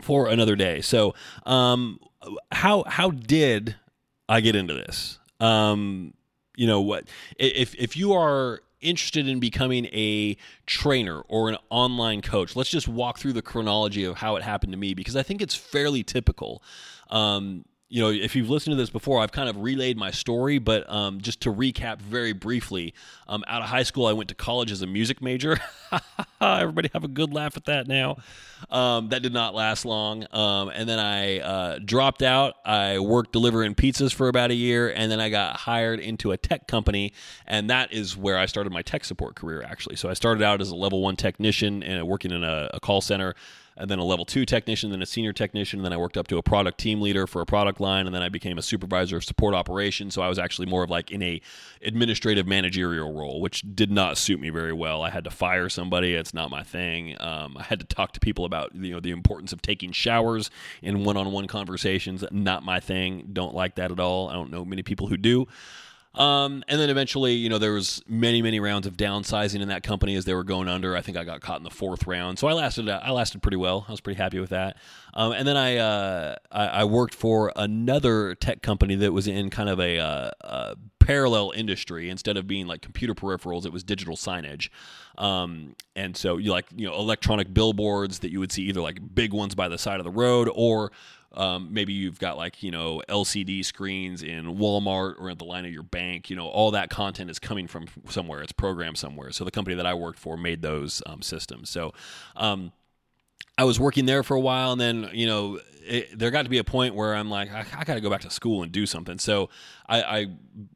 For 0.00 0.28
another 0.28 0.56
day. 0.56 0.80
So, 0.80 1.14
um, 1.46 2.00
how 2.52 2.84
how 2.84 3.10
did 3.10 3.76
I 4.28 4.40
get 4.40 4.56
into 4.56 4.74
this? 4.74 5.18
Um, 5.40 6.14
you 6.56 6.66
know 6.66 6.80
what? 6.80 7.08
If 7.38 7.74
if 7.76 7.96
you 7.96 8.12
are 8.12 8.60
interested 8.80 9.26
in 9.26 9.40
becoming 9.40 9.86
a 9.86 10.36
trainer 10.66 11.20
or 11.22 11.48
an 11.48 11.56
online 11.70 12.20
coach, 12.20 12.54
let's 12.54 12.70
just 12.70 12.86
walk 12.86 13.18
through 13.18 13.32
the 13.32 13.42
chronology 13.42 14.04
of 14.04 14.16
how 14.16 14.36
it 14.36 14.42
happened 14.42 14.72
to 14.72 14.78
me 14.78 14.94
because 14.94 15.16
I 15.16 15.22
think 15.22 15.40
it's 15.40 15.54
fairly 15.54 16.02
typical. 16.02 16.62
Um, 17.10 17.64
you 17.88 18.00
know, 18.00 18.10
if 18.10 18.34
you've 18.34 18.48
listened 18.48 18.72
to 18.72 18.76
this 18.76 18.90
before, 18.90 19.20
I've 19.20 19.30
kind 19.30 19.48
of 19.48 19.58
relayed 19.58 19.98
my 19.98 20.10
story, 20.10 20.58
but 20.58 20.88
um, 20.90 21.20
just 21.20 21.42
to 21.42 21.52
recap 21.52 22.00
very 22.00 22.32
briefly, 22.32 22.94
um, 23.28 23.44
out 23.46 23.62
of 23.62 23.68
high 23.68 23.82
school, 23.82 24.06
I 24.06 24.12
went 24.14 24.30
to 24.30 24.34
college 24.34 24.72
as 24.72 24.80
a 24.80 24.86
music 24.86 25.20
major. 25.20 25.58
Everybody 26.40 26.90
have 26.94 27.04
a 27.04 27.08
good 27.08 27.32
laugh 27.32 27.56
at 27.56 27.66
that 27.66 27.86
now. 27.86 28.16
Um, 28.70 29.10
that 29.10 29.22
did 29.22 29.34
not 29.34 29.54
last 29.54 29.84
long. 29.84 30.26
Um, 30.32 30.70
and 30.70 30.88
then 30.88 30.98
I 30.98 31.40
uh, 31.40 31.78
dropped 31.84 32.22
out. 32.22 32.54
I 32.64 33.00
worked 33.00 33.32
delivering 33.32 33.74
pizzas 33.74 34.14
for 34.14 34.28
about 34.28 34.50
a 34.50 34.54
year, 34.54 34.88
and 34.90 35.12
then 35.12 35.20
I 35.20 35.28
got 35.28 35.56
hired 35.56 36.00
into 36.00 36.32
a 36.32 36.38
tech 36.38 36.66
company, 36.66 37.12
and 37.46 37.68
that 37.68 37.92
is 37.92 38.16
where 38.16 38.38
I 38.38 38.46
started 38.46 38.72
my 38.72 38.82
tech 38.82 39.04
support 39.04 39.36
career, 39.36 39.62
actually. 39.62 39.96
So 39.96 40.08
I 40.08 40.14
started 40.14 40.42
out 40.42 40.62
as 40.62 40.70
a 40.70 40.76
level 40.76 41.02
one 41.02 41.16
technician 41.16 41.82
and 41.82 42.08
working 42.08 42.30
in 42.30 42.44
a, 42.44 42.70
a 42.72 42.80
call 42.80 43.02
center 43.02 43.34
and 43.76 43.90
then 43.90 43.98
a 43.98 44.04
level 44.04 44.24
two 44.24 44.44
technician, 44.44 44.90
then 44.90 45.02
a 45.02 45.06
senior 45.06 45.32
technician, 45.32 45.82
then 45.82 45.92
I 45.92 45.96
worked 45.96 46.16
up 46.16 46.28
to 46.28 46.38
a 46.38 46.42
product 46.42 46.78
team 46.78 47.00
leader 47.00 47.26
for 47.26 47.42
a 47.42 47.46
product 47.46 47.80
line, 47.80 48.06
and 48.06 48.14
then 48.14 48.22
I 48.22 48.28
became 48.28 48.58
a 48.58 48.62
supervisor 48.62 49.16
of 49.16 49.24
support 49.24 49.54
operations. 49.54 50.14
So 50.14 50.22
I 50.22 50.28
was 50.28 50.38
actually 50.38 50.66
more 50.66 50.84
of 50.84 50.90
like 50.90 51.10
in 51.10 51.22
a 51.22 51.40
administrative 51.82 52.46
managerial 52.46 53.12
role, 53.12 53.40
which 53.40 53.64
did 53.74 53.90
not 53.90 54.16
suit 54.18 54.40
me 54.40 54.50
very 54.50 54.72
well. 54.72 55.02
I 55.02 55.10
had 55.10 55.24
to 55.24 55.30
fire 55.30 55.68
somebody; 55.68 56.14
it's 56.14 56.34
not 56.34 56.50
my 56.50 56.62
thing. 56.62 57.16
Um, 57.20 57.56
I 57.58 57.64
had 57.64 57.80
to 57.80 57.86
talk 57.86 58.12
to 58.12 58.20
people 58.20 58.44
about 58.44 58.74
you 58.74 58.92
know 58.92 59.00
the 59.00 59.10
importance 59.10 59.52
of 59.52 59.62
taking 59.62 59.92
showers 59.92 60.50
in 60.82 61.04
one-on-one 61.04 61.46
conversations. 61.46 62.24
Not 62.30 62.62
my 62.62 62.80
thing. 62.80 63.30
Don't 63.32 63.54
like 63.54 63.74
that 63.76 63.90
at 63.90 64.00
all. 64.00 64.28
I 64.28 64.34
don't 64.34 64.50
know 64.50 64.64
many 64.64 64.82
people 64.82 65.08
who 65.08 65.16
do. 65.16 65.46
Um, 66.14 66.62
and 66.68 66.80
then 66.80 66.90
eventually, 66.90 67.32
you 67.32 67.48
know, 67.48 67.58
there 67.58 67.72
was 67.72 68.02
many, 68.06 68.40
many 68.40 68.60
rounds 68.60 68.86
of 68.86 68.96
downsizing 68.96 69.60
in 69.60 69.68
that 69.68 69.82
company 69.82 70.14
as 70.14 70.24
they 70.24 70.34
were 70.34 70.44
going 70.44 70.68
under. 70.68 70.96
I 70.96 71.00
think 71.00 71.16
I 71.16 71.24
got 71.24 71.40
caught 71.40 71.58
in 71.58 71.64
the 71.64 71.70
fourth 71.70 72.06
round, 72.06 72.38
so 72.38 72.46
I 72.46 72.52
lasted. 72.52 72.88
I 72.88 73.10
lasted 73.10 73.42
pretty 73.42 73.56
well. 73.56 73.84
I 73.88 73.90
was 73.90 74.00
pretty 74.00 74.20
happy 74.20 74.38
with 74.38 74.50
that. 74.50 74.76
Um, 75.14 75.32
and 75.32 75.46
then 75.46 75.56
I, 75.56 75.76
uh, 75.76 76.36
I, 76.52 76.66
I 76.66 76.84
worked 76.84 77.14
for 77.14 77.52
another 77.56 78.34
tech 78.34 78.62
company 78.62 78.94
that 78.96 79.12
was 79.12 79.26
in 79.26 79.50
kind 79.50 79.68
of 79.68 79.80
a, 79.80 79.98
uh, 79.98 80.30
a 80.40 80.76
parallel 80.98 81.52
industry. 81.54 82.10
Instead 82.10 82.36
of 82.36 82.46
being 82.46 82.66
like 82.66 82.80
computer 82.80 83.14
peripherals, 83.14 83.66
it 83.66 83.72
was 83.72 83.82
digital 83.84 84.16
signage. 84.16 84.70
Um, 85.18 85.76
and 85.94 86.16
so 86.16 86.38
you 86.38 86.50
like 86.50 86.66
you 86.74 86.86
know 86.86 86.94
electronic 86.94 87.52
billboards 87.52 88.20
that 88.20 88.30
you 88.30 88.40
would 88.40 88.50
see 88.52 88.62
either 88.62 88.80
like 88.80 88.98
big 89.14 89.32
ones 89.32 89.54
by 89.54 89.68
the 89.68 89.78
side 89.78 90.00
of 90.00 90.04
the 90.04 90.10
road 90.10 90.48
or 90.54 90.90
um, 91.34 91.68
maybe 91.70 91.92
you've 91.92 92.18
got 92.18 92.36
like 92.36 92.62
you 92.62 92.70
know 92.70 93.02
LCD 93.08 93.64
screens 93.64 94.22
in 94.22 94.56
Walmart 94.56 95.14
or 95.18 95.30
at 95.30 95.38
the 95.38 95.44
line 95.44 95.64
of 95.64 95.72
your 95.72 95.82
bank. 95.82 96.30
You 96.30 96.36
know, 96.36 96.46
all 96.46 96.70
that 96.72 96.90
content 96.90 97.30
is 97.30 97.38
coming 97.38 97.66
from 97.66 97.86
somewhere. 98.08 98.42
It's 98.42 98.52
programmed 98.52 98.98
somewhere. 98.98 99.32
So 99.32 99.44
the 99.44 99.50
company 99.50 99.76
that 99.76 99.86
I 99.86 99.94
worked 99.94 100.18
for 100.18 100.36
made 100.36 100.62
those 100.62 101.02
um, 101.06 101.22
systems. 101.22 101.70
So 101.70 101.92
um, 102.36 102.72
I 103.56 103.64
was 103.64 103.78
working 103.78 104.06
there 104.06 104.22
for 104.22 104.34
a 104.34 104.40
while, 104.40 104.72
and 104.72 104.80
then 104.80 105.10
you 105.12 105.26
know 105.26 105.60
it, 105.86 106.18
there 106.18 106.30
got 106.30 106.42
to 106.42 106.48
be 106.48 106.58
a 106.58 106.64
point 106.64 106.94
where 106.94 107.14
I'm 107.14 107.28
like, 107.28 107.52
I, 107.52 107.64
I 107.76 107.84
got 107.84 107.94
to 107.94 108.00
go 108.00 108.08
back 108.08 108.22
to 108.22 108.30
school 108.30 108.62
and 108.62 108.72
do 108.72 108.86
something. 108.86 109.18
So 109.18 109.50
I, 109.86 110.02
I 110.02 110.26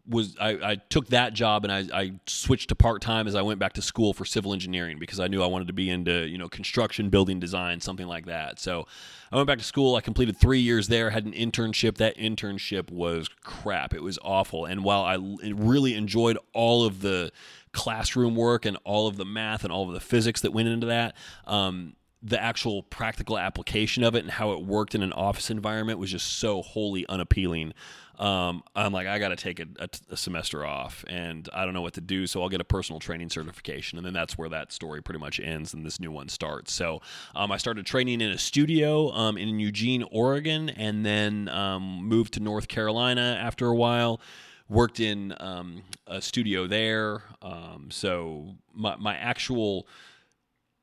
was 0.07 0.37
I, 0.39 0.51
I, 0.51 0.75
took 0.77 1.09
that 1.09 1.33
job 1.33 1.65
and 1.65 1.73
I, 1.73 1.99
I 1.99 2.13
switched 2.27 2.69
to 2.69 2.75
part 2.75 3.01
time 3.01 3.27
as 3.27 3.35
I 3.35 3.43
went 3.43 3.59
back 3.59 3.73
to 3.75 3.83
school 3.83 4.13
for 4.13 4.25
civil 4.25 4.53
engineering 4.53 4.99
because 4.99 5.19
I 5.19 5.29
knew 5.29 5.43
I 5.43 5.47
wanted 5.47 5.69
to 5.69 5.73
be 5.73 5.89
into 5.89 6.27
you 6.27 6.37
know 6.37 6.49
construction, 6.49 7.09
building 7.09 7.41
design, 7.41 7.81
something 7.81 8.07
like 8.07 8.27
that. 8.27 8.59
So 8.59 8.87
I 9.33 9.37
went 9.37 9.47
back 9.47 9.59
to 9.59 9.65
school. 9.65 9.97
I 9.97 10.01
completed 10.01 10.37
three 10.37 10.61
years 10.61 10.89
there. 10.89 11.11
Had 11.11 11.25
an 11.25 11.33
internship. 11.33 11.97
That 11.97 12.17
internship 12.17 12.91
was 12.91 13.29
crap. 13.43 13.95
It 13.95 14.03
was 14.03 14.19
awful. 14.23 14.67
And 14.67 14.85
while 14.85 15.03
I 15.03 15.19
really 15.53 15.95
enjoyed 15.95 16.39
all 16.53 16.85
of 16.85 17.01
the 17.01 17.33
classroom 17.73 18.35
work 18.35 18.65
and 18.65 18.77
all 18.85 19.07
of 19.07 19.17
the 19.17 19.25
math 19.25 19.63
and 19.63 19.73
all 19.73 19.87
of 19.87 19.95
the 19.95 20.01
physics 20.01 20.41
that 20.41 20.53
went 20.53 20.69
into 20.69 20.87
that. 20.87 21.15
Um, 21.47 21.95
the 22.23 22.43
actual 22.43 22.83
practical 22.83 23.39
application 23.39 24.03
of 24.03 24.15
it 24.15 24.25
and 24.25 24.31
how 24.31 24.53
it 24.53 24.65
worked 24.65 24.95
in 24.95 25.03
an 25.03 25.13
office 25.13 25.51
environment 25.51 25.99
was 25.99 26.11
just 26.11 26.39
so 26.39 26.63
wholly 26.63 27.07
unappealing. 27.09 27.73
Um, 28.19 28.65
I'm 28.75 28.93
like, 28.93 29.07
I 29.07 29.21
got 29.21 29.29
to 29.29 29.37
take 29.37 29.61
a, 29.61 29.67
a, 29.79 29.89
a, 30.11 30.17
semester 30.17 30.67
off, 30.67 31.05
and 31.07 31.49
I 31.53 31.65
don't 31.65 31.73
know 31.73 31.83
what 31.83 31.95
to 31.95 32.01
do, 32.01 32.27
so 32.27 32.43
I'll 32.43 32.49
get 32.49 32.61
a 32.61 32.65
personal 32.65 32.99
training 32.99 33.31
certification, 33.31 33.97
and 33.97 34.05
then 34.05 34.13
that's 34.13 34.37
where 34.37 34.49
that 34.49 34.73
story 34.73 35.01
pretty 35.01 35.21
much 35.21 35.39
ends, 35.39 35.73
and 35.73 35.87
this 35.87 36.01
new 36.01 36.11
one 36.11 36.29
starts. 36.29 36.73
So 36.73 37.01
um, 37.37 37.53
I 37.53 37.59
started 37.59 37.87
training 37.87 38.21
in 38.21 38.33
a 38.33 38.39
studio 38.39 39.13
um, 39.13 39.39
in 39.39 39.61
Eugene, 39.61 40.03
Oregon, 40.11 40.69
and 40.69 41.07
then 41.07 41.49
um, 41.51 42.03
moved 42.09 42.35
to 42.35 42.41
North 42.41 42.67
Carolina 42.67 43.39
after 43.41 43.69
a 43.69 43.75
while. 43.75 44.21
Worked 44.69 44.99
in 44.99 45.35
um, 45.39 45.83
a 46.09 46.21
studio 46.21 46.67
there, 46.67 47.23
um, 47.41 47.87
so 47.91 48.57
my 48.75 48.97
my 48.97 49.17
actual 49.17 49.87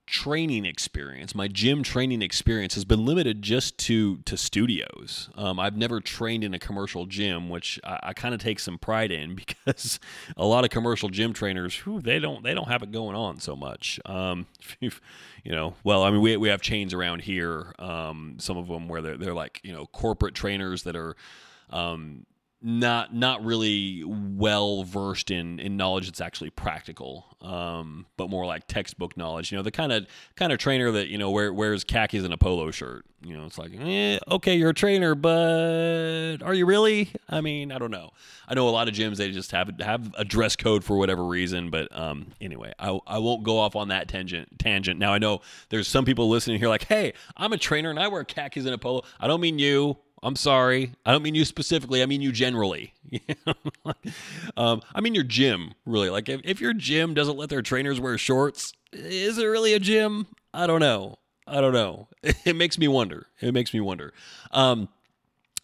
training 0.05 0.65
experience, 0.65 1.33
my 1.33 1.47
gym 1.47 1.81
training 1.81 2.21
experience 2.21 2.75
has 2.75 2.85
been 2.85 3.05
limited 3.05 3.41
just 3.41 3.77
to 3.79 4.17
to 4.17 4.37
studios. 4.37 5.29
Um, 5.35 5.59
I've 5.59 5.75
never 5.75 5.99
trained 5.99 6.43
in 6.43 6.53
a 6.53 6.59
commercial 6.59 7.05
gym, 7.05 7.49
which 7.49 7.79
I, 7.83 7.99
I 8.03 8.13
kind 8.13 8.33
of 8.33 8.39
take 8.39 8.59
some 8.59 8.77
pride 8.77 9.11
in 9.11 9.35
because 9.35 9.99
a 10.37 10.45
lot 10.45 10.63
of 10.63 10.69
commercial 10.69 11.09
gym 11.09 11.33
trainers, 11.33 11.75
whew, 11.77 12.01
they 12.01 12.19
don't 12.19 12.43
they 12.43 12.53
don't 12.53 12.67
have 12.67 12.83
it 12.83 12.91
going 12.91 13.15
on 13.15 13.39
so 13.39 13.55
much. 13.55 13.99
Um, 14.05 14.45
you 14.79 14.91
know, 15.45 15.75
well, 15.83 16.03
I 16.03 16.11
mean, 16.11 16.21
we 16.21 16.37
we 16.37 16.49
have 16.49 16.61
chains 16.61 16.93
around 16.93 17.21
here. 17.21 17.73
Um, 17.79 18.35
some 18.39 18.57
of 18.57 18.67
them 18.67 18.87
where 18.87 19.01
they're 19.01 19.17
they're 19.17 19.33
like 19.33 19.61
you 19.63 19.73
know 19.73 19.87
corporate 19.87 20.35
trainers 20.35 20.83
that 20.83 20.95
are. 20.95 21.15
Um, 21.71 22.25
not 22.61 23.13
not 23.13 23.43
really 23.45 24.03
well 24.05 24.83
versed 24.83 25.29
in 25.29 25.59
in 25.59 25.77
knowledge 25.77 26.07
that's 26.07 26.21
actually 26.21 26.49
practical, 26.49 27.25
um, 27.41 28.07
but 28.17 28.29
more 28.29 28.45
like 28.45 28.65
textbook 28.67 29.15
knowledge. 29.15 29.51
You 29.51 29.57
know, 29.57 29.61
the 29.61 29.71
kind 29.71 29.91
of 29.91 30.07
kind 30.35 30.51
of 30.51 30.57
trainer 30.57 30.91
that 30.91 31.07
you 31.07 31.17
know 31.17 31.29
wear, 31.29 31.53
wears 31.53 31.83
khakis 31.83 32.23
and 32.23 32.33
a 32.33 32.37
polo 32.37 32.71
shirt. 32.71 33.05
You 33.21 33.35
know, 33.35 33.45
it's 33.45 33.57
like, 33.57 33.71
eh, 33.79 34.19
okay, 34.29 34.55
you're 34.55 34.69
a 34.69 34.73
trainer, 34.73 35.15
but 35.15 36.37
are 36.43 36.53
you 36.53 36.65
really? 36.65 37.09
I 37.27 37.41
mean, 37.41 37.71
I 37.71 37.77
don't 37.77 37.91
know. 37.91 38.11
I 38.47 38.53
know 38.53 38.67
a 38.67 38.71
lot 38.71 38.87
of 38.87 38.93
gyms 38.93 39.17
they 39.17 39.31
just 39.31 39.51
have 39.51 39.71
have 39.79 40.13
a 40.17 40.23
dress 40.23 40.55
code 40.55 40.83
for 40.83 40.97
whatever 40.97 41.25
reason, 41.25 41.69
but 41.69 41.87
um, 41.97 42.27
anyway, 42.39 42.73
I, 42.79 42.99
I 43.07 43.17
won't 43.19 43.43
go 43.43 43.59
off 43.59 43.75
on 43.75 43.89
that 43.89 44.07
tangent. 44.07 44.59
Tangent. 44.59 44.99
Now 44.99 45.13
I 45.13 45.17
know 45.17 45.41
there's 45.69 45.87
some 45.87 46.05
people 46.05 46.29
listening 46.29 46.59
here 46.59 46.69
like, 46.69 46.85
hey, 46.85 47.13
I'm 47.35 47.53
a 47.53 47.57
trainer 47.57 47.89
and 47.89 47.99
I 47.99 48.07
wear 48.07 48.23
khakis 48.23 48.65
and 48.65 48.73
a 48.73 48.77
polo. 48.77 49.03
I 49.19 49.27
don't 49.27 49.41
mean 49.41 49.59
you. 49.59 49.97
I'm 50.25 50.35
sorry. 50.35 50.93
I 51.05 51.11
don't 51.11 51.21
mean 51.21 51.35
you 51.35 51.45
specifically. 51.45 52.01
I 52.01 52.07
mean 52.07 52.19
you 52.19 52.31
generally. 52.31 52.93
um, 54.57 54.81
I 54.95 54.99
mean 54.99 55.13
your 55.13 55.23
gym, 55.23 55.73
really. 55.85 56.09
Like 56.09 56.27
if, 56.27 56.41
if 56.43 56.59
your 56.59 56.73
gym 56.73 57.13
doesn't 57.13 57.37
let 57.37 57.49
their 57.49 57.61
trainers 57.61 57.99
wear 57.99 58.17
shorts, 58.17 58.73
is 58.91 59.37
it 59.37 59.45
really 59.45 59.73
a 59.73 59.79
gym? 59.79 60.25
I 60.51 60.65
don't 60.65 60.79
know. 60.79 61.19
I 61.47 61.61
don't 61.61 61.73
know. 61.73 62.07
It 62.43 62.55
makes 62.55 62.79
me 62.79 62.87
wonder. 62.87 63.27
It 63.39 63.53
makes 63.53 63.71
me 63.71 63.81
wonder. 63.81 64.13
Um, 64.51 64.89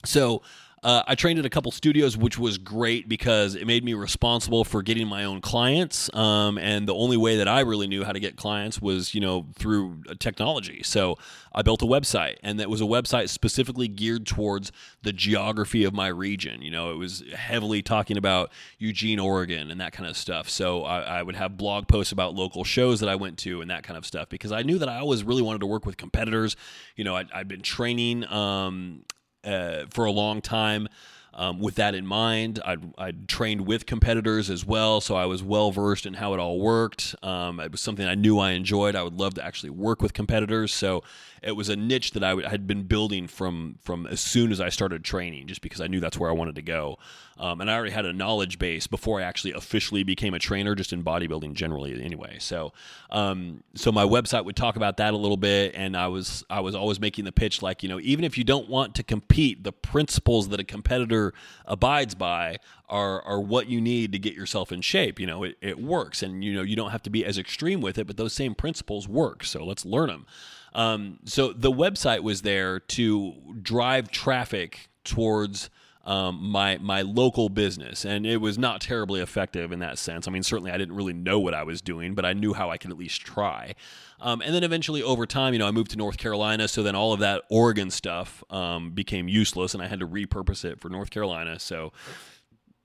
So 0.05 0.43
uh, 0.83 1.03
I 1.07 1.13
trained 1.13 1.37
at 1.37 1.45
a 1.45 1.49
couple 1.49 1.71
studios, 1.71 2.17
which 2.17 2.39
was 2.39 2.57
great 2.57 3.07
because 3.07 3.53
it 3.53 3.67
made 3.67 3.83
me 3.83 3.93
responsible 3.93 4.63
for 4.63 4.81
getting 4.81 5.07
my 5.07 5.23
own 5.25 5.39
clients. 5.39 6.11
Um, 6.15 6.57
and 6.57 6.87
the 6.87 6.95
only 6.95 7.17
way 7.17 7.37
that 7.37 7.47
I 7.47 7.59
really 7.59 7.85
knew 7.85 8.03
how 8.03 8.11
to 8.11 8.19
get 8.19 8.35
clients 8.35 8.81
was, 8.81 9.13
you 9.13 9.21
know, 9.21 9.45
through 9.55 10.01
uh, 10.09 10.15
technology. 10.17 10.81
So 10.81 11.19
I 11.53 11.61
built 11.61 11.83
a 11.83 11.85
website, 11.85 12.37
and 12.41 12.59
that 12.59 12.67
was 12.67 12.81
a 12.81 12.85
website 12.85 13.29
specifically 13.29 13.87
geared 13.87 14.25
towards 14.25 14.71
the 15.03 15.13
geography 15.13 15.83
of 15.83 15.93
my 15.93 16.07
region. 16.07 16.63
You 16.63 16.71
know, 16.71 16.91
it 16.91 16.95
was 16.95 17.23
heavily 17.35 17.83
talking 17.83 18.17
about 18.17 18.51
Eugene, 18.79 19.19
Oregon, 19.19 19.69
and 19.69 19.79
that 19.79 19.93
kind 19.93 20.09
of 20.09 20.17
stuff. 20.17 20.49
So 20.49 20.83
I, 20.83 21.01
I 21.01 21.23
would 21.23 21.35
have 21.35 21.57
blog 21.57 21.87
posts 21.87 22.11
about 22.11 22.33
local 22.33 22.63
shows 22.63 23.01
that 23.01 23.09
I 23.09 23.15
went 23.15 23.37
to 23.39 23.61
and 23.61 23.69
that 23.69 23.83
kind 23.83 23.99
of 23.99 24.05
stuff 24.05 24.29
because 24.29 24.51
I 24.51 24.63
knew 24.63 24.79
that 24.79 24.89
I 24.89 24.97
always 24.97 25.23
really 25.23 25.43
wanted 25.43 25.59
to 25.59 25.67
work 25.67 25.85
with 25.85 25.97
competitors. 25.97 26.55
You 26.95 27.03
know, 27.03 27.15
i 27.15 27.25
had 27.31 27.47
been 27.47 27.61
training. 27.61 28.25
Um, 28.33 29.03
uh, 29.43 29.85
for 29.89 30.05
a 30.05 30.11
long 30.11 30.41
time. 30.41 30.87
Um, 31.33 31.59
with 31.59 31.75
that 31.75 31.95
in 31.95 32.05
mind, 32.05 32.59
I'd, 32.65 32.93
I'd, 32.97 33.27
trained 33.29 33.65
with 33.65 33.85
competitors 33.85 34.49
as 34.49 34.65
well, 34.65 34.99
so 34.99 35.15
I 35.15 35.25
was 35.25 35.41
well 35.41 35.71
versed 35.71 36.05
in 36.05 36.15
how 36.15 36.33
it 36.33 36.39
all 36.41 36.59
worked. 36.59 37.15
Um, 37.23 37.61
it 37.61 37.71
was 37.71 37.79
something 37.79 38.05
I 38.05 38.15
knew 38.15 38.37
I 38.37 38.51
enjoyed. 38.51 38.97
I 38.97 39.03
would 39.03 39.17
love 39.17 39.35
to 39.35 39.45
actually 39.45 39.69
work 39.69 40.01
with 40.01 40.13
competitors, 40.13 40.73
so 40.73 41.03
it 41.41 41.53
was 41.53 41.69
a 41.69 41.75
niche 41.75 42.11
that 42.11 42.23
I 42.23 42.35
had 42.49 42.67
been 42.67 42.83
building 42.83 43.27
from 43.27 43.79
from 43.81 44.05
as 44.07 44.19
soon 44.19 44.51
as 44.51 44.59
I 44.59 44.69
started 44.69 45.03
training, 45.03 45.47
just 45.47 45.61
because 45.61 45.79
I 45.79 45.87
knew 45.87 46.01
that's 46.01 46.17
where 46.17 46.29
I 46.29 46.33
wanted 46.33 46.55
to 46.55 46.61
go. 46.61 46.99
Um, 47.39 47.61
and 47.61 47.71
I 47.71 47.75
already 47.75 47.91
had 47.91 48.05
a 48.05 48.13
knowledge 48.13 48.59
base 48.59 48.85
before 48.85 49.19
I 49.19 49.23
actually 49.23 49.53
officially 49.53 50.03
became 50.03 50.35
a 50.35 50.39
trainer, 50.39 50.75
just 50.75 50.93
in 50.93 51.03
bodybuilding 51.03 51.53
generally, 51.53 51.99
anyway. 52.03 52.37
So, 52.39 52.71
um, 53.09 53.63
so 53.73 53.91
my 53.91 54.03
website 54.03 54.45
would 54.45 54.55
talk 54.55 54.75
about 54.75 54.97
that 54.97 55.13
a 55.13 55.17
little 55.17 55.37
bit, 55.37 55.73
and 55.75 55.95
I 55.95 56.07
was 56.07 56.43
I 56.49 56.59
was 56.59 56.75
always 56.75 56.99
making 56.99 57.25
the 57.25 57.31
pitch 57.31 57.61
like 57.61 57.83
you 57.83 57.89
know 57.89 57.99
even 58.01 58.25
if 58.25 58.37
you 58.37 58.43
don't 58.43 58.69
want 58.69 58.95
to 58.95 59.03
compete, 59.03 59.63
the 59.63 59.71
principles 59.71 60.49
that 60.49 60.59
a 60.59 60.63
competitor 60.63 61.20
abides 61.65 62.15
by 62.15 62.57
are 62.89 63.21
are 63.23 63.39
what 63.39 63.67
you 63.67 63.79
need 63.79 64.11
to 64.11 64.19
get 64.19 64.33
yourself 64.33 64.71
in 64.71 64.81
shape. 64.81 65.19
You 65.19 65.27
know, 65.27 65.43
it, 65.43 65.57
it 65.61 65.79
works, 65.79 66.21
and 66.23 66.43
you 66.43 66.53
know 66.53 66.61
you 66.61 66.75
don't 66.75 66.91
have 66.91 67.03
to 67.03 67.09
be 67.09 67.25
as 67.25 67.37
extreme 67.37 67.81
with 67.81 67.97
it, 67.97 68.07
but 68.07 68.17
those 68.17 68.33
same 68.33 68.55
principles 68.55 69.07
work. 69.07 69.43
So 69.43 69.63
let's 69.63 69.85
learn 69.85 70.07
them. 70.07 70.25
Um, 70.73 71.19
so 71.25 71.53
the 71.53 71.71
website 71.71 72.21
was 72.21 72.41
there 72.41 72.79
to 72.79 73.33
drive 73.61 74.09
traffic 74.09 74.89
towards 75.03 75.69
um, 76.03 76.39
my 76.41 76.77
my 76.79 77.01
local 77.03 77.49
business, 77.49 78.05
and 78.05 78.25
it 78.25 78.37
was 78.37 78.57
not 78.57 78.81
terribly 78.81 79.21
effective 79.21 79.71
in 79.71 79.79
that 79.79 79.99
sense. 79.99 80.27
I 80.27 80.31
mean, 80.31 80.43
certainly 80.43 80.71
I 80.71 80.77
didn't 80.77 80.95
really 80.95 81.13
know 81.13 81.39
what 81.39 81.53
I 81.53 81.63
was 81.63 81.81
doing, 81.81 82.15
but 82.15 82.25
I 82.25 82.33
knew 82.33 82.53
how 82.53 82.71
I 82.71 82.77
could 82.77 82.91
at 82.91 82.97
least 82.97 83.21
try. 83.21 83.75
Um, 84.19 84.41
and 84.41 84.53
then 84.53 84.63
eventually, 84.63 85.03
over 85.03 85.25
time, 85.25 85.53
you 85.53 85.59
know, 85.59 85.67
I 85.67 85.71
moved 85.71 85.91
to 85.91 85.97
North 85.97 86.17
Carolina, 86.17 86.67
so 86.67 86.83
then 86.83 86.95
all 86.95 87.13
of 87.13 87.19
that 87.19 87.43
Oregon 87.49 87.91
stuff 87.91 88.43
um, 88.49 88.91
became 88.91 89.27
useless, 89.27 89.73
and 89.73 89.83
I 89.83 89.87
had 89.87 89.99
to 89.99 90.07
repurpose 90.07 90.65
it 90.65 90.79
for 90.79 90.89
North 90.89 91.11
Carolina. 91.11 91.59
So 91.59 91.93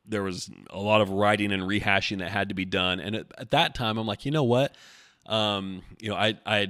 there 0.05 0.23
was 0.23 0.51
a 0.71 0.79
lot 0.79 1.01
of 1.01 1.11
writing 1.11 1.53
and 1.53 1.63
rehashing 1.63 2.19
that 2.19 2.31
had 2.31 2.49
to 2.51 2.55
be 2.55 2.65
done. 2.65 3.01
And 3.01 3.17
at, 3.17 3.27
at 3.39 3.51
that 3.51 3.75
time, 3.75 3.99
I'm 3.99 4.07
like, 4.07 4.25
you 4.25 4.31
know 4.31 4.45
what? 4.45 4.75
Um, 5.27 5.83
you 6.01 6.11
know, 6.11 6.17
I 6.17 6.39
I 6.47 6.69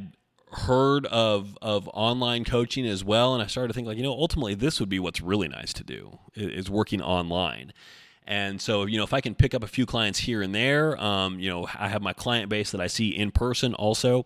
heard 0.53 1.07
of 1.07 1.59
of 1.61 1.89
online 1.93 2.45
coaching 2.45 2.87
as 2.87 3.05
well, 3.05 3.35
and 3.35 3.43
I 3.43 3.47
started 3.47 3.69
to 3.69 3.75
think 3.75 3.87
like, 3.87 3.97
you 3.97 4.03
know, 4.03 4.13
ultimately 4.13 4.55
this 4.55 4.81
would 4.81 4.89
be 4.89 4.99
what's 4.99 5.21
really 5.21 5.49
nice 5.49 5.73
to 5.75 5.85
do 5.85 6.19
is 6.35 6.71
working 6.71 7.03
online. 7.03 7.73
And 8.29 8.61
so, 8.61 8.87
you 8.87 8.99
know, 8.99 9.05
if 9.05 9.13
I 9.13 9.21
can 9.21 9.37
pick 9.37 9.55
up 9.55 9.63
a 9.63 9.69
few 9.69 9.87
clients 9.87 10.19
here 10.19 10.43
and 10.43 10.53
there, 10.55 11.01
um, 11.01 11.39
you 11.39 11.49
know, 11.49 11.69
I 11.79 11.89
have 11.89 12.03
my 12.03 12.13
client 12.13 12.49
base 12.49 12.73
that 12.73 12.81
I 12.81 12.89
see 12.89 13.11
in 13.11 13.31
person 13.31 13.73
also, 13.75 14.25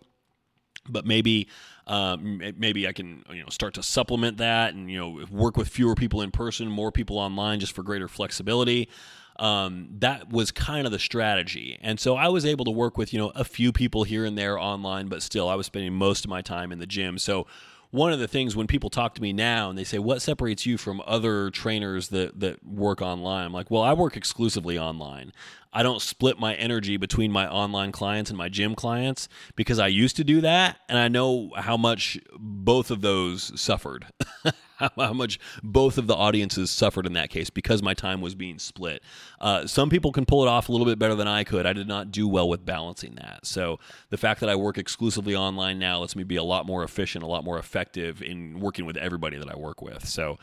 but 0.89 1.05
maybe 1.05 1.47
um, 1.87 2.41
maybe 2.57 2.87
I 2.87 2.93
can 2.93 3.23
you 3.31 3.41
know 3.41 3.49
start 3.49 3.73
to 3.75 3.83
supplement 3.83 4.37
that 4.37 4.73
and 4.73 4.89
you 4.89 4.97
know 4.97 5.25
work 5.29 5.57
with 5.57 5.67
fewer 5.67 5.95
people 5.95 6.21
in 6.21 6.31
person, 6.31 6.69
more 6.69 6.91
people 6.91 7.17
online, 7.17 7.59
just 7.59 7.73
for 7.73 7.83
greater 7.83 8.07
flexibility. 8.07 8.89
Um, 9.37 9.89
that 9.99 10.29
was 10.29 10.51
kind 10.51 10.85
of 10.85 10.91
the 10.91 10.99
strategy. 10.99 11.77
And 11.81 11.99
so 11.99 12.15
I 12.15 12.27
was 12.27 12.45
able 12.45 12.65
to 12.65 12.71
work 12.71 12.97
with, 12.97 13.13
you 13.13 13.19
know, 13.19 13.31
a 13.33 13.43
few 13.43 13.71
people 13.71 14.03
here 14.03 14.25
and 14.25 14.37
there 14.37 14.59
online, 14.59 15.07
but 15.07 15.23
still 15.23 15.49
I 15.49 15.55
was 15.55 15.65
spending 15.65 15.93
most 15.93 16.25
of 16.25 16.29
my 16.29 16.41
time 16.41 16.71
in 16.71 16.79
the 16.79 16.85
gym. 16.85 17.17
So 17.17 17.47
one 17.91 18.13
of 18.13 18.19
the 18.19 18.27
things 18.27 18.55
when 18.55 18.67
people 18.67 18.89
talk 18.89 19.15
to 19.15 19.21
me 19.21 19.33
now 19.33 19.69
and 19.69 19.77
they 19.77 19.83
say, 19.83 19.99
What 19.99 20.21
separates 20.21 20.65
you 20.65 20.77
from 20.77 21.01
other 21.05 21.49
trainers 21.49 22.07
that, 22.09 22.39
that 22.39 22.65
work 22.65 23.01
online? 23.01 23.45
I'm 23.45 23.53
like, 23.53 23.69
Well, 23.69 23.83
I 23.83 23.93
work 23.93 24.17
exclusively 24.17 24.79
online. 24.79 25.33
I 25.73 25.83
don't 25.83 26.01
split 26.01 26.39
my 26.39 26.55
energy 26.55 26.97
between 26.97 27.31
my 27.31 27.49
online 27.49 27.91
clients 27.91 28.29
and 28.29 28.37
my 28.37 28.49
gym 28.49 28.75
clients 28.75 29.29
because 29.55 29.79
I 29.79 29.87
used 29.87 30.15
to 30.17 30.23
do 30.23 30.41
that. 30.41 30.79
And 30.89 30.97
I 30.97 31.07
know 31.07 31.51
how 31.55 31.77
much 31.77 32.19
both 32.37 32.91
of 32.91 33.01
those 33.01 33.59
suffered, 33.59 34.05
how 34.95 35.13
much 35.13 35.39
both 35.63 35.97
of 35.97 36.07
the 36.07 36.15
audiences 36.15 36.71
suffered 36.71 37.05
in 37.05 37.13
that 37.13 37.29
case 37.29 37.49
because 37.49 37.81
my 37.81 37.93
time 37.93 38.21
was 38.21 38.35
being 38.35 38.59
split. 38.59 39.03
Uh, 39.39 39.67
some 39.67 39.89
people 39.89 40.11
can 40.11 40.25
pull 40.25 40.43
it 40.43 40.47
off 40.47 40.69
a 40.69 40.71
little 40.71 40.85
bit 40.85 40.99
better 40.99 41.15
than 41.15 41.27
I 41.27 41.43
could. 41.43 41.65
I 41.65 41.73
did 41.73 41.87
not 41.87 42.11
do 42.11 42.27
well 42.27 42.47
with 42.47 42.65
balancing 42.65 43.15
that. 43.15 43.45
So 43.45 43.79
the 44.09 44.17
fact 44.17 44.39
that 44.41 44.49
I 44.49 44.55
work 44.55 44.77
exclusively 44.77 45.35
online 45.35 45.79
now 45.79 45.99
lets 45.99 46.15
me 46.15 46.23
be 46.23 46.35
a 46.35 46.43
lot 46.43 46.65
more 46.65 46.83
efficient, 46.83 47.23
a 47.23 47.27
lot 47.27 47.43
more 47.43 47.57
effective 47.57 48.21
in 48.21 48.59
working 48.59 48.85
with 48.85 48.97
everybody 48.97 49.37
that 49.37 49.49
I 49.49 49.57
work 49.57 49.81
with. 49.81 50.07
So, 50.07 50.37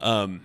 um, 0.00 0.42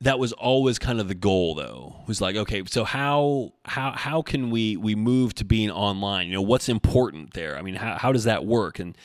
that 0.00 0.18
was 0.18 0.32
always 0.32 0.78
kind 0.78 1.00
of 1.00 1.08
the 1.08 1.14
goal 1.14 1.54
though 1.54 1.96
was 2.06 2.20
like 2.20 2.36
okay 2.36 2.62
so 2.66 2.84
how 2.84 3.52
how 3.64 3.92
how 3.92 4.22
can 4.22 4.50
we 4.50 4.76
we 4.76 4.94
move 4.94 5.34
to 5.34 5.44
being 5.44 5.70
online 5.70 6.26
you 6.26 6.34
know 6.34 6.42
what's 6.42 6.68
important 6.68 7.32
there 7.32 7.56
i 7.56 7.62
mean 7.62 7.74
how, 7.74 7.96
how 7.96 8.12
does 8.12 8.24
that 8.24 8.44
work 8.44 8.78
and 8.78 8.98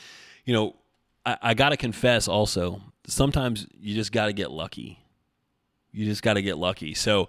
you 0.44 0.52
know 0.52 0.76
i, 1.26 1.36
I 1.42 1.54
gotta 1.54 1.76
confess 1.76 2.28
also 2.28 2.80
sometimes 3.10 3.66
you 3.78 3.94
just 3.94 4.12
gotta 4.12 4.32
get 4.32 4.50
lucky. 4.50 4.98
You 5.92 6.04
just 6.04 6.22
gotta 6.22 6.42
get 6.42 6.56
lucky. 6.58 6.94
So 6.94 7.28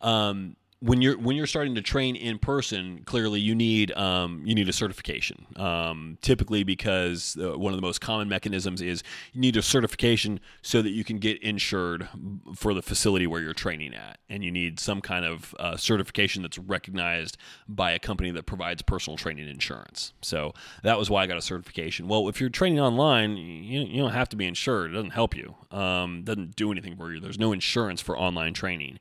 um 0.00 0.56
when 0.80 1.00
you're 1.00 1.16
when 1.16 1.34
you're 1.34 1.46
starting 1.46 1.74
to 1.76 1.82
train 1.82 2.14
in 2.14 2.38
person, 2.38 3.02
clearly 3.04 3.40
you 3.40 3.54
need 3.54 3.90
um, 3.92 4.42
you 4.44 4.54
need 4.54 4.68
a 4.68 4.72
certification. 4.72 5.46
Um, 5.56 6.18
typically, 6.20 6.62
because 6.62 7.38
uh, 7.40 7.58
one 7.58 7.72
of 7.72 7.78
the 7.78 7.82
most 7.82 8.00
common 8.00 8.28
mechanisms 8.28 8.82
is 8.82 9.02
you 9.32 9.40
need 9.40 9.56
a 9.56 9.62
certification 9.62 10.40
so 10.62 10.82
that 10.82 10.90
you 10.90 11.02
can 11.02 11.18
get 11.18 11.42
insured 11.42 12.08
for 12.54 12.74
the 12.74 12.82
facility 12.82 13.26
where 13.26 13.40
you're 13.40 13.54
training 13.54 13.94
at, 13.94 14.18
and 14.28 14.44
you 14.44 14.50
need 14.50 14.78
some 14.78 15.00
kind 15.00 15.24
of 15.24 15.54
uh, 15.58 15.76
certification 15.76 16.42
that's 16.42 16.58
recognized 16.58 17.38
by 17.66 17.92
a 17.92 17.98
company 17.98 18.30
that 18.32 18.44
provides 18.44 18.82
personal 18.82 19.16
training 19.16 19.48
insurance. 19.48 20.12
So 20.20 20.52
that 20.82 20.98
was 20.98 21.08
why 21.08 21.22
I 21.22 21.26
got 21.26 21.38
a 21.38 21.42
certification. 21.42 22.08
Well, 22.08 22.28
if 22.28 22.40
you're 22.40 22.50
training 22.50 22.80
online, 22.80 23.36
you, 23.36 23.80
you 23.82 24.02
don't 24.02 24.12
have 24.12 24.28
to 24.30 24.36
be 24.36 24.44
insured. 24.44 24.90
It 24.90 24.94
doesn't 24.94 25.10
help 25.10 25.34
you. 25.34 25.54
Um, 25.70 26.24
doesn't 26.24 26.56
do 26.56 26.70
anything 26.70 26.96
for 26.96 27.12
you. 27.12 27.20
There's 27.20 27.38
no 27.38 27.52
insurance 27.52 28.02
for 28.02 28.18
online 28.18 28.52
training. 28.52 28.98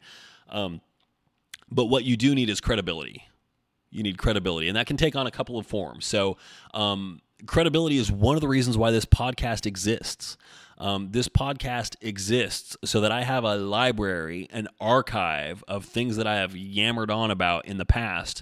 Um, 0.50 0.82
but 1.72 1.86
what 1.86 2.04
you 2.04 2.18
do 2.18 2.36
need 2.36 2.50
is 2.50 2.62
credibility. 2.62 3.28
You 3.90 4.04
need 4.04 4.18
credibility, 4.18 4.68
and 4.68 4.76
that 4.76 4.88
can 4.88 4.98
take 4.98 5.16
on 5.16 5.28
a 5.28 5.32
couple 5.32 5.58
of 5.58 5.68
forms. 5.68 6.06
So, 6.06 6.38
um, 6.74 7.22
credibility 7.46 7.98
is 7.98 8.12
one 8.12 8.36
of 8.36 8.42
the 8.42 8.48
reasons 8.48 8.78
why 8.78 8.92
this 8.92 9.06
podcast 9.06 9.66
exists. 9.66 10.38
Um, 10.78 11.10
this 11.12 11.30
podcast 11.30 11.96
exists 12.02 12.76
so 12.84 13.02
that 13.02 13.12
I 13.12 13.24
have 13.24 13.44
a 13.44 13.56
library, 13.56 14.48
an 14.52 14.68
archive 14.82 15.64
of 15.68 15.86
things 15.86 16.18
that 16.18 16.26
I 16.26 16.36
have 16.36 16.56
yammered 16.56 17.12
on 17.12 17.30
about 17.30 17.66
in 17.66 17.78
the 17.78 17.86
past 17.86 18.42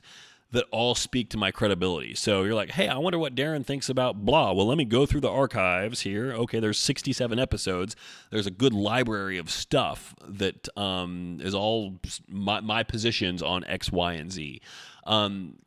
that 0.52 0.66
all 0.72 0.96
speak 0.96 1.30
to 1.30 1.38
my 1.38 1.50
credibility. 1.52 2.14
So 2.14 2.44
you're 2.44 2.56
like, 2.56 2.72
hey, 2.72 2.88
I 2.88 2.98
wonder 2.98 3.18
what 3.18 3.36
Darin 3.36 3.64
thinks 3.64 3.90
about 3.90 4.26
blah. 4.26 4.52
Well, 4.52 4.68
let 4.68 4.78
me 4.78 4.86
go 4.86 5.06
through 5.06 5.22
the 5.22 5.30
archives 5.30 6.02
here. 6.02 6.34
Okay, 6.34 6.60
there's 6.60 6.78
67 6.78 7.40
episodes. 7.40 7.96
There's 8.32 8.48
a 8.48 8.52
good 8.52 8.74
library 8.74 9.38
of 9.38 9.50
stuff 9.50 10.14
that 10.28 10.68
um, 10.78 11.40
is 11.42 11.56
all 11.56 12.00
my, 12.28 12.60
my, 12.60 12.84
positions 12.84 13.42
on 13.42 13.64
X, 13.66 13.92
Y, 13.92 14.14
and 14.14 14.32
Z. 14.32 14.60
Um, 15.06 15.60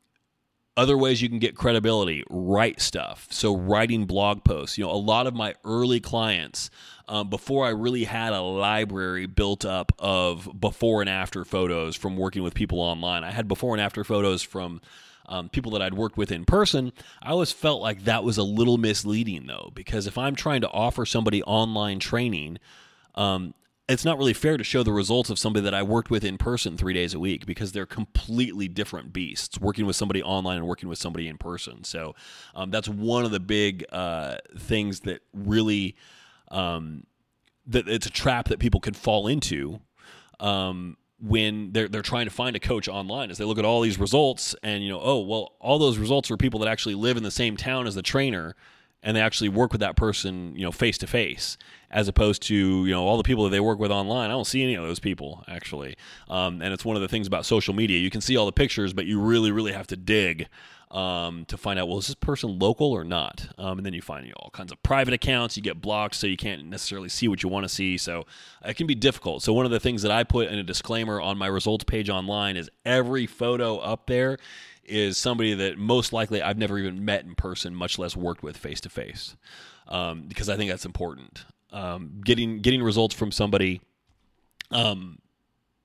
other 0.76 0.98
ways 0.98 1.22
you 1.22 1.28
can 1.28 1.38
get 1.38 1.56
credibility 1.56 2.24
write 2.28 2.80
stuff 2.80 3.28
so 3.30 3.56
writing 3.56 4.06
blog 4.06 4.42
posts 4.42 4.76
you 4.76 4.84
know 4.84 4.90
a 4.90 4.92
lot 4.92 5.28
of 5.28 5.32
my 5.32 5.54
early 5.64 6.00
clients 6.00 6.68
um, 7.08 7.28
before 7.28 7.66
I 7.66 7.70
really 7.70 8.04
had 8.04 8.32
a 8.32 8.40
library 8.40 9.26
built 9.26 9.64
up 9.64 9.92
of 9.98 10.48
before 10.58 11.00
and 11.00 11.10
after 11.10 11.44
photos 11.44 11.96
from 11.96 12.16
working 12.16 12.42
with 12.42 12.54
people 12.54 12.80
online. 12.80 13.24
I 13.24 13.30
had 13.30 13.48
before 13.48 13.74
and 13.74 13.80
after 13.80 14.04
photos 14.04 14.42
from 14.42 14.80
um, 15.26 15.48
people 15.48 15.72
that 15.72 15.82
I'd 15.82 15.94
worked 15.94 16.16
with 16.16 16.30
in 16.30 16.44
person. 16.44 16.92
I 17.22 17.30
always 17.30 17.52
felt 17.52 17.80
like 17.80 18.04
that 18.04 18.24
was 18.24 18.38
a 18.38 18.42
little 18.42 18.78
misleading 18.78 19.46
though, 19.46 19.70
because 19.74 20.06
if 20.06 20.18
I'm 20.18 20.34
trying 20.34 20.60
to 20.62 20.70
offer 20.70 21.06
somebody 21.06 21.42
online 21.44 21.98
training, 21.98 22.58
um, 23.14 23.54
it's 23.86 24.04
not 24.04 24.16
really 24.16 24.32
fair 24.32 24.56
to 24.56 24.64
show 24.64 24.82
the 24.82 24.92
results 24.92 25.28
of 25.28 25.38
somebody 25.38 25.62
that 25.64 25.74
I 25.74 25.82
worked 25.82 26.10
with 26.10 26.24
in 26.24 26.38
person 26.38 26.76
three 26.76 26.94
days 26.94 27.12
a 27.12 27.18
week 27.18 27.44
because 27.44 27.72
they're 27.72 27.84
completely 27.84 28.66
different 28.66 29.12
beasts. 29.12 29.60
Working 29.60 29.84
with 29.84 29.96
somebody 29.96 30.22
online 30.22 30.56
and 30.56 30.66
working 30.66 30.88
with 30.88 30.98
somebody 30.98 31.28
in 31.28 31.36
person, 31.36 31.84
so 31.84 32.14
um, 32.54 32.70
that's 32.70 32.88
one 32.88 33.26
of 33.26 33.30
the 33.30 33.40
big 33.40 33.84
uh, 33.92 34.36
things 34.56 35.00
that 35.00 35.20
really 35.34 35.96
um, 36.54 37.04
that 37.66 37.88
it's 37.88 38.06
a 38.06 38.10
trap 38.10 38.48
that 38.48 38.58
people 38.58 38.80
could 38.80 38.96
fall 38.96 39.26
into 39.26 39.80
um, 40.40 40.96
when 41.20 41.72
they're 41.72 41.88
they're 41.88 42.02
trying 42.02 42.26
to 42.26 42.30
find 42.30 42.56
a 42.56 42.60
coach 42.60 42.88
online. 42.88 43.30
As 43.30 43.38
they 43.38 43.44
look 43.44 43.58
at 43.58 43.64
all 43.64 43.80
these 43.80 43.98
results 43.98 44.54
and 44.62 44.82
you 44.82 44.88
know, 44.90 45.00
oh 45.02 45.20
well, 45.20 45.52
all 45.60 45.78
those 45.78 45.98
results 45.98 46.30
are 46.30 46.36
people 46.36 46.60
that 46.60 46.68
actually 46.68 46.94
live 46.94 47.16
in 47.16 47.22
the 47.22 47.30
same 47.30 47.56
town 47.56 47.86
as 47.86 47.94
the 47.94 48.02
trainer, 48.02 48.54
and 49.04 49.16
they 49.16 49.20
actually 49.20 49.50
work 49.50 49.70
with 49.70 49.80
that 49.80 49.94
person, 49.94 50.56
you 50.56 50.62
know, 50.62 50.72
face 50.72 50.98
to 50.98 51.06
face. 51.06 51.56
as 51.90 52.08
opposed 52.08 52.42
to 52.42 52.56
you 52.56 52.90
know 52.90 53.06
all 53.06 53.16
the 53.16 53.22
people 53.22 53.44
that 53.44 53.50
they 53.50 53.60
work 53.60 53.78
with 53.78 53.92
online. 53.92 54.30
I 54.30 54.32
don't 54.32 54.46
see 54.46 54.64
any 54.64 54.74
of 54.74 54.82
those 54.82 54.98
people 54.98 55.44
actually, 55.46 55.96
um, 56.28 56.60
and 56.60 56.74
it's 56.74 56.84
one 56.84 56.96
of 56.96 57.02
the 57.02 57.08
things 57.08 57.28
about 57.28 57.46
social 57.46 57.74
media. 57.74 57.98
You 58.00 58.10
can 58.10 58.20
see 58.20 58.36
all 58.36 58.46
the 58.46 58.52
pictures, 58.52 58.92
but 58.92 59.06
you 59.06 59.20
really 59.20 59.52
really 59.52 59.72
have 59.72 59.86
to 59.88 59.96
dig 59.96 60.48
um, 60.94 61.44
to 61.46 61.56
find 61.56 61.78
out 61.78 61.88
well 61.88 61.98
is 61.98 62.06
this 62.06 62.14
person 62.14 62.58
local 62.58 62.92
or 62.92 63.04
not 63.04 63.48
um, 63.58 63.78
and 63.78 63.84
then 63.84 63.92
you 63.92 64.00
find 64.00 64.24
you 64.24 64.30
know, 64.30 64.36
all 64.38 64.50
kinds 64.50 64.70
of 64.70 64.80
private 64.82 65.12
accounts 65.12 65.56
you 65.56 65.62
get 65.62 65.80
blocked 65.80 66.14
so 66.14 66.26
you 66.26 66.36
can't 66.36 66.64
necessarily 66.66 67.08
see 67.08 67.26
what 67.26 67.42
you 67.42 67.48
want 67.48 67.64
to 67.64 67.68
see 67.68 67.98
so 67.98 68.24
it 68.64 68.74
can 68.74 68.86
be 68.86 68.94
difficult 68.94 69.42
so 69.42 69.52
one 69.52 69.64
of 69.64 69.72
the 69.72 69.80
things 69.80 70.02
that 70.02 70.12
i 70.12 70.22
put 70.22 70.48
in 70.48 70.58
a 70.58 70.62
disclaimer 70.62 71.20
on 71.20 71.36
my 71.36 71.48
results 71.48 71.82
page 71.84 72.08
online 72.08 72.56
is 72.56 72.70
every 72.84 73.26
photo 73.26 73.78
up 73.78 74.06
there 74.06 74.38
is 74.86 75.18
somebody 75.18 75.54
that 75.54 75.78
most 75.78 76.12
likely 76.12 76.42
i've 76.42 76.58
never 76.58 76.78
even 76.78 77.04
met 77.04 77.24
in 77.24 77.34
person 77.34 77.74
much 77.74 77.98
less 77.98 78.16
worked 78.16 78.42
with 78.42 78.56
face 78.56 78.80
to 78.80 78.88
face 78.88 79.36
because 80.28 80.48
i 80.48 80.56
think 80.56 80.70
that's 80.70 80.86
important 80.86 81.44
um, 81.72 82.20
getting 82.24 82.60
getting 82.60 82.82
results 82.82 83.14
from 83.14 83.32
somebody 83.32 83.80
um, 84.70 85.18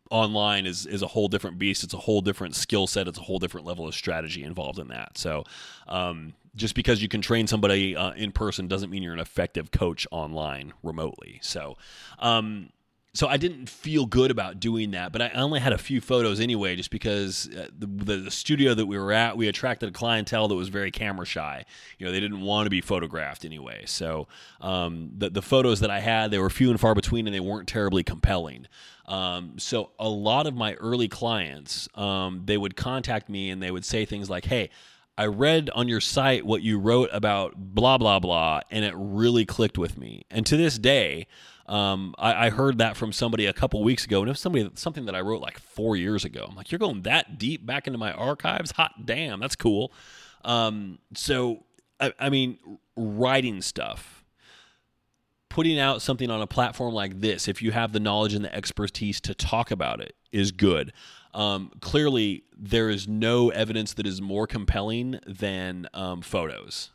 online 0.10 0.66
is 0.66 0.86
is 0.86 1.02
a 1.02 1.08
whole 1.08 1.28
different 1.28 1.60
beast. 1.60 1.84
It's 1.84 1.94
a 1.94 1.98
whole 1.98 2.22
different 2.22 2.56
skill 2.56 2.88
set. 2.88 3.08
It's 3.08 3.20
a 3.20 3.24
whole 3.24 3.40
different 3.40 3.66
level 3.66 3.88
of 3.88 3.94
strategy 3.94 4.44
involved 4.44 4.80
in 4.80 4.88
that. 4.90 5.18
So, 5.18 5.44
um, 5.88 6.34
just 6.56 6.76
because 6.76 7.02
you 7.02 7.08
can 7.08 7.22
train 7.22 7.48
somebody 7.48 7.96
uh, 7.96 8.12
in 8.12 8.32
person 8.32 8.68
doesn't 8.68 8.90
mean 8.90 9.04
you're 9.04 9.14
an 9.14 9.20
effective 9.20 9.72
coach 9.72 10.08
online 10.12 10.74
remotely. 10.84 11.40
So, 11.42 11.78
um, 12.20 12.70
so 13.14 13.28
I 13.28 13.38
didn't 13.38 13.68
feel 13.70 14.06
good 14.06 14.30
about 14.30 14.60
doing 14.60 14.92
that, 14.92 15.12
but 15.12 15.22
I 15.22 15.30
only 15.30 15.60
had 15.60 15.74
a 15.74 15.80
few 15.80 16.00
photos 16.00 16.40
anyway, 16.40 16.76
just 16.76 16.92
because 16.92 17.50
uh, 17.50 17.68
the, 17.78 17.88
the, 17.88 18.32
studio 18.32 18.76
that 18.76 18.86
we 18.86 19.00
were 19.00 19.12
at, 19.12 19.36
we 19.36 19.48
attracted 19.48 19.90
a 19.90 19.92
clientele 19.92 20.48
that 20.48 20.56
was 20.56 20.70
very 20.70 20.92
camera 20.92 21.26
shy. 21.26 21.66
You 21.98 22.06
know, 22.06 22.12
they 22.12 22.20
didn't 22.20 22.42
want 22.42 22.68
to 22.68 22.70
be 22.70 22.82
photographed 22.82 23.46
anyway. 23.46 23.84
So 23.88 24.28
um, 24.62 25.10
the 25.18 25.32
the 25.32 25.42
photos 25.42 25.80
that 25.80 25.90
I 25.90 26.02
had, 26.02 26.30
they 26.30 26.38
were 26.38 26.52
few 26.52 26.70
and 26.70 26.80
far 26.80 26.94
between, 26.94 27.26
and 27.26 27.36
they 27.36 27.40
weren't 27.40 27.68
terribly 27.68 28.04
compelling. 28.04 28.68
Um, 29.08 29.58
so 29.58 29.90
a 29.98 30.08
lot 30.08 30.46
of 30.46 30.54
my 30.54 30.76
early 30.76 31.08
clients, 31.08 31.90
um, 31.96 32.44
they 32.46 32.58
would 32.58 32.76
contact 32.76 33.28
me 33.28 33.50
and 33.50 33.62
they 33.62 33.72
would 33.72 33.86
say 33.86 34.06
things 34.06 34.30
like, 34.30 34.46
"Hey." 34.46 34.70
I 35.18 35.26
read 35.26 35.70
on 35.72 35.90
your 35.90 36.00
site 36.00 36.46
what 36.46 36.62
you 36.62 36.80
wrote 36.80 37.10
about 37.12 37.54
blah 37.58 37.98
blah 37.98 38.20
blah, 38.20 38.62
and 38.72 38.86
it 38.86 38.94
really 38.96 39.46
clicked 39.46 39.78
with 39.78 39.98
me. 39.98 40.24
And 40.32 40.46
to 40.46 40.56
this 40.56 40.80
day, 40.80 41.28
um, 41.70 42.16
I, 42.18 42.48
I, 42.48 42.50
heard 42.50 42.80
that 42.80 42.98
from 42.98 43.14
somebody 43.14 43.46
a 43.46 43.54
couple 43.54 43.84
weeks 43.84 44.04
ago, 44.04 44.22
and 44.22 44.28
it 44.28 44.32
was 44.32 44.40
somebody 44.40 44.68
something 44.74 45.06
that 45.06 45.14
I 45.14 45.22
wrote 45.22 45.40
like 45.40 45.60
four 45.60 45.96
years 45.96 46.26
ago. 46.26 46.48
I'm 46.50 46.56
like, 46.56 46.72
you're 46.72 46.80
going 46.80 47.04
that 47.04 47.38
deep 47.38 47.64
back 47.64 47.86
into 47.86 48.00
my 48.00 48.12
archives? 48.12 48.72
Hot 48.72 49.06
damn, 49.06 49.40
that's 49.40 49.56
cool. 49.56 49.94
Um, 50.44 50.98
so, 51.14 51.64
I, 52.00 52.12
I 52.20 52.30
mean, 52.32 52.58
writing 52.96 53.62
stuff, 53.62 54.26
putting 55.48 55.78
out 55.78 56.02
something 56.02 56.32
on 56.32 56.42
a 56.42 56.48
platform 56.48 56.96
like 56.96 57.22
this, 57.22 57.48
if 57.48 57.62
you 57.62 57.72
have 57.72 57.94
the 57.94 58.00
knowledge 58.00 58.34
and 58.34 58.44
the 58.44 58.54
expertise 58.54 59.22
to 59.22 59.36
talk 59.36 59.70
about 59.70 60.02
it, 60.02 60.16
is 60.32 60.52
good. 60.52 60.92
Um, 61.36 61.72
clearly, 61.82 62.46
there 62.58 62.90
is 62.90 63.08
no 63.08 63.50
evidence 63.50 63.94
that 63.94 64.08
is 64.08 64.24
more 64.24 64.48
compelling 64.48 65.20
than 65.28 65.88
um, 65.94 66.24
photos 66.24 66.90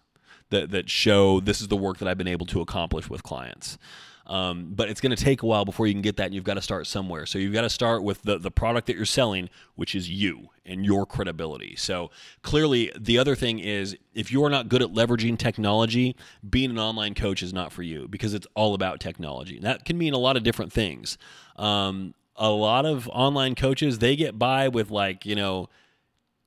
that 0.50 0.72
that 0.72 0.90
show 0.90 1.38
this 1.38 1.60
is 1.60 1.68
the 1.68 1.76
work 1.76 1.98
that 1.98 2.08
I've 2.08 2.18
been 2.18 2.26
able 2.26 2.46
to 2.46 2.60
accomplish 2.60 3.08
with 3.08 3.22
clients. 3.22 3.78
Um, 4.26 4.72
but 4.74 4.88
it's 4.88 5.00
going 5.00 5.14
to 5.14 5.22
take 5.22 5.42
a 5.42 5.46
while 5.46 5.64
before 5.64 5.86
you 5.86 5.92
can 5.92 6.00
get 6.00 6.16
that, 6.16 6.26
and 6.26 6.34
you've 6.34 6.44
got 6.44 6.54
to 6.54 6.62
start 6.62 6.86
somewhere. 6.86 7.26
So 7.26 7.38
you've 7.38 7.52
got 7.52 7.62
to 7.62 7.70
start 7.70 8.02
with 8.02 8.22
the, 8.22 8.38
the 8.38 8.50
product 8.50 8.86
that 8.86 8.96
you're 8.96 9.04
selling, 9.04 9.50
which 9.74 9.94
is 9.94 10.08
you 10.08 10.48
and 10.64 10.84
your 10.84 11.04
credibility. 11.04 11.76
So 11.76 12.10
clearly, 12.42 12.90
the 12.98 13.18
other 13.18 13.34
thing 13.34 13.58
is 13.58 13.96
if 14.14 14.32
you're 14.32 14.48
not 14.48 14.68
good 14.68 14.80
at 14.80 14.92
leveraging 14.92 15.38
technology, 15.38 16.16
being 16.48 16.70
an 16.70 16.78
online 16.78 17.14
coach 17.14 17.42
is 17.42 17.52
not 17.52 17.70
for 17.70 17.82
you 17.82 18.08
because 18.08 18.32
it's 18.32 18.46
all 18.54 18.74
about 18.74 18.98
technology. 18.98 19.56
And 19.56 19.64
that 19.66 19.84
can 19.84 19.98
mean 19.98 20.14
a 20.14 20.18
lot 20.18 20.36
of 20.36 20.42
different 20.42 20.72
things. 20.72 21.18
Um, 21.56 22.14
a 22.36 22.50
lot 22.50 22.86
of 22.86 23.08
online 23.10 23.54
coaches, 23.54 23.98
they 23.98 24.16
get 24.16 24.38
by 24.38 24.68
with 24.68 24.90
like, 24.90 25.26
you 25.26 25.34
know, 25.34 25.68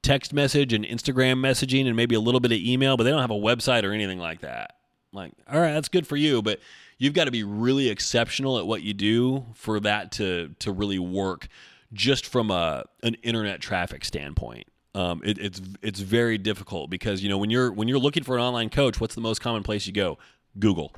text 0.01 0.33
message 0.33 0.73
and 0.73 0.85
Instagram 0.85 1.39
messaging 1.39 1.85
and 1.85 1.95
maybe 1.95 2.15
a 2.15 2.19
little 2.19 2.39
bit 2.39 2.51
of 2.51 2.57
email, 2.57 2.97
but 2.97 3.03
they 3.03 3.11
don't 3.11 3.21
have 3.21 3.31
a 3.31 3.35
website 3.35 3.83
or 3.83 3.91
anything 3.91 4.19
like 4.19 4.41
that. 4.41 4.77
Like, 5.13 5.31
all 5.51 5.59
right, 5.59 5.73
that's 5.73 5.89
good 5.89 6.05
for 6.05 6.15
you, 6.15 6.41
but 6.41 6.59
you've 6.97 7.13
got 7.13 7.25
to 7.25 7.31
be 7.31 7.43
really 7.43 7.89
exceptional 7.89 8.57
at 8.57 8.67
what 8.67 8.81
you 8.81 8.93
do 8.93 9.45
for 9.53 9.79
that 9.79 10.11
to 10.13 10.55
to 10.59 10.71
really 10.71 10.99
work 10.99 11.47
just 11.93 12.25
from 12.25 12.51
a 12.51 12.85
an 13.03 13.15
internet 13.23 13.61
traffic 13.61 14.03
standpoint. 14.03 14.67
Um, 14.95 15.21
it, 15.23 15.37
it's 15.37 15.61
it's 15.81 15.99
very 15.99 16.37
difficult 16.37 16.89
because 16.89 17.21
you 17.21 17.29
know 17.29 17.37
when 17.37 17.49
you're 17.49 17.71
when 17.71 17.87
you're 17.87 17.99
looking 17.99 18.23
for 18.23 18.35
an 18.37 18.43
online 18.43 18.69
coach, 18.69 18.99
what's 18.99 19.15
the 19.15 19.21
most 19.21 19.39
common 19.39 19.63
place 19.63 19.87
you 19.87 19.93
go? 19.93 20.17
Google. 20.57 20.93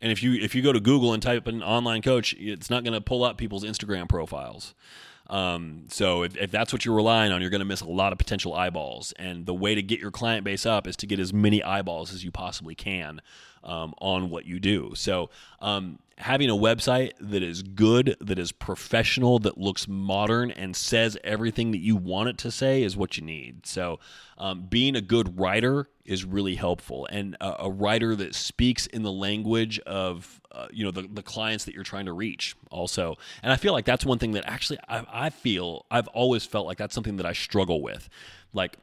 And 0.00 0.10
if 0.10 0.22
you 0.22 0.34
if 0.34 0.54
you 0.54 0.62
go 0.62 0.72
to 0.72 0.80
Google 0.80 1.12
and 1.12 1.22
type 1.22 1.46
in 1.46 1.62
online 1.62 2.02
coach, 2.02 2.34
it's 2.34 2.70
not 2.70 2.84
going 2.84 2.94
to 2.94 3.00
pull 3.00 3.24
up 3.24 3.38
people's 3.38 3.64
Instagram 3.64 4.08
profiles. 4.08 4.74
Um, 5.32 5.84
so 5.88 6.24
if, 6.24 6.36
if 6.36 6.50
that's 6.50 6.74
what 6.74 6.84
you're 6.84 6.94
relying 6.94 7.32
on, 7.32 7.40
you're 7.40 7.50
going 7.50 7.60
to 7.60 7.64
miss 7.64 7.80
a 7.80 7.88
lot 7.88 8.12
of 8.12 8.18
potential 8.18 8.52
eyeballs. 8.52 9.12
And 9.12 9.46
the 9.46 9.54
way 9.54 9.74
to 9.74 9.82
get 9.82 9.98
your 9.98 10.10
client 10.10 10.44
base 10.44 10.66
up 10.66 10.86
is 10.86 10.94
to 10.96 11.06
get 11.06 11.18
as 11.18 11.32
many 11.32 11.62
eyeballs 11.62 12.12
as 12.12 12.22
you 12.22 12.30
possibly 12.30 12.74
can 12.74 13.22
um, 13.64 13.94
on 13.98 14.28
what 14.28 14.44
you 14.44 14.60
do. 14.60 14.92
So, 14.94 15.30
um, 15.60 15.98
having 16.22 16.48
a 16.48 16.54
website 16.54 17.12
that 17.20 17.42
is 17.42 17.62
good, 17.62 18.16
that 18.20 18.38
is 18.38 18.52
professional, 18.52 19.40
that 19.40 19.58
looks 19.58 19.88
modern, 19.88 20.52
and 20.52 20.74
says 20.76 21.18
everything 21.24 21.72
that 21.72 21.80
you 21.80 21.96
want 21.96 22.28
it 22.28 22.38
to 22.38 22.50
say 22.50 22.82
is 22.82 22.96
what 22.96 23.16
you 23.16 23.24
need. 23.24 23.66
So, 23.66 23.98
um, 24.38 24.62
being 24.62 24.94
a 24.94 25.00
good 25.00 25.38
writer 25.38 25.88
is 26.04 26.24
really 26.24 26.54
helpful, 26.54 27.06
and 27.10 27.36
a, 27.40 27.64
a 27.64 27.70
writer 27.70 28.14
that 28.16 28.34
speaks 28.34 28.86
in 28.86 29.02
the 29.02 29.12
language 29.12 29.78
of 29.80 30.40
uh, 30.52 30.68
you 30.72 30.84
know 30.84 30.90
the, 30.90 31.08
the 31.12 31.22
clients 31.22 31.64
that 31.64 31.74
you're 31.74 31.84
trying 31.84 32.06
to 32.06 32.12
reach 32.12 32.54
also. 32.70 33.16
And 33.42 33.52
i 33.52 33.56
feel 33.56 33.72
like 33.72 33.84
that's 33.84 34.04
one 34.04 34.18
thing 34.18 34.32
that 34.32 34.44
actually 34.46 34.78
I, 34.88 35.04
I 35.12 35.30
feel 35.30 35.86
i've 35.90 36.08
always 36.08 36.44
felt 36.44 36.66
like 36.66 36.78
that's 36.78 36.94
something 36.94 37.16
that 37.16 37.26
i 37.26 37.32
struggle 37.32 37.82
with. 37.82 38.08
Like 38.52 38.76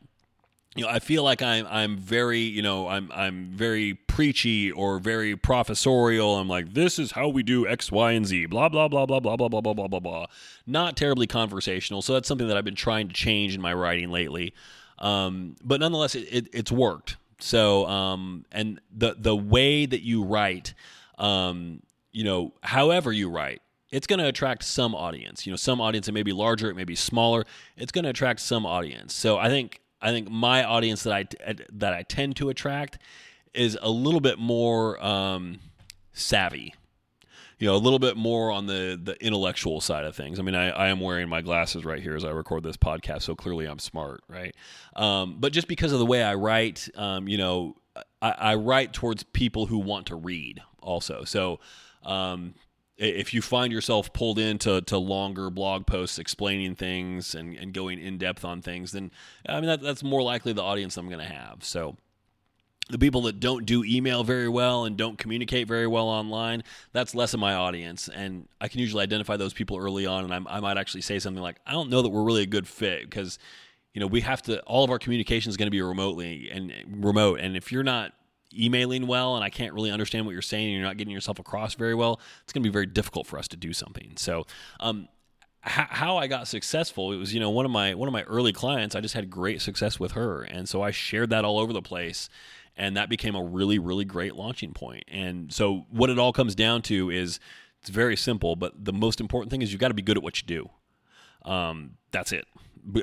you 0.80 0.86
know, 0.86 0.92
I 0.92 1.00
feel 1.00 1.24
like 1.24 1.42
I'm 1.42 1.68
I'm 1.70 1.98
very, 1.98 2.40
you 2.40 2.62
know, 2.62 2.88
I'm 2.88 3.12
I'm 3.14 3.48
very 3.52 3.96
preachy 3.96 4.72
or 4.72 4.98
very 4.98 5.36
professorial. 5.36 6.38
I'm 6.38 6.48
like, 6.48 6.74
this 6.74 6.98
is 6.98 7.12
how 7.12 7.28
we 7.28 7.44
do 7.44 7.68
X, 7.68 7.92
Y, 7.92 8.14
and 8.14 8.26
Z, 8.26 8.46
blah 8.46 8.70
blah 8.70 8.88
blah 8.88 9.06
blah 9.06 9.20
blah 9.20 9.36
blah 9.36 9.50
blah 9.50 9.60
blah 9.60 9.74
blah 9.74 9.88
blah 9.90 10.00
blah. 10.00 10.26
Not 10.66 10.96
terribly 10.96 11.28
conversational. 11.28 12.02
So 12.02 12.14
that's 12.14 12.30
something 12.30 12.48
that 12.48 12.56
I've 12.56 12.64
been 12.64 12.76
trying 12.76 13.10
to 13.10 13.14
change 13.14 13.54
in 13.56 13.60
my 13.60 13.74
writing 13.74 14.10
lately. 14.10 14.54
Um, 15.00 15.58
but 15.62 15.82
nonetheless, 15.82 16.16
it, 16.16 16.30
it, 16.32 16.48
it's 16.54 16.72
worked. 16.72 17.18
So 17.40 17.86
um, 17.86 18.46
and 18.50 18.80
the 18.90 19.18
the 19.20 19.36
way 19.36 19.86
that 19.86 20.02
you 20.02 20.24
write, 20.24 20.74
um, 21.18 21.82
you 22.14 22.24
know, 22.24 22.54
however 22.64 23.12
you 23.12 23.30
write, 23.30 23.62
it's 23.92 24.08
going 24.08 24.20
to 24.20 24.28
attract 24.28 24.64
some 24.64 24.96
audience. 24.96 25.46
You 25.46 25.52
know, 25.52 25.58
some 25.58 25.82
audience 25.82 26.08
it 26.08 26.14
may 26.14 26.24
be 26.24 26.32
larger, 26.32 26.70
it 26.70 26.76
may 26.76 26.86
be 26.86 26.96
smaller. 26.96 27.44
It's 27.76 27.92
going 27.92 28.06
to 28.06 28.12
attract 28.12 28.40
some 28.40 28.66
audience. 28.66 29.14
So 29.14 29.38
I 29.38 29.50
think 29.50 29.82
I 30.02 30.12
think 30.12 30.30
my 30.30 30.64
audience 30.64 31.04
that 31.04 31.14
I 31.14 31.56
that 31.74 31.94
I 31.94 32.04
tend 32.04 32.36
to 32.38 32.50
attract 32.50 33.00
is 33.54 33.78
a 33.82 33.90
little 33.90 34.22
bit 34.22 34.40
more 34.40 35.04
um, 35.04 35.60
savvy. 36.14 36.74
You 37.58 37.68
know, 37.68 37.76
a 37.76 37.78
little 37.78 38.00
bit 38.00 38.16
more 38.16 38.52
on 38.52 38.68
the 38.68 38.98
the 39.02 39.22
intellectual 39.24 39.82
side 39.82 40.06
of 40.06 40.16
things. 40.16 40.40
I 40.40 40.44
mean, 40.44 40.56
I, 40.56 40.70
I 40.70 40.88
am 40.88 41.02
wearing 41.02 41.28
my 41.28 41.42
glasses 41.42 41.84
right 41.84 42.02
here 42.02 42.16
as 42.16 42.24
I 42.24 42.30
record 42.30 42.64
this 42.64 42.78
podcast, 42.78 43.24
so 43.24 43.36
clearly 43.36 43.66
I'm 43.66 43.80
smart, 43.80 44.22
right? 44.30 44.56
Um, 44.96 45.36
but 45.40 45.52
just 45.52 45.68
because 45.68 45.92
of 45.92 46.00
the 46.00 46.06
way 46.06 46.24
I 46.24 46.36
write, 46.36 46.88
um, 46.96 47.28
you 47.28 47.38
know, 47.38 47.76
I, 48.22 48.32
I, 48.32 48.56
write 48.56 48.94
towards 48.94 49.24
people 49.24 49.66
who 49.66 49.78
want 49.78 50.08
to 50.08 50.16
read 50.16 50.62
also. 50.82 51.26
So 51.26 51.60
um, 52.04 52.54
if 53.00 53.34
you 53.34 53.42
find 53.42 53.72
yourself 53.72 54.12
pulled 54.12 54.38
into 54.38 54.82
to 54.82 54.98
longer 54.98 55.50
blog 55.50 55.88
posts 55.88 56.20
explaining 56.20 56.76
things 56.76 57.34
and, 57.34 57.56
and 57.56 57.74
going 57.74 57.98
in 57.98 58.18
depth 58.18 58.44
on 58.44 58.62
things, 58.62 58.92
then 58.92 59.12
I 59.48 59.56
mean 59.56 59.68
that, 59.68 59.82
that's 59.82 60.04
more 60.04 60.22
likely 60.22 60.52
the 60.52 60.62
audience 60.62 60.98
I'm 60.98 61.08
going 61.08 61.26
to 61.26 61.34
have. 61.34 61.64
So 61.64 61.96
the 62.90 62.98
people 62.98 63.22
that 63.22 63.40
don't 63.40 63.66
do 63.66 63.86
email 63.86 64.24
very 64.26 64.50
well 64.50 64.84
and 64.84 64.98
don't 64.98 65.18
communicate 65.18 65.68
very 65.68 65.88
well 65.88 66.08
online, 66.10 66.64
that's 66.92 67.16
less 67.16 67.34
of 67.34 67.40
my 67.40 67.54
audience. 67.54 68.10
And 68.10 68.50
I 68.60 68.68
can 68.68 68.82
usually 68.82 69.04
identify 69.04 69.38
those 69.38 69.54
people 69.54 69.78
early 69.78 70.06
on, 70.06 70.30
and 70.30 70.34
I, 70.48 70.58
I 70.58 70.60
might 70.60 70.78
actually 70.78 71.02
say 71.02 71.20
something 71.20 71.42
like, 71.42 71.58
"I 71.66 71.72
don't 71.72 71.90
know 71.90 72.02
that 72.02 72.10
we're 72.10 72.24
really 72.24 72.44
a 72.44 72.48
good 72.48 72.68
fit 72.68 73.10
because." 73.10 73.40
You 73.92 74.02
know, 74.02 74.08
we 74.08 74.22
have 74.22 74.44
to. 74.44 74.62
All 74.62 74.84
of 74.84 74.92
our 74.92 75.00
communication 75.00 75.50
is 75.50 75.58
going 75.58 75.66
to 75.66 75.72
be 75.72 75.82
remotely 75.82 76.52
and 76.52 76.72
remote, 77.04 77.40
and 77.40 77.58
if 77.58 77.72
you're 77.72 77.84
not 77.84 78.14
emailing 78.58 79.08
well 79.08 79.36
and 79.36 79.44
I 79.44 79.50
can't 79.50 79.74
really 79.74 79.92
understand 79.92 80.26
what 80.26 80.34
you're 80.34 80.42
saying 80.42 80.66
and 80.66 80.74
you're 80.74 80.84
not 80.84 80.98
getting 80.98 81.14
yourself 81.14 81.40
across 81.40 81.76
very 81.76 81.96
well, 81.96 82.20
it's 82.44 82.54
going 82.54 82.64
to 82.64 82.70
be 82.70 82.74
very 82.74 82.86
difficult 82.86 83.28
for 83.28 83.38
us 83.38 83.48
to 83.50 83.58
do 83.58 83.74
something. 83.74 84.14
So, 84.18 84.46
um, 84.80 85.08
how 85.62 86.18
I 86.18 86.28
got 86.28 86.48
successful, 86.48 87.12
it 87.12 87.18
was 87.18 87.34
you 87.34 87.40
know 87.40 87.50
one 87.50 87.66
of 87.66 87.72
my 87.72 87.94
one 87.94 88.08
of 88.08 88.14
my 88.14 88.24
early 88.24 88.54
clients. 88.54 88.96
I 88.96 89.02
just 89.02 89.14
had 89.14 89.30
great 89.30 89.62
success 89.62 90.00
with 90.00 90.14
her, 90.14 90.42
and 90.42 90.70
so 90.70 90.82
I 90.82 90.92
shared 90.92 91.30
that 91.32 91.44
all 91.44 91.60
over 91.60 91.74
the 91.74 91.82
place, 91.82 92.30
and 92.78 92.96
that 92.96 93.10
became 93.10 93.36
a 93.36 93.44
really 93.44 93.78
really 93.78 94.06
great 94.06 94.36
launching 94.36 94.74
point. 94.74 95.04
And 95.10 95.52
so 95.54 95.86
what 95.90 96.10
it 96.10 96.18
all 96.18 96.32
comes 96.32 96.56
down 96.56 96.82
to 96.84 97.10
is 97.10 97.42
it's 97.82 97.90
very 97.90 98.16
simple, 98.16 98.56
but 98.56 98.86
the 98.86 98.94
most 98.94 99.20
important 99.20 99.52
thing 99.52 99.62
is 99.62 99.72
you've 99.72 99.82
got 99.82 99.90
to 99.90 99.94
be 99.94 100.02
good 100.02 100.18
at 100.18 100.24
what 100.24 100.42
you 100.42 100.48
do. 100.48 100.70
Um, 101.50 101.98
that's 102.12 102.32
it. 102.32 102.46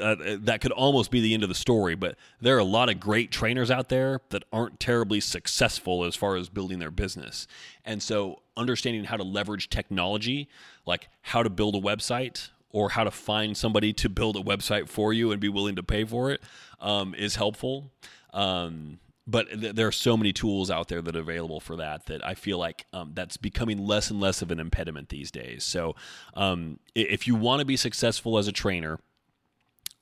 Uh, 0.01 0.16
that 0.41 0.61
could 0.61 0.72
almost 0.72 1.11
be 1.11 1.20
the 1.20 1.35
end 1.35 1.43
of 1.43 1.49
the 1.49 1.55
story, 1.55 1.95
but 1.95 2.16
there 2.41 2.57
are 2.57 2.61
a 2.61 2.64
lot 2.64 2.89
of 2.89 2.99
great 2.99 3.31
trainers 3.31 3.70
out 3.70 3.89
there 3.89 4.20
that 4.31 4.43
aren't 4.53 4.81
terribly 4.81 5.20
successful 5.20 6.05
as 6.05 6.16
far 6.16 6.37
as 6.37 6.49
building 6.49 6.79
their 6.79 6.91
business. 6.91 7.47
And 7.85 8.03
so 8.03 8.41
understanding 8.57 9.05
how 9.05 9.16
to 9.16 9.22
leverage 9.22 9.68
technology, 9.68 10.49
like 10.87 11.09
how 11.22 11.43
to 11.43 11.51
build 11.51 11.74
a 11.74 11.81
website 11.81 12.49
or 12.70 12.91
how 12.91 13.05
to 13.05 13.11
find 13.11 13.57
somebody 13.57 13.93
to 13.93 14.09
build 14.09 14.37
a 14.37 14.41
website 14.41 14.89
for 14.89 15.12
you 15.12 15.31
and 15.31 15.41
be 15.41 15.49
willing 15.49 15.77
to 15.77 15.83
pay 15.83 16.05
for 16.05 16.31
it, 16.31 16.43
um, 16.81 17.14
is 17.14 17.37
helpful. 17.37 17.93
Um, 18.33 18.99
but 19.27 19.49
th- 19.49 19.74
there 19.74 19.87
are 19.87 19.93
so 19.93 20.16
many 20.16 20.33
tools 20.33 20.70
out 20.70 20.89
there 20.89 21.03
that 21.03 21.16
are 21.16 21.20
available 21.20 21.61
for 21.61 21.77
that 21.77 22.07
that 22.07 22.24
I 22.24 22.35
feel 22.35 22.59
like 22.59 22.87
um, 22.93 23.12
that's 23.14 23.37
becoming 23.37 23.87
less 23.87 24.11
and 24.11 24.20
less 24.20 24.41
of 24.41 24.51
an 24.51 24.61
impediment 24.61 25.09
these 25.09 25.31
days. 25.31 25.64
So, 25.64 25.97
um, 26.35 26.79
if 26.95 27.27
you 27.27 27.35
want 27.35 27.61
to 27.61 27.64
be 27.64 27.77
successful 27.77 28.39
as 28.39 28.47
a 28.47 28.53
trainer, 28.53 29.01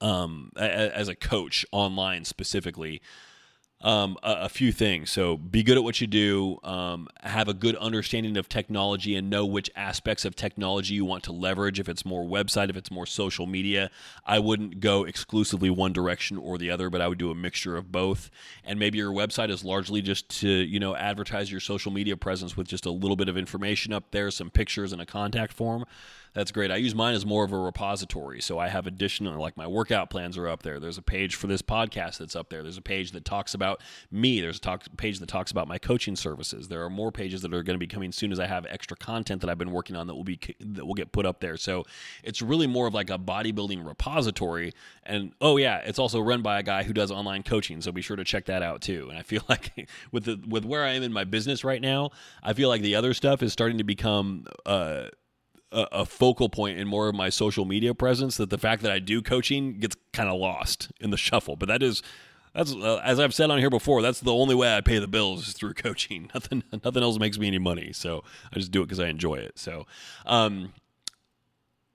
um, 0.01 0.51
as 0.57 1.09
a 1.09 1.15
coach 1.15 1.65
online 1.73 2.25
specifically, 2.25 3.01
um, 3.85 4.17
a, 4.23 4.45
a, 4.45 4.49
few 4.49 4.73
things. 4.73 5.11
So 5.11 5.37
be 5.37 5.63
good 5.63 5.77
at 5.77 5.85
what 5.85 6.01
you 6.01 6.07
do, 6.07 6.59
um, 6.65 7.07
have 7.23 7.49
a 7.49 7.55
good 7.55 7.77
understanding 7.77 8.39
of 8.39 8.49
technology, 8.49 9.15
and 9.15 9.29
know 9.29 9.45
which 9.45 9.71
aspects 9.77 10.25
of 10.25 10.35
technology 10.35 10.95
you 10.95 11.05
want 11.05 11.23
to 11.25 11.33
leverage. 11.33 11.79
If 11.79 11.91
it's 11.91 12.05
more 12.05 12.25
website, 12.25 12.71
if 12.71 12.79
it's 12.79 12.91
more 12.91 13.05
social 13.05 13.47
media, 13.47 13.91
I 14.25 14.39
wouldn't 14.39 14.81
go 14.81 15.05
exclusively 15.05 15.69
one 15.69 15.93
direction 15.93 16.39
or 16.39 16.57
the 16.57 16.71
other, 16.71 16.89
but 16.89 17.03
I 17.03 17.09
would 17.09 17.19
do 17.19 17.31
a 17.31 17.35
mixture 17.35 17.77
of 17.77 17.93
both. 17.93 18.31
And 18.65 18.79
maybe 18.79 18.97
your 18.97 19.13
website 19.13 19.51
is 19.51 19.65
largely 19.67 20.01
just 20.01 20.31
to 20.41 20.49
you 20.49 20.81
know 20.81 20.97
advertise 20.97 21.51
your 21.51 21.61
social 21.61 21.93
media 21.93 22.17
presence 22.17 22.57
with 22.57 22.67
just 22.67 22.87
a 22.87 22.91
little 22.91 23.17
bit 23.17 23.29
of 23.29 23.37
information 23.37 23.93
up 23.93 24.13
there, 24.13 24.31
some 24.31 24.49
pictures, 24.49 24.95
and 24.95 25.03
a 25.03 25.07
contact 25.07 25.53
form 25.53 25.85
that's 26.35 26.51
great. 26.51 26.73
I 26.73 26.77
use 26.77 26.97
mine 26.97 27.15
as 27.15 27.25
more 27.25 27.45
of 27.45 27.53
a 27.53 27.59
repository. 27.59 28.41
So 28.41 28.59
I 28.59 28.69
have 28.69 28.89
additional, 28.89 29.41
like 29.41 29.57
my 29.57 29.69
workout 29.69 30.11
plans 30.11 30.37
are 30.37 30.49
up 30.49 30.65
there. 30.65 30.81
There's 30.81 30.99
a 30.99 31.03
page 31.03 31.37
for 31.37 31.47
this 31.47 31.63
podcast 31.63 32.19
that's 32.19 32.35
up 32.35 32.51
there. 32.51 32.63
There's 32.63 32.77
a 32.77 32.83
page 32.83 33.13
that 33.13 33.25
talks 33.25 33.55
about 33.55 33.74
me. 34.11 34.41
There's 34.41 34.59
a 34.59 34.61
talk, 34.61 34.85
page 34.97 35.19
that 35.21 35.29
talks 35.29 35.51
about 35.51 35.69
my 35.69 35.79
coaching 35.79 36.17
services. 36.17 36.69
There 36.69 36.83
are 36.85 36.91
more 36.91 37.13
pages 37.13 37.43
that 37.43 37.53
are 37.53 37.63
going 37.63 37.75
to 37.75 37.79
be 37.79 37.87
coming 37.87 38.13
soon 38.13 38.33
as 38.33 38.41
I 38.41 38.47
have 38.47 38.67
extra 38.69 38.97
content 38.97 39.41
that 39.41 39.51
I've 39.51 39.59
been 39.59 39.73
working 39.73 39.97
on 39.97 40.07
that 40.07 40.15
will 40.15 40.25
be 40.25 40.39
that 40.61 40.87
will 40.87 40.95
get 40.95 41.13
put 41.13 41.27
up 41.27 41.41
there. 41.41 41.57
So 41.57 41.85
it's 42.23 42.43
really 42.43 42.67
more 42.67 42.87
of 42.87 42.95
like 42.95 43.11
a 43.11 43.19
bodybuilding 43.19 43.87
repository. 43.87 44.73
And 45.05 45.33
oh 45.41 45.57
yeah, 45.57 45.79
it's 45.79 45.99
also 45.99 46.21
run 46.21 46.43
by 46.43 46.59
a 46.59 46.63
guy 46.63 46.83
who 46.83 46.93
does 46.93 47.11
online 47.11 47.43
coaching. 47.43 47.81
So 47.81 47.93
be 47.93 48.03
sure 48.03 48.17
to 48.17 48.25
check 48.25 48.47
that 48.47 48.63
out 48.63 48.81
too. 48.81 49.09
And 49.11 49.19
I 49.19 49.23
feel 49.23 49.43
like 49.49 49.89
with 50.13 50.25
the 50.25 50.43
with 50.47 50.65
where 50.65 50.85
I 50.85 50.91
am 50.91 51.03
in 51.03 51.13
my 51.13 51.25
business 51.25 51.65
right 51.65 51.81
now, 51.81 52.11
I 52.43 52.53
feel 52.53 52.69
like 52.69 52.83
the 52.83 52.95
other 52.95 53.15
stuff 53.15 53.43
is 53.43 53.53
starting 53.53 53.79
to 53.79 53.85
become. 53.85 54.47
Uh, 54.67 55.07
a, 55.75 56.07
focal 56.07 56.49
point 56.49 56.79
in 56.79 56.87
more 56.87 57.09
of 57.09 57.15
my 57.15 57.29
social 57.29 57.65
media 57.65 57.95
presence 57.95 58.37
that 58.37 58.51
the 58.51 58.59
fact 58.59 58.83
that 58.83 58.93
I 58.93 58.99
do 58.99 59.21
coaching 59.21 59.79
gets 59.79 59.97
kind 60.13 60.29
of 60.29 60.39
lost 60.39 60.93
in 61.01 61.11
the 61.11 61.17
shuffle. 61.17 61.57
But 61.57 61.69
that 61.69 61.83
is 61.83 62.03
that's 62.55 62.73
uh, 62.73 63.01
as 63.05 63.19
I've 63.19 63.35
said 63.35 63.51
on 63.51 63.59
here 63.59 63.71
before. 63.71 64.03
That's 64.03 64.21
the 64.21 64.33
only 64.33 64.55
way 64.55 64.75
I 64.75 64.81
pay 64.81 64.99
the 64.99 65.09
bills 65.09 65.49
is 65.49 65.55
through 65.55 65.75
coaching. 65.75 66.31
Nothing 66.35 66.63
nothing 66.85 67.03
else 67.03 67.19
makes 67.19 67.39
me 67.39 67.47
any 67.47 67.59
money. 67.59 67.93
So 67.93 68.23
I 68.53 68.59
just 68.59 68.71
do 68.71 68.83
it 68.83 68.87
because 68.87 69.01
I 69.01 69.09
enjoy 69.09 69.37
it. 69.37 69.59
So. 69.59 69.87
Um, 70.27 70.73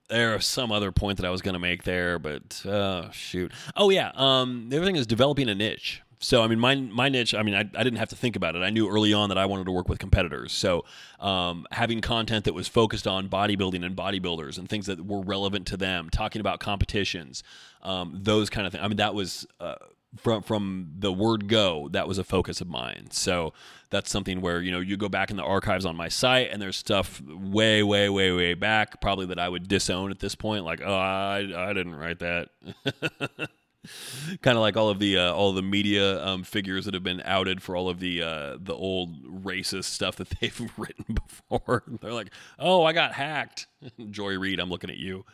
there's 0.09 0.47
some 0.47 0.71
other 0.71 0.91
point 0.91 1.17
that 1.17 1.25
I 1.27 1.29
was 1.29 1.43
going 1.43 1.53
to 1.53 1.59
make 1.59 1.83
there, 1.83 2.17
but 2.17 2.65
uh, 2.65 3.11
shoot. 3.11 3.51
Oh 3.75 3.91
yeah. 3.91 4.11
Um, 4.15 4.69
the 4.69 4.77
other 4.77 4.85
thing 4.87 4.95
is 4.95 5.05
developing 5.05 5.47
a 5.49 5.53
niche. 5.53 6.01
So 6.21 6.43
I 6.43 6.47
mean, 6.47 6.59
my 6.59 6.75
my 6.75 7.07
niche. 7.07 7.33
I 7.33 7.43
mean, 7.43 7.55
I, 7.55 7.59
I 7.59 7.83
didn't 7.83 7.97
have 7.97 8.09
to 8.09 8.15
think 8.15 8.35
about 8.35 8.55
it. 8.55 8.59
I 8.59 8.71
knew 8.71 8.89
early 8.89 9.13
on 9.13 9.29
that 9.29 9.37
I 9.37 9.45
wanted 9.45 9.65
to 9.65 9.71
work 9.71 9.87
with 9.87 9.99
competitors. 9.99 10.51
So 10.51 10.83
um, 11.19 11.65
having 11.71 12.01
content 12.01 12.45
that 12.45 12.53
was 12.53 12.67
focused 12.67 13.07
on 13.07 13.29
bodybuilding 13.29 13.85
and 13.85 13.95
bodybuilders 13.95 14.57
and 14.57 14.67
things 14.67 14.87
that 14.87 15.05
were 15.05 15.21
relevant 15.21 15.65
to 15.67 15.77
them, 15.77 16.09
talking 16.09 16.41
about 16.41 16.59
competitions, 16.59 17.41
um, 17.83 18.19
those 18.21 18.49
kind 18.49 18.67
of 18.67 18.73
things. 18.73 18.83
I 18.83 18.87
mean, 18.87 18.97
that 18.97 19.15
was. 19.15 19.47
Uh, 19.59 19.75
from 20.17 20.41
from 20.41 20.91
the 20.97 21.13
word 21.13 21.47
go 21.47 21.87
that 21.91 22.07
was 22.07 22.17
a 22.17 22.23
focus 22.23 22.61
of 22.61 22.67
mine. 22.67 23.07
So 23.11 23.53
that's 23.89 24.09
something 24.09 24.41
where 24.41 24.61
you 24.61 24.71
know 24.71 24.79
you 24.79 24.97
go 24.97 25.09
back 25.09 25.31
in 25.31 25.37
the 25.37 25.43
archives 25.43 25.85
on 25.85 25.95
my 25.95 26.07
site 26.07 26.49
and 26.51 26.61
there's 26.61 26.77
stuff 26.77 27.21
way 27.21 27.83
way 27.83 28.09
way 28.09 28.31
way 28.31 28.53
back 28.53 29.01
probably 29.01 29.25
that 29.27 29.39
i 29.39 29.49
would 29.49 29.67
disown 29.67 30.11
at 30.11 30.19
this 30.19 30.35
point. 30.35 30.65
Like 30.65 30.81
oh 30.83 30.93
i, 30.93 31.37
I 31.37 31.73
didn't 31.73 31.95
write 31.95 32.19
that 32.19 32.49
kind 34.41 34.57
of 34.57 34.61
like 34.61 34.75
all 34.77 34.89
of 34.89 34.99
the 34.99 35.17
uh, 35.17 35.33
all 35.33 35.53
the 35.53 35.61
media 35.61 36.23
um, 36.25 36.43
figures 36.43 36.85
that 36.85 36.93
have 36.93 37.03
been 37.03 37.21
outed 37.25 37.61
for 37.61 37.75
all 37.75 37.89
of 37.89 37.99
the 37.99 38.21
uh, 38.21 38.57
the 38.59 38.73
old 38.73 39.43
racist 39.43 39.85
stuff 39.85 40.15
that 40.17 40.29
they've 40.41 40.71
written 40.77 41.05
before. 41.15 41.83
They're 42.01 42.13
like, 42.13 42.31
"Oh, 42.57 42.83
I 42.83 42.93
got 42.93 43.13
hacked." 43.13 43.67
Joy 44.09 44.37
Reid, 44.37 44.59
I'm 44.59 44.69
looking 44.69 44.89
at 44.89 44.97
you. 44.97 45.25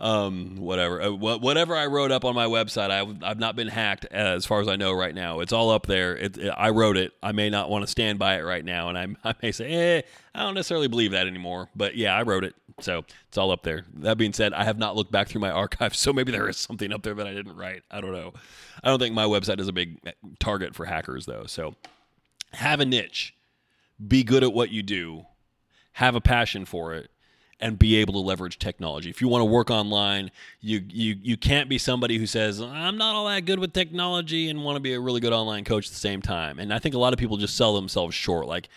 Um, 0.00 0.56
whatever, 0.56 1.00
uh, 1.00 1.10
whatever 1.12 1.76
I 1.76 1.86
wrote 1.86 2.10
up 2.10 2.24
on 2.24 2.34
my 2.34 2.46
website, 2.46 2.90
I've, 2.90 3.22
I've 3.22 3.38
not 3.38 3.54
been 3.54 3.68
hacked 3.68 4.04
as 4.06 4.44
far 4.44 4.60
as 4.60 4.66
I 4.66 4.74
know 4.74 4.92
right 4.92 5.14
now. 5.14 5.38
It's 5.38 5.52
all 5.52 5.70
up 5.70 5.86
there. 5.86 6.16
It, 6.16 6.38
it, 6.38 6.48
I 6.48 6.70
wrote 6.70 6.96
it. 6.96 7.12
I 7.22 7.30
may 7.30 7.50
not 7.50 7.70
want 7.70 7.84
to 7.84 7.86
stand 7.86 8.18
by 8.18 8.36
it 8.36 8.40
right 8.40 8.64
now, 8.64 8.88
and 8.88 8.98
I, 8.98 9.06
I 9.30 9.34
may 9.40 9.52
say, 9.52 9.70
eh, 9.70 10.02
I 10.34 10.42
don't 10.42 10.54
necessarily 10.54 10.88
believe 10.88 11.12
that 11.12 11.28
anymore. 11.28 11.68
But 11.76 11.94
yeah, 11.94 12.16
I 12.16 12.22
wrote 12.22 12.42
it. 12.42 12.56
So 12.80 13.04
it's 13.28 13.38
all 13.38 13.50
up 13.50 13.62
there. 13.62 13.84
That 13.94 14.18
being 14.18 14.32
said, 14.32 14.52
I 14.52 14.64
have 14.64 14.78
not 14.78 14.96
looked 14.96 15.12
back 15.12 15.28
through 15.28 15.40
my 15.40 15.50
archives, 15.50 15.98
so 16.00 16.12
maybe 16.12 16.32
there 16.32 16.48
is 16.48 16.56
something 16.56 16.92
up 16.92 17.02
there 17.02 17.14
that 17.14 17.26
I 17.26 17.32
didn't 17.32 17.56
write. 17.56 17.82
I 17.90 18.00
don't 18.00 18.12
know. 18.12 18.32
I 18.82 18.88
don't 18.88 18.98
think 18.98 19.14
my 19.14 19.24
website 19.24 19.60
is 19.60 19.68
a 19.68 19.72
big 19.72 19.98
eh, 20.06 20.12
target 20.38 20.74
for 20.74 20.86
hackers, 20.86 21.26
though. 21.26 21.44
So 21.46 21.74
have 22.52 22.80
a 22.80 22.84
niche, 22.84 23.34
be 24.06 24.24
good 24.24 24.42
at 24.42 24.52
what 24.52 24.70
you 24.70 24.82
do, 24.82 25.26
have 25.92 26.14
a 26.14 26.20
passion 26.20 26.64
for 26.64 26.94
it, 26.94 27.10
and 27.62 27.78
be 27.78 27.96
able 27.96 28.12
to 28.12 28.18
leverage 28.18 28.58
technology. 28.58 29.08
If 29.08 29.20
you 29.20 29.28
want 29.28 29.42
to 29.42 29.46
work 29.46 29.70
online, 29.70 30.32
you 30.60 30.82
you 30.88 31.16
you 31.22 31.36
can't 31.36 31.68
be 31.68 31.78
somebody 31.78 32.18
who 32.18 32.26
says 32.26 32.60
I'm 32.60 32.98
not 32.98 33.14
all 33.14 33.26
that 33.26 33.46
good 33.46 33.60
with 33.60 33.72
technology 33.72 34.50
and 34.50 34.64
want 34.64 34.76
to 34.76 34.80
be 34.80 34.94
a 34.94 35.00
really 35.00 35.20
good 35.20 35.32
online 35.32 35.64
coach 35.64 35.86
at 35.86 35.92
the 35.92 35.98
same 35.98 36.20
time. 36.20 36.58
And 36.58 36.74
I 36.74 36.80
think 36.80 36.96
a 36.96 36.98
lot 36.98 37.12
of 37.12 37.20
people 37.20 37.36
just 37.36 37.56
sell 37.56 37.74
themselves 37.76 38.16
short. 38.16 38.48
Like 38.48 38.68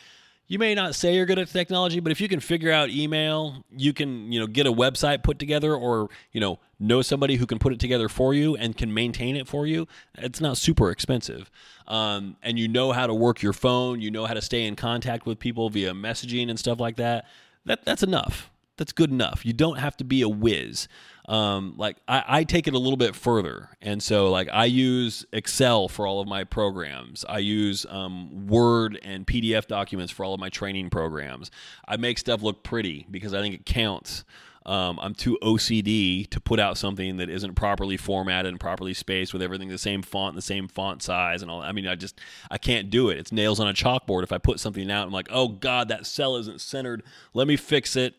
you 0.48 0.60
may 0.60 0.76
not 0.76 0.94
say 0.94 1.16
you're 1.16 1.26
good 1.26 1.40
at 1.40 1.48
technology, 1.48 2.00
but 2.00 2.12
if 2.12 2.22
you 2.22 2.28
can 2.28 2.40
figure 2.40 2.72
out 2.72 2.90
email, 2.90 3.64
you 3.76 3.94
can, 3.94 4.32
you 4.32 4.40
know, 4.40 4.48
get 4.48 4.68
a 4.68 4.72
website 4.72 5.24
put 5.24 5.40
together 5.40 5.76
or, 5.76 6.10
you 6.32 6.40
know, 6.40 6.60
know 6.80 7.02
somebody 7.02 7.36
who 7.36 7.46
can 7.46 7.58
put 7.58 7.74
it 7.74 7.80
together 7.80 8.08
for 8.08 8.34
you 8.34 8.56
and 8.56 8.78
can 8.78 8.94
maintain 8.94 9.36
it 9.36 9.48
for 9.48 9.66
you, 9.66 9.88
it's 10.16 10.42
not 10.42 10.58
super 10.58 10.92
expensive. 10.92 11.50
Um, 11.88 12.36
and 12.44 12.60
you 12.60 12.68
know 12.68 12.92
how 12.92 13.08
to 13.08 13.14
work 13.14 13.42
your 13.42 13.54
phone, 13.54 14.02
you 14.02 14.12
know 14.12 14.26
how 14.26 14.34
to 14.34 14.42
stay 14.42 14.66
in 14.66 14.76
contact 14.76 15.26
with 15.26 15.40
people 15.40 15.70
via 15.70 15.94
messaging 15.94 16.50
and 16.50 16.60
stuff 16.60 16.80
like 16.80 16.98
that. 16.98 17.26
That 17.66 17.84
that's 17.86 18.04
enough. 18.04 18.52
That's 18.78 18.92
good 18.92 19.10
enough. 19.10 19.46
You 19.46 19.54
don't 19.54 19.80
have 19.80 19.96
to 19.98 20.04
be 20.04 20.22
a 20.22 20.30
whiz 20.30 20.88
um, 21.28 21.74
like 21.78 21.98
I, 22.08 22.24
I, 22.28 22.44
take 22.44 22.68
it 22.68 22.74
a 22.74 22.80
little 22.80 22.98
bit 22.98 23.16
further. 23.16 23.70
And 23.82 24.02
so 24.02 24.30
like 24.30 24.48
i 24.52 24.66
use 24.66 25.26
excel 25.32 25.88
for 25.88 26.06
all 26.06 26.22
of 26.22 26.28
my 26.28 26.44
programs. 26.44 27.26
I 27.28 27.40
use 27.40 27.86
um, 27.90 28.48
word 28.48 29.00
and 29.04 29.26
pdf 29.26 29.68
documents 29.68 30.12
for 30.12 30.24
all 30.24 30.34
of 30.34 30.40
my 30.40 30.50
training 30.50 30.90
programs. 30.90 31.50
I 31.88 31.98
make 31.98 32.20
stuff 32.20 32.44
look 32.44 32.64
pretty 32.64 33.08
because 33.10 33.34
i 33.34 33.42
think 33.42 33.56
it 33.56 33.66
counts. 33.66 34.24
Um, 34.68 34.98
i'm 35.00 35.14
too 35.14 35.38
ocd 35.44 36.30
to 36.32 36.40
put 36.40 36.60
out 36.60 36.76
something 36.80 37.18
that 37.18 37.30
isn't 37.30 37.54
properly 37.54 37.98
formatted 37.98 38.50
and 38.50 38.60
properly 38.60 38.96
spaced 38.96 39.32
with 39.32 39.44
everything 39.44 39.70
the 39.70 39.78
same 39.78 40.02
font 40.02 40.36
the 40.36 40.42
same 40.42 40.68
font 40.68 41.04
size 41.04 41.44
and 41.44 41.52
all 41.52 41.62
i 41.62 41.72
mean 41.72 41.88
i 41.88 41.94
just 41.94 42.20
i 42.50 42.58
can't 42.58 42.90
do 42.90 43.10
it. 43.10 43.20
It's 43.20 43.32
nails 43.32 43.60
on 43.60 43.68
a 43.68 43.74
chalkboard. 43.74 44.24
If 44.24 44.32
i 44.32 44.40
put 44.40 44.60
something 44.60 44.90
out 44.90 45.06
i'm 45.06 45.14
like 45.14 45.30
oh 45.32 45.50
god 45.50 45.90
that 45.90 46.06
cell 46.08 46.36
isn't 46.38 46.62
centered. 46.62 47.04
Let 47.34 47.48
me 47.48 47.58
fix 47.58 47.96
it 47.96 48.16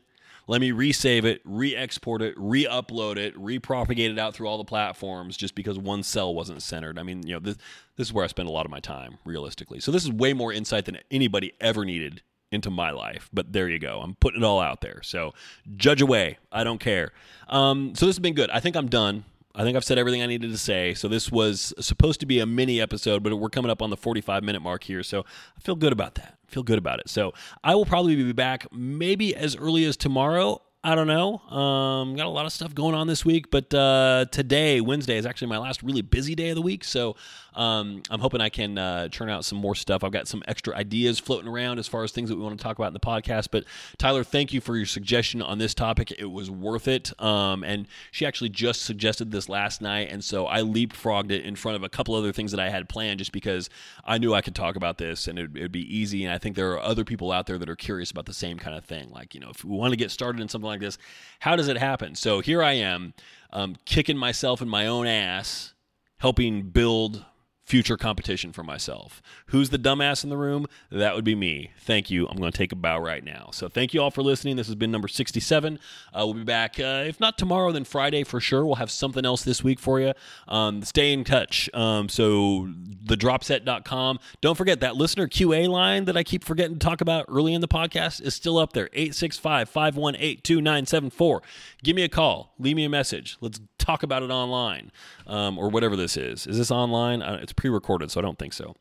let 0.47 0.61
me 0.61 0.71
resave 0.71 1.25
it, 1.25 1.41
re-export 1.45 2.23
it, 2.23 2.35
re-upload 2.37 3.17
it, 3.17 3.35
repropagate 3.37 4.11
it 4.11 4.19
out 4.19 4.35
through 4.35 4.47
all 4.47 4.59
the 4.59 4.65
platforms 4.65 5.37
just 5.37 5.55
because 5.55 5.79
one 5.79 6.03
cell 6.03 6.35
wasn't 6.35 6.63
centered. 6.63 6.99
I 6.99 7.03
mean, 7.03 7.27
you 7.27 7.35
know, 7.35 7.41
this 7.41 7.57
this 7.97 8.09
is 8.09 8.13
where 8.13 8.25
I 8.25 8.29
spend 8.29 8.49
a 8.49 8.53
lot 8.53 8.67
of 8.67 8.71
my 8.71 8.81
time, 8.81 9.19
realistically. 9.25 9.81
So 9.81 9.91
this 9.91 10.05
is 10.05 10.13
way 10.13 10.33
more 10.33 10.53
insight 10.53 10.85
than 10.85 10.99
anybody 11.11 11.53
ever 11.61 11.85
needed 11.85 12.23
into 12.53 12.71
my 12.71 12.91
life. 12.91 13.29
But 13.33 13.53
there 13.53 13.69
you 13.69 13.79
go. 13.79 14.01
I'm 14.01 14.15
putting 14.17 14.43
it 14.43 14.45
all 14.45 14.61
out 14.61 14.81
there. 14.81 15.01
So 15.03 15.33
judge 15.77 16.01
away. 16.01 16.39
I 16.53 16.63
don't 16.65 16.79
care. 16.79 17.13
Um, 17.49 17.95
so 17.95 18.07
this 18.07 18.17
has 18.17 18.23
been 18.23 18.35
good. 18.35 18.51
I 18.51 18.61
think 18.61 18.77
I'm 18.77 18.89
done. 18.89 19.25
I 19.57 19.63
think 19.63 19.75
I've 19.75 19.85
said 19.85 19.99
everything 19.99 20.23
I 20.23 20.27
needed 20.27 20.51
to 20.51 20.59
say. 20.59 20.93
So 20.93 21.09
this 21.09 21.33
was 21.33 21.73
supposed 21.81 22.21
to 22.21 22.27
be 22.27 22.41
a 22.41 22.47
mini 22.47 22.79
episode, 22.79 23.23
but 23.23 23.35
we're 23.37 23.49
coming 23.49 23.71
up 23.71 23.81
on 23.81 23.89
the 23.89 23.97
45 23.97 24.45
minute 24.45 24.61
mark 24.61 24.85
here. 24.85 25.03
So 25.03 25.25
I 25.57 25.61
feel 25.61 25.77
good 25.77 25.93
about 25.93 26.15
that. 26.17 26.37
I 26.47 26.53
feel 26.53 26.63
good 26.63 26.79
about 26.79 27.01
it. 27.01 27.09
So 27.09 27.33
I 27.65 27.75
will 27.75 27.87
probably 27.87 28.17
be 28.17 28.33
back 28.33 28.67
maybe 28.71 29.35
as 29.35 29.57
early 29.57 29.87
as 29.87 29.97
tomorrow. 29.97 30.61
I 30.85 30.95
don't 30.95 31.09
know. 31.09 31.39
Um, 31.49 32.15
got 32.15 32.27
a 32.27 32.31
lot 32.31 32.47
of 32.47 32.53
stuff 32.53 32.75
going 32.75 32.95
on 32.95 33.09
this 33.09 33.25
week, 33.25 33.51
but 33.51 33.75
uh, 33.75 34.27
today, 34.31 34.81
Wednesday, 34.81 35.17
is 35.17 35.27
actually 35.27 35.49
my 35.49 35.59
last 35.59 35.83
really 35.83 36.03
busy 36.03 36.37
day 36.37 36.51
of 36.51 36.55
the 36.55 36.63
week. 36.63 36.85
So 36.85 37.17
um, 37.57 38.03
I'm 38.11 38.21
hoping 38.21 38.41
I 38.41 38.51
can 38.51 38.77
uh, 38.77 39.09
turn 39.09 39.31
out 39.31 39.45
some 39.45 39.59
more 39.59 39.75
stuff. 39.75 40.05
I've 40.05 40.13
got 40.13 40.29
some 40.29 40.43
extra 40.47 40.77
ideas 40.77 41.19
floating 41.19 41.49
around 41.49 41.79
as 41.79 41.89
far 41.89 42.05
as 42.05 42.13
things 42.13 42.29
that 42.29 42.37
we 42.37 42.43
want 42.43 42.59
to 42.59 42.63
talk 42.63 42.79
about 42.79 42.89
in 42.89 42.93
the 42.93 43.01
podcast. 43.01 43.49
But 43.51 43.65
Tyler, 43.97 44.23
thank 44.23 44.53
you 44.53 44.61
for 44.61 44.77
your 44.77 44.87
suggestion 44.87 45.41
on 45.41 45.59
this 45.59 45.73
topic. 45.73 46.13
It 46.19 46.31
was 46.31 46.51
worth 46.51 46.87
it. 46.87 47.19
Um, 47.21 47.65
and 47.65 47.89
she 48.11 48.27
actually 48.27 48.51
just 48.51 48.83
suggested 48.83 49.31
this 49.31 49.49
last 49.49 49.81
night. 49.81 50.09
And 50.11 50.23
so 50.23 50.47
I 50.47 50.61
leapfrogged 50.61 51.31
it 51.31 51.45
in 51.45 51.57
front 51.57 51.77
of 51.77 51.83
a 51.83 51.89
couple 51.89 52.15
other 52.15 52.33
things 52.33 52.51
that 52.51 52.61
I 52.61 52.69
had 52.69 52.89
planned 52.89 53.19
just 53.19 53.33
because 53.33 53.71
I 54.05 54.19
knew 54.19 54.35
I 54.35 54.43
could 54.43 54.55
talk 54.55 54.77
about 54.77 54.99
this 54.99 55.27
and 55.27 55.39
it 55.39 55.53
would 55.55 55.73
be 55.73 55.97
easy. 55.97 56.25
And 56.25 56.35
I 56.35 56.39
think 56.39 56.57
there 56.57 56.73
are 56.73 56.81
other 56.81 57.05
people 57.05 57.33
out 57.33 57.47
there 57.47 57.59
that 57.59 57.69
are 57.71 57.77
curious 57.77 58.11
about 58.11 58.27
the 58.27 58.35
same 58.35 58.59
kind 58.59 58.77
of 58.77 58.85
thing. 58.85 59.11
Like, 59.11 59.35
you 59.35 59.41
know, 59.41 59.49
if 59.49 59.65
we 59.65 59.75
want 59.75 59.93
to 59.93 59.97
get 59.97 60.11
started 60.11 60.43
in 60.43 60.49
something 60.49 60.69
like 60.69 60.81
this, 60.81 60.99
how 61.41 61.57
does 61.57 61.69
it 61.69 61.79
happen? 61.79 62.15
So 62.15 62.41
here 62.41 62.63
I 62.63 62.73
am, 62.73 63.15
um, 63.51 63.77
kicking 63.87 64.19
myself 64.19 64.61
in 64.61 64.69
my 64.69 64.87
own 64.87 65.07
ass, 65.07 65.73
helping 66.19 66.63
build 66.69 67.25
future 67.67 67.97
competition 67.97 68.53
for 68.53 68.63
myself. 68.63 69.21
Who's 69.47 69.71
the 69.71 69.79
dumbass 69.79 70.23
in 70.23 70.31
the 70.31 70.37
room? 70.37 70.67
That 70.91 71.17
would 71.17 71.25
be 71.25 71.35
me. 71.35 71.73
Thank 71.81 72.11
you. 72.11 72.29
I'm 72.29 72.37
going 72.37 72.53
to 72.53 72.57
take 72.57 72.71
a 72.71 72.77
bow 72.77 73.01
right 73.01 73.25
now. 73.25 73.49
So 73.53 73.69
thank 73.69 73.93
you 73.93 74.01
all 74.01 74.13
for 74.13 74.23
listening. 74.23 74.55
This 74.55 74.69
has 74.69 74.77
been 74.77 74.93
number 74.93 75.09
67. 75.09 75.81
Uh, 76.15 76.23
we'll 76.25 76.35
be 76.35 76.45
back, 76.45 76.79
uh, 76.79 77.05
if 77.07 77.19
not 77.19 77.37
tomorrow, 77.37 77.73
then 77.73 77.85
Friday 77.85 78.23
for 78.23 78.41
sure. 78.41 78.65
We'll 78.65 78.77
have 78.77 78.91
something 78.91 79.27
else 79.27 79.43
this 79.43 79.65
week 79.65 79.81
for 79.81 79.99
you. 79.99 80.13
Um, 80.47 80.83
stay 80.83 81.13
in 81.13 81.25
touch. 81.25 81.69
Um, 81.75 82.09
so 82.09 82.69
thedropset.com. 83.05 84.21
Don't 84.41 84.57
forget 84.57 84.79
that 84.81 84.95
listener 84.95 85.27
QA 85.27 85.69
line 85.69 86.05
that 86.05 86.17
I 86.17 86.23
keep 86.23 86.45
forgetting 86.45 86.79
to 86.79 86.87
talk 86.87 87.01
about 87.01 87.27
early 87.29 87.53
in 87.53 87.61
the 87.61 87.69
podcast 87.69 88.23
is 88.23 88.35
still 88.35 88.59
up 88.59 88.75
there 88.75 88.89
865 88.93 89.69
518 89.69 90.41
2974. 90.43 91.43
Give 91.83 91.97
me 91.97 92.05
a 92.05 92.09
call. 92.09 92.55
Leave 92.61 92.77
me 92.77 92.85
a 92.85 92.89
message. 92.89 93.37
Let's 93.41 93.61
talk 93.87 94.03
about 94.03 94.23
it 94.23 94.31
online 94.31 94.91
um, 95.27 95.59
or 95.59 95.69
whatever 95.69 95.97
this 95.97 96.17
is. 96.17 96.47
Is 96.47 96.59
this 96.59 96.71
online? 96.71 97.23
Uh, 97.23 97.39
it's 97.41 97.53
pre 97.53 97.71
recorded, 97.71 98.11
so 98.11 98.21
I 98.21 98.23
don't 98.23 98.39
think 98.39 98.53
so. 98.53 98.75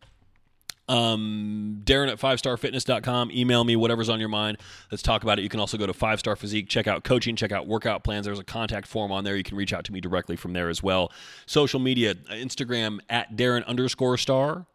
Um, 0.88 1.82
Darin 1.84 2.10
at 2.10 2.20
5starfitness.com. 2.20 3.32
Email 3.32 3.64
me 3.64 3.76
whatever's 3.76 4.10
on 4.10 4.20
your 4.20 4.30
mind. 4.30 4.58
Let's 4.91 5.01
talk 5.01 5.24
about 5.24 5.39
it. 5.39 5.41
You 5.41 5.49
can 5.49 5.60
also 5.60 5.78
go 5.78 5.88
to 5.88 5.93
Five 5.93 6.20
Starr 6.20 6.36
Physique, 6.36 6.70
check 6.70 6.88
out 6.88 7.03
coaching, 7.03 7.36
check 7.36 7.51
out 7.51 7.68
workout 7.68 8.03
plans. 8.03 8.26
There's 8.26 8.39
a 8.39 8.43
contact 8.43 8.88
form 8.88 9.12
on 9.12 9.24
there. 9.24 9.36
You 9.36 9.43
can 9.43 9.58
reach 9.58 9.74
out 9.74 9.84
to 9.86 9.91
me 9.91 9.99
directly 9.99 10.36
from 10.36 10.53
there 10.53 10.70
as 10.70 10.84
well. 10.84 11.12
Social 11.45 11.80
media 11.80 12.16
Instagram 12.16 12.99
at 13.10 13.36
Darin 13.36 13.64
underscore 13.64 14.18
starr, 14.18 14.68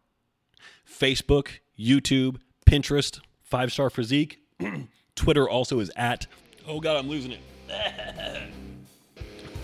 Facebook, 0.88 1.58
YouTube, 1.78 2.38
Pinterest, 2.66 3.20
Five 3.42 3.72
Starr 3.72 3.90
Physique. 3.90 4.38
Twitter 5.14 5.48
also 5.48 5.78
is 5.78 5.92
at, 5.96 6.26
oh 6.66 6.80
God, 6.80 6.96
I'm 6.96 7.08
losing 7.08 7.32
it. 7.32 7.40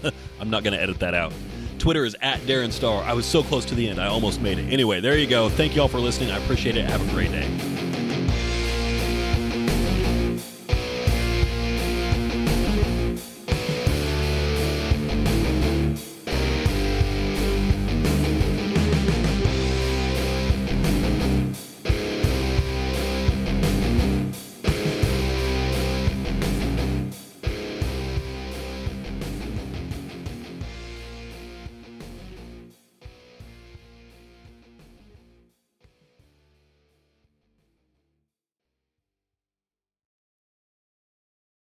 I'm 0.40 0.50
not 0.50 0.64
going 0.64 0.74
to 0.74 0.82
edit 0.82 0.98
that 1.00 1.14
out. 1.14 1.32
Twitter 1.78 2.04
is 2.04 2.16
at 2.22 2.44
Darin 2.46 2.72
Starr. 2.72 3.02
I 3.02 3.12
was 3.12 3.26
so 3.26 3.42
close 3.42 3.64
to 3.66 3.74
the 3.74 3.88
end. 3.88 4.00
I 4.00 4.06
almost 4.06 4.40
made 4.40 4.58
it. 4.58 4.72
Anyway, 4.72 5.00
there 5.00 5.18
you 5.18 5.26
go. 5.26 5.48
Thank 5.48 5.76
you 5.76 5.82
all 5.82 5.88
for 5.88 5.98
listening. 5.98 6.30
I 6.30 6.38
appreciate 6.38 6.76
it. 6.76 6.84
Have 6.86 7.06
a 7.06 7.12
great 7.12 7.30
day. 7.30 7.85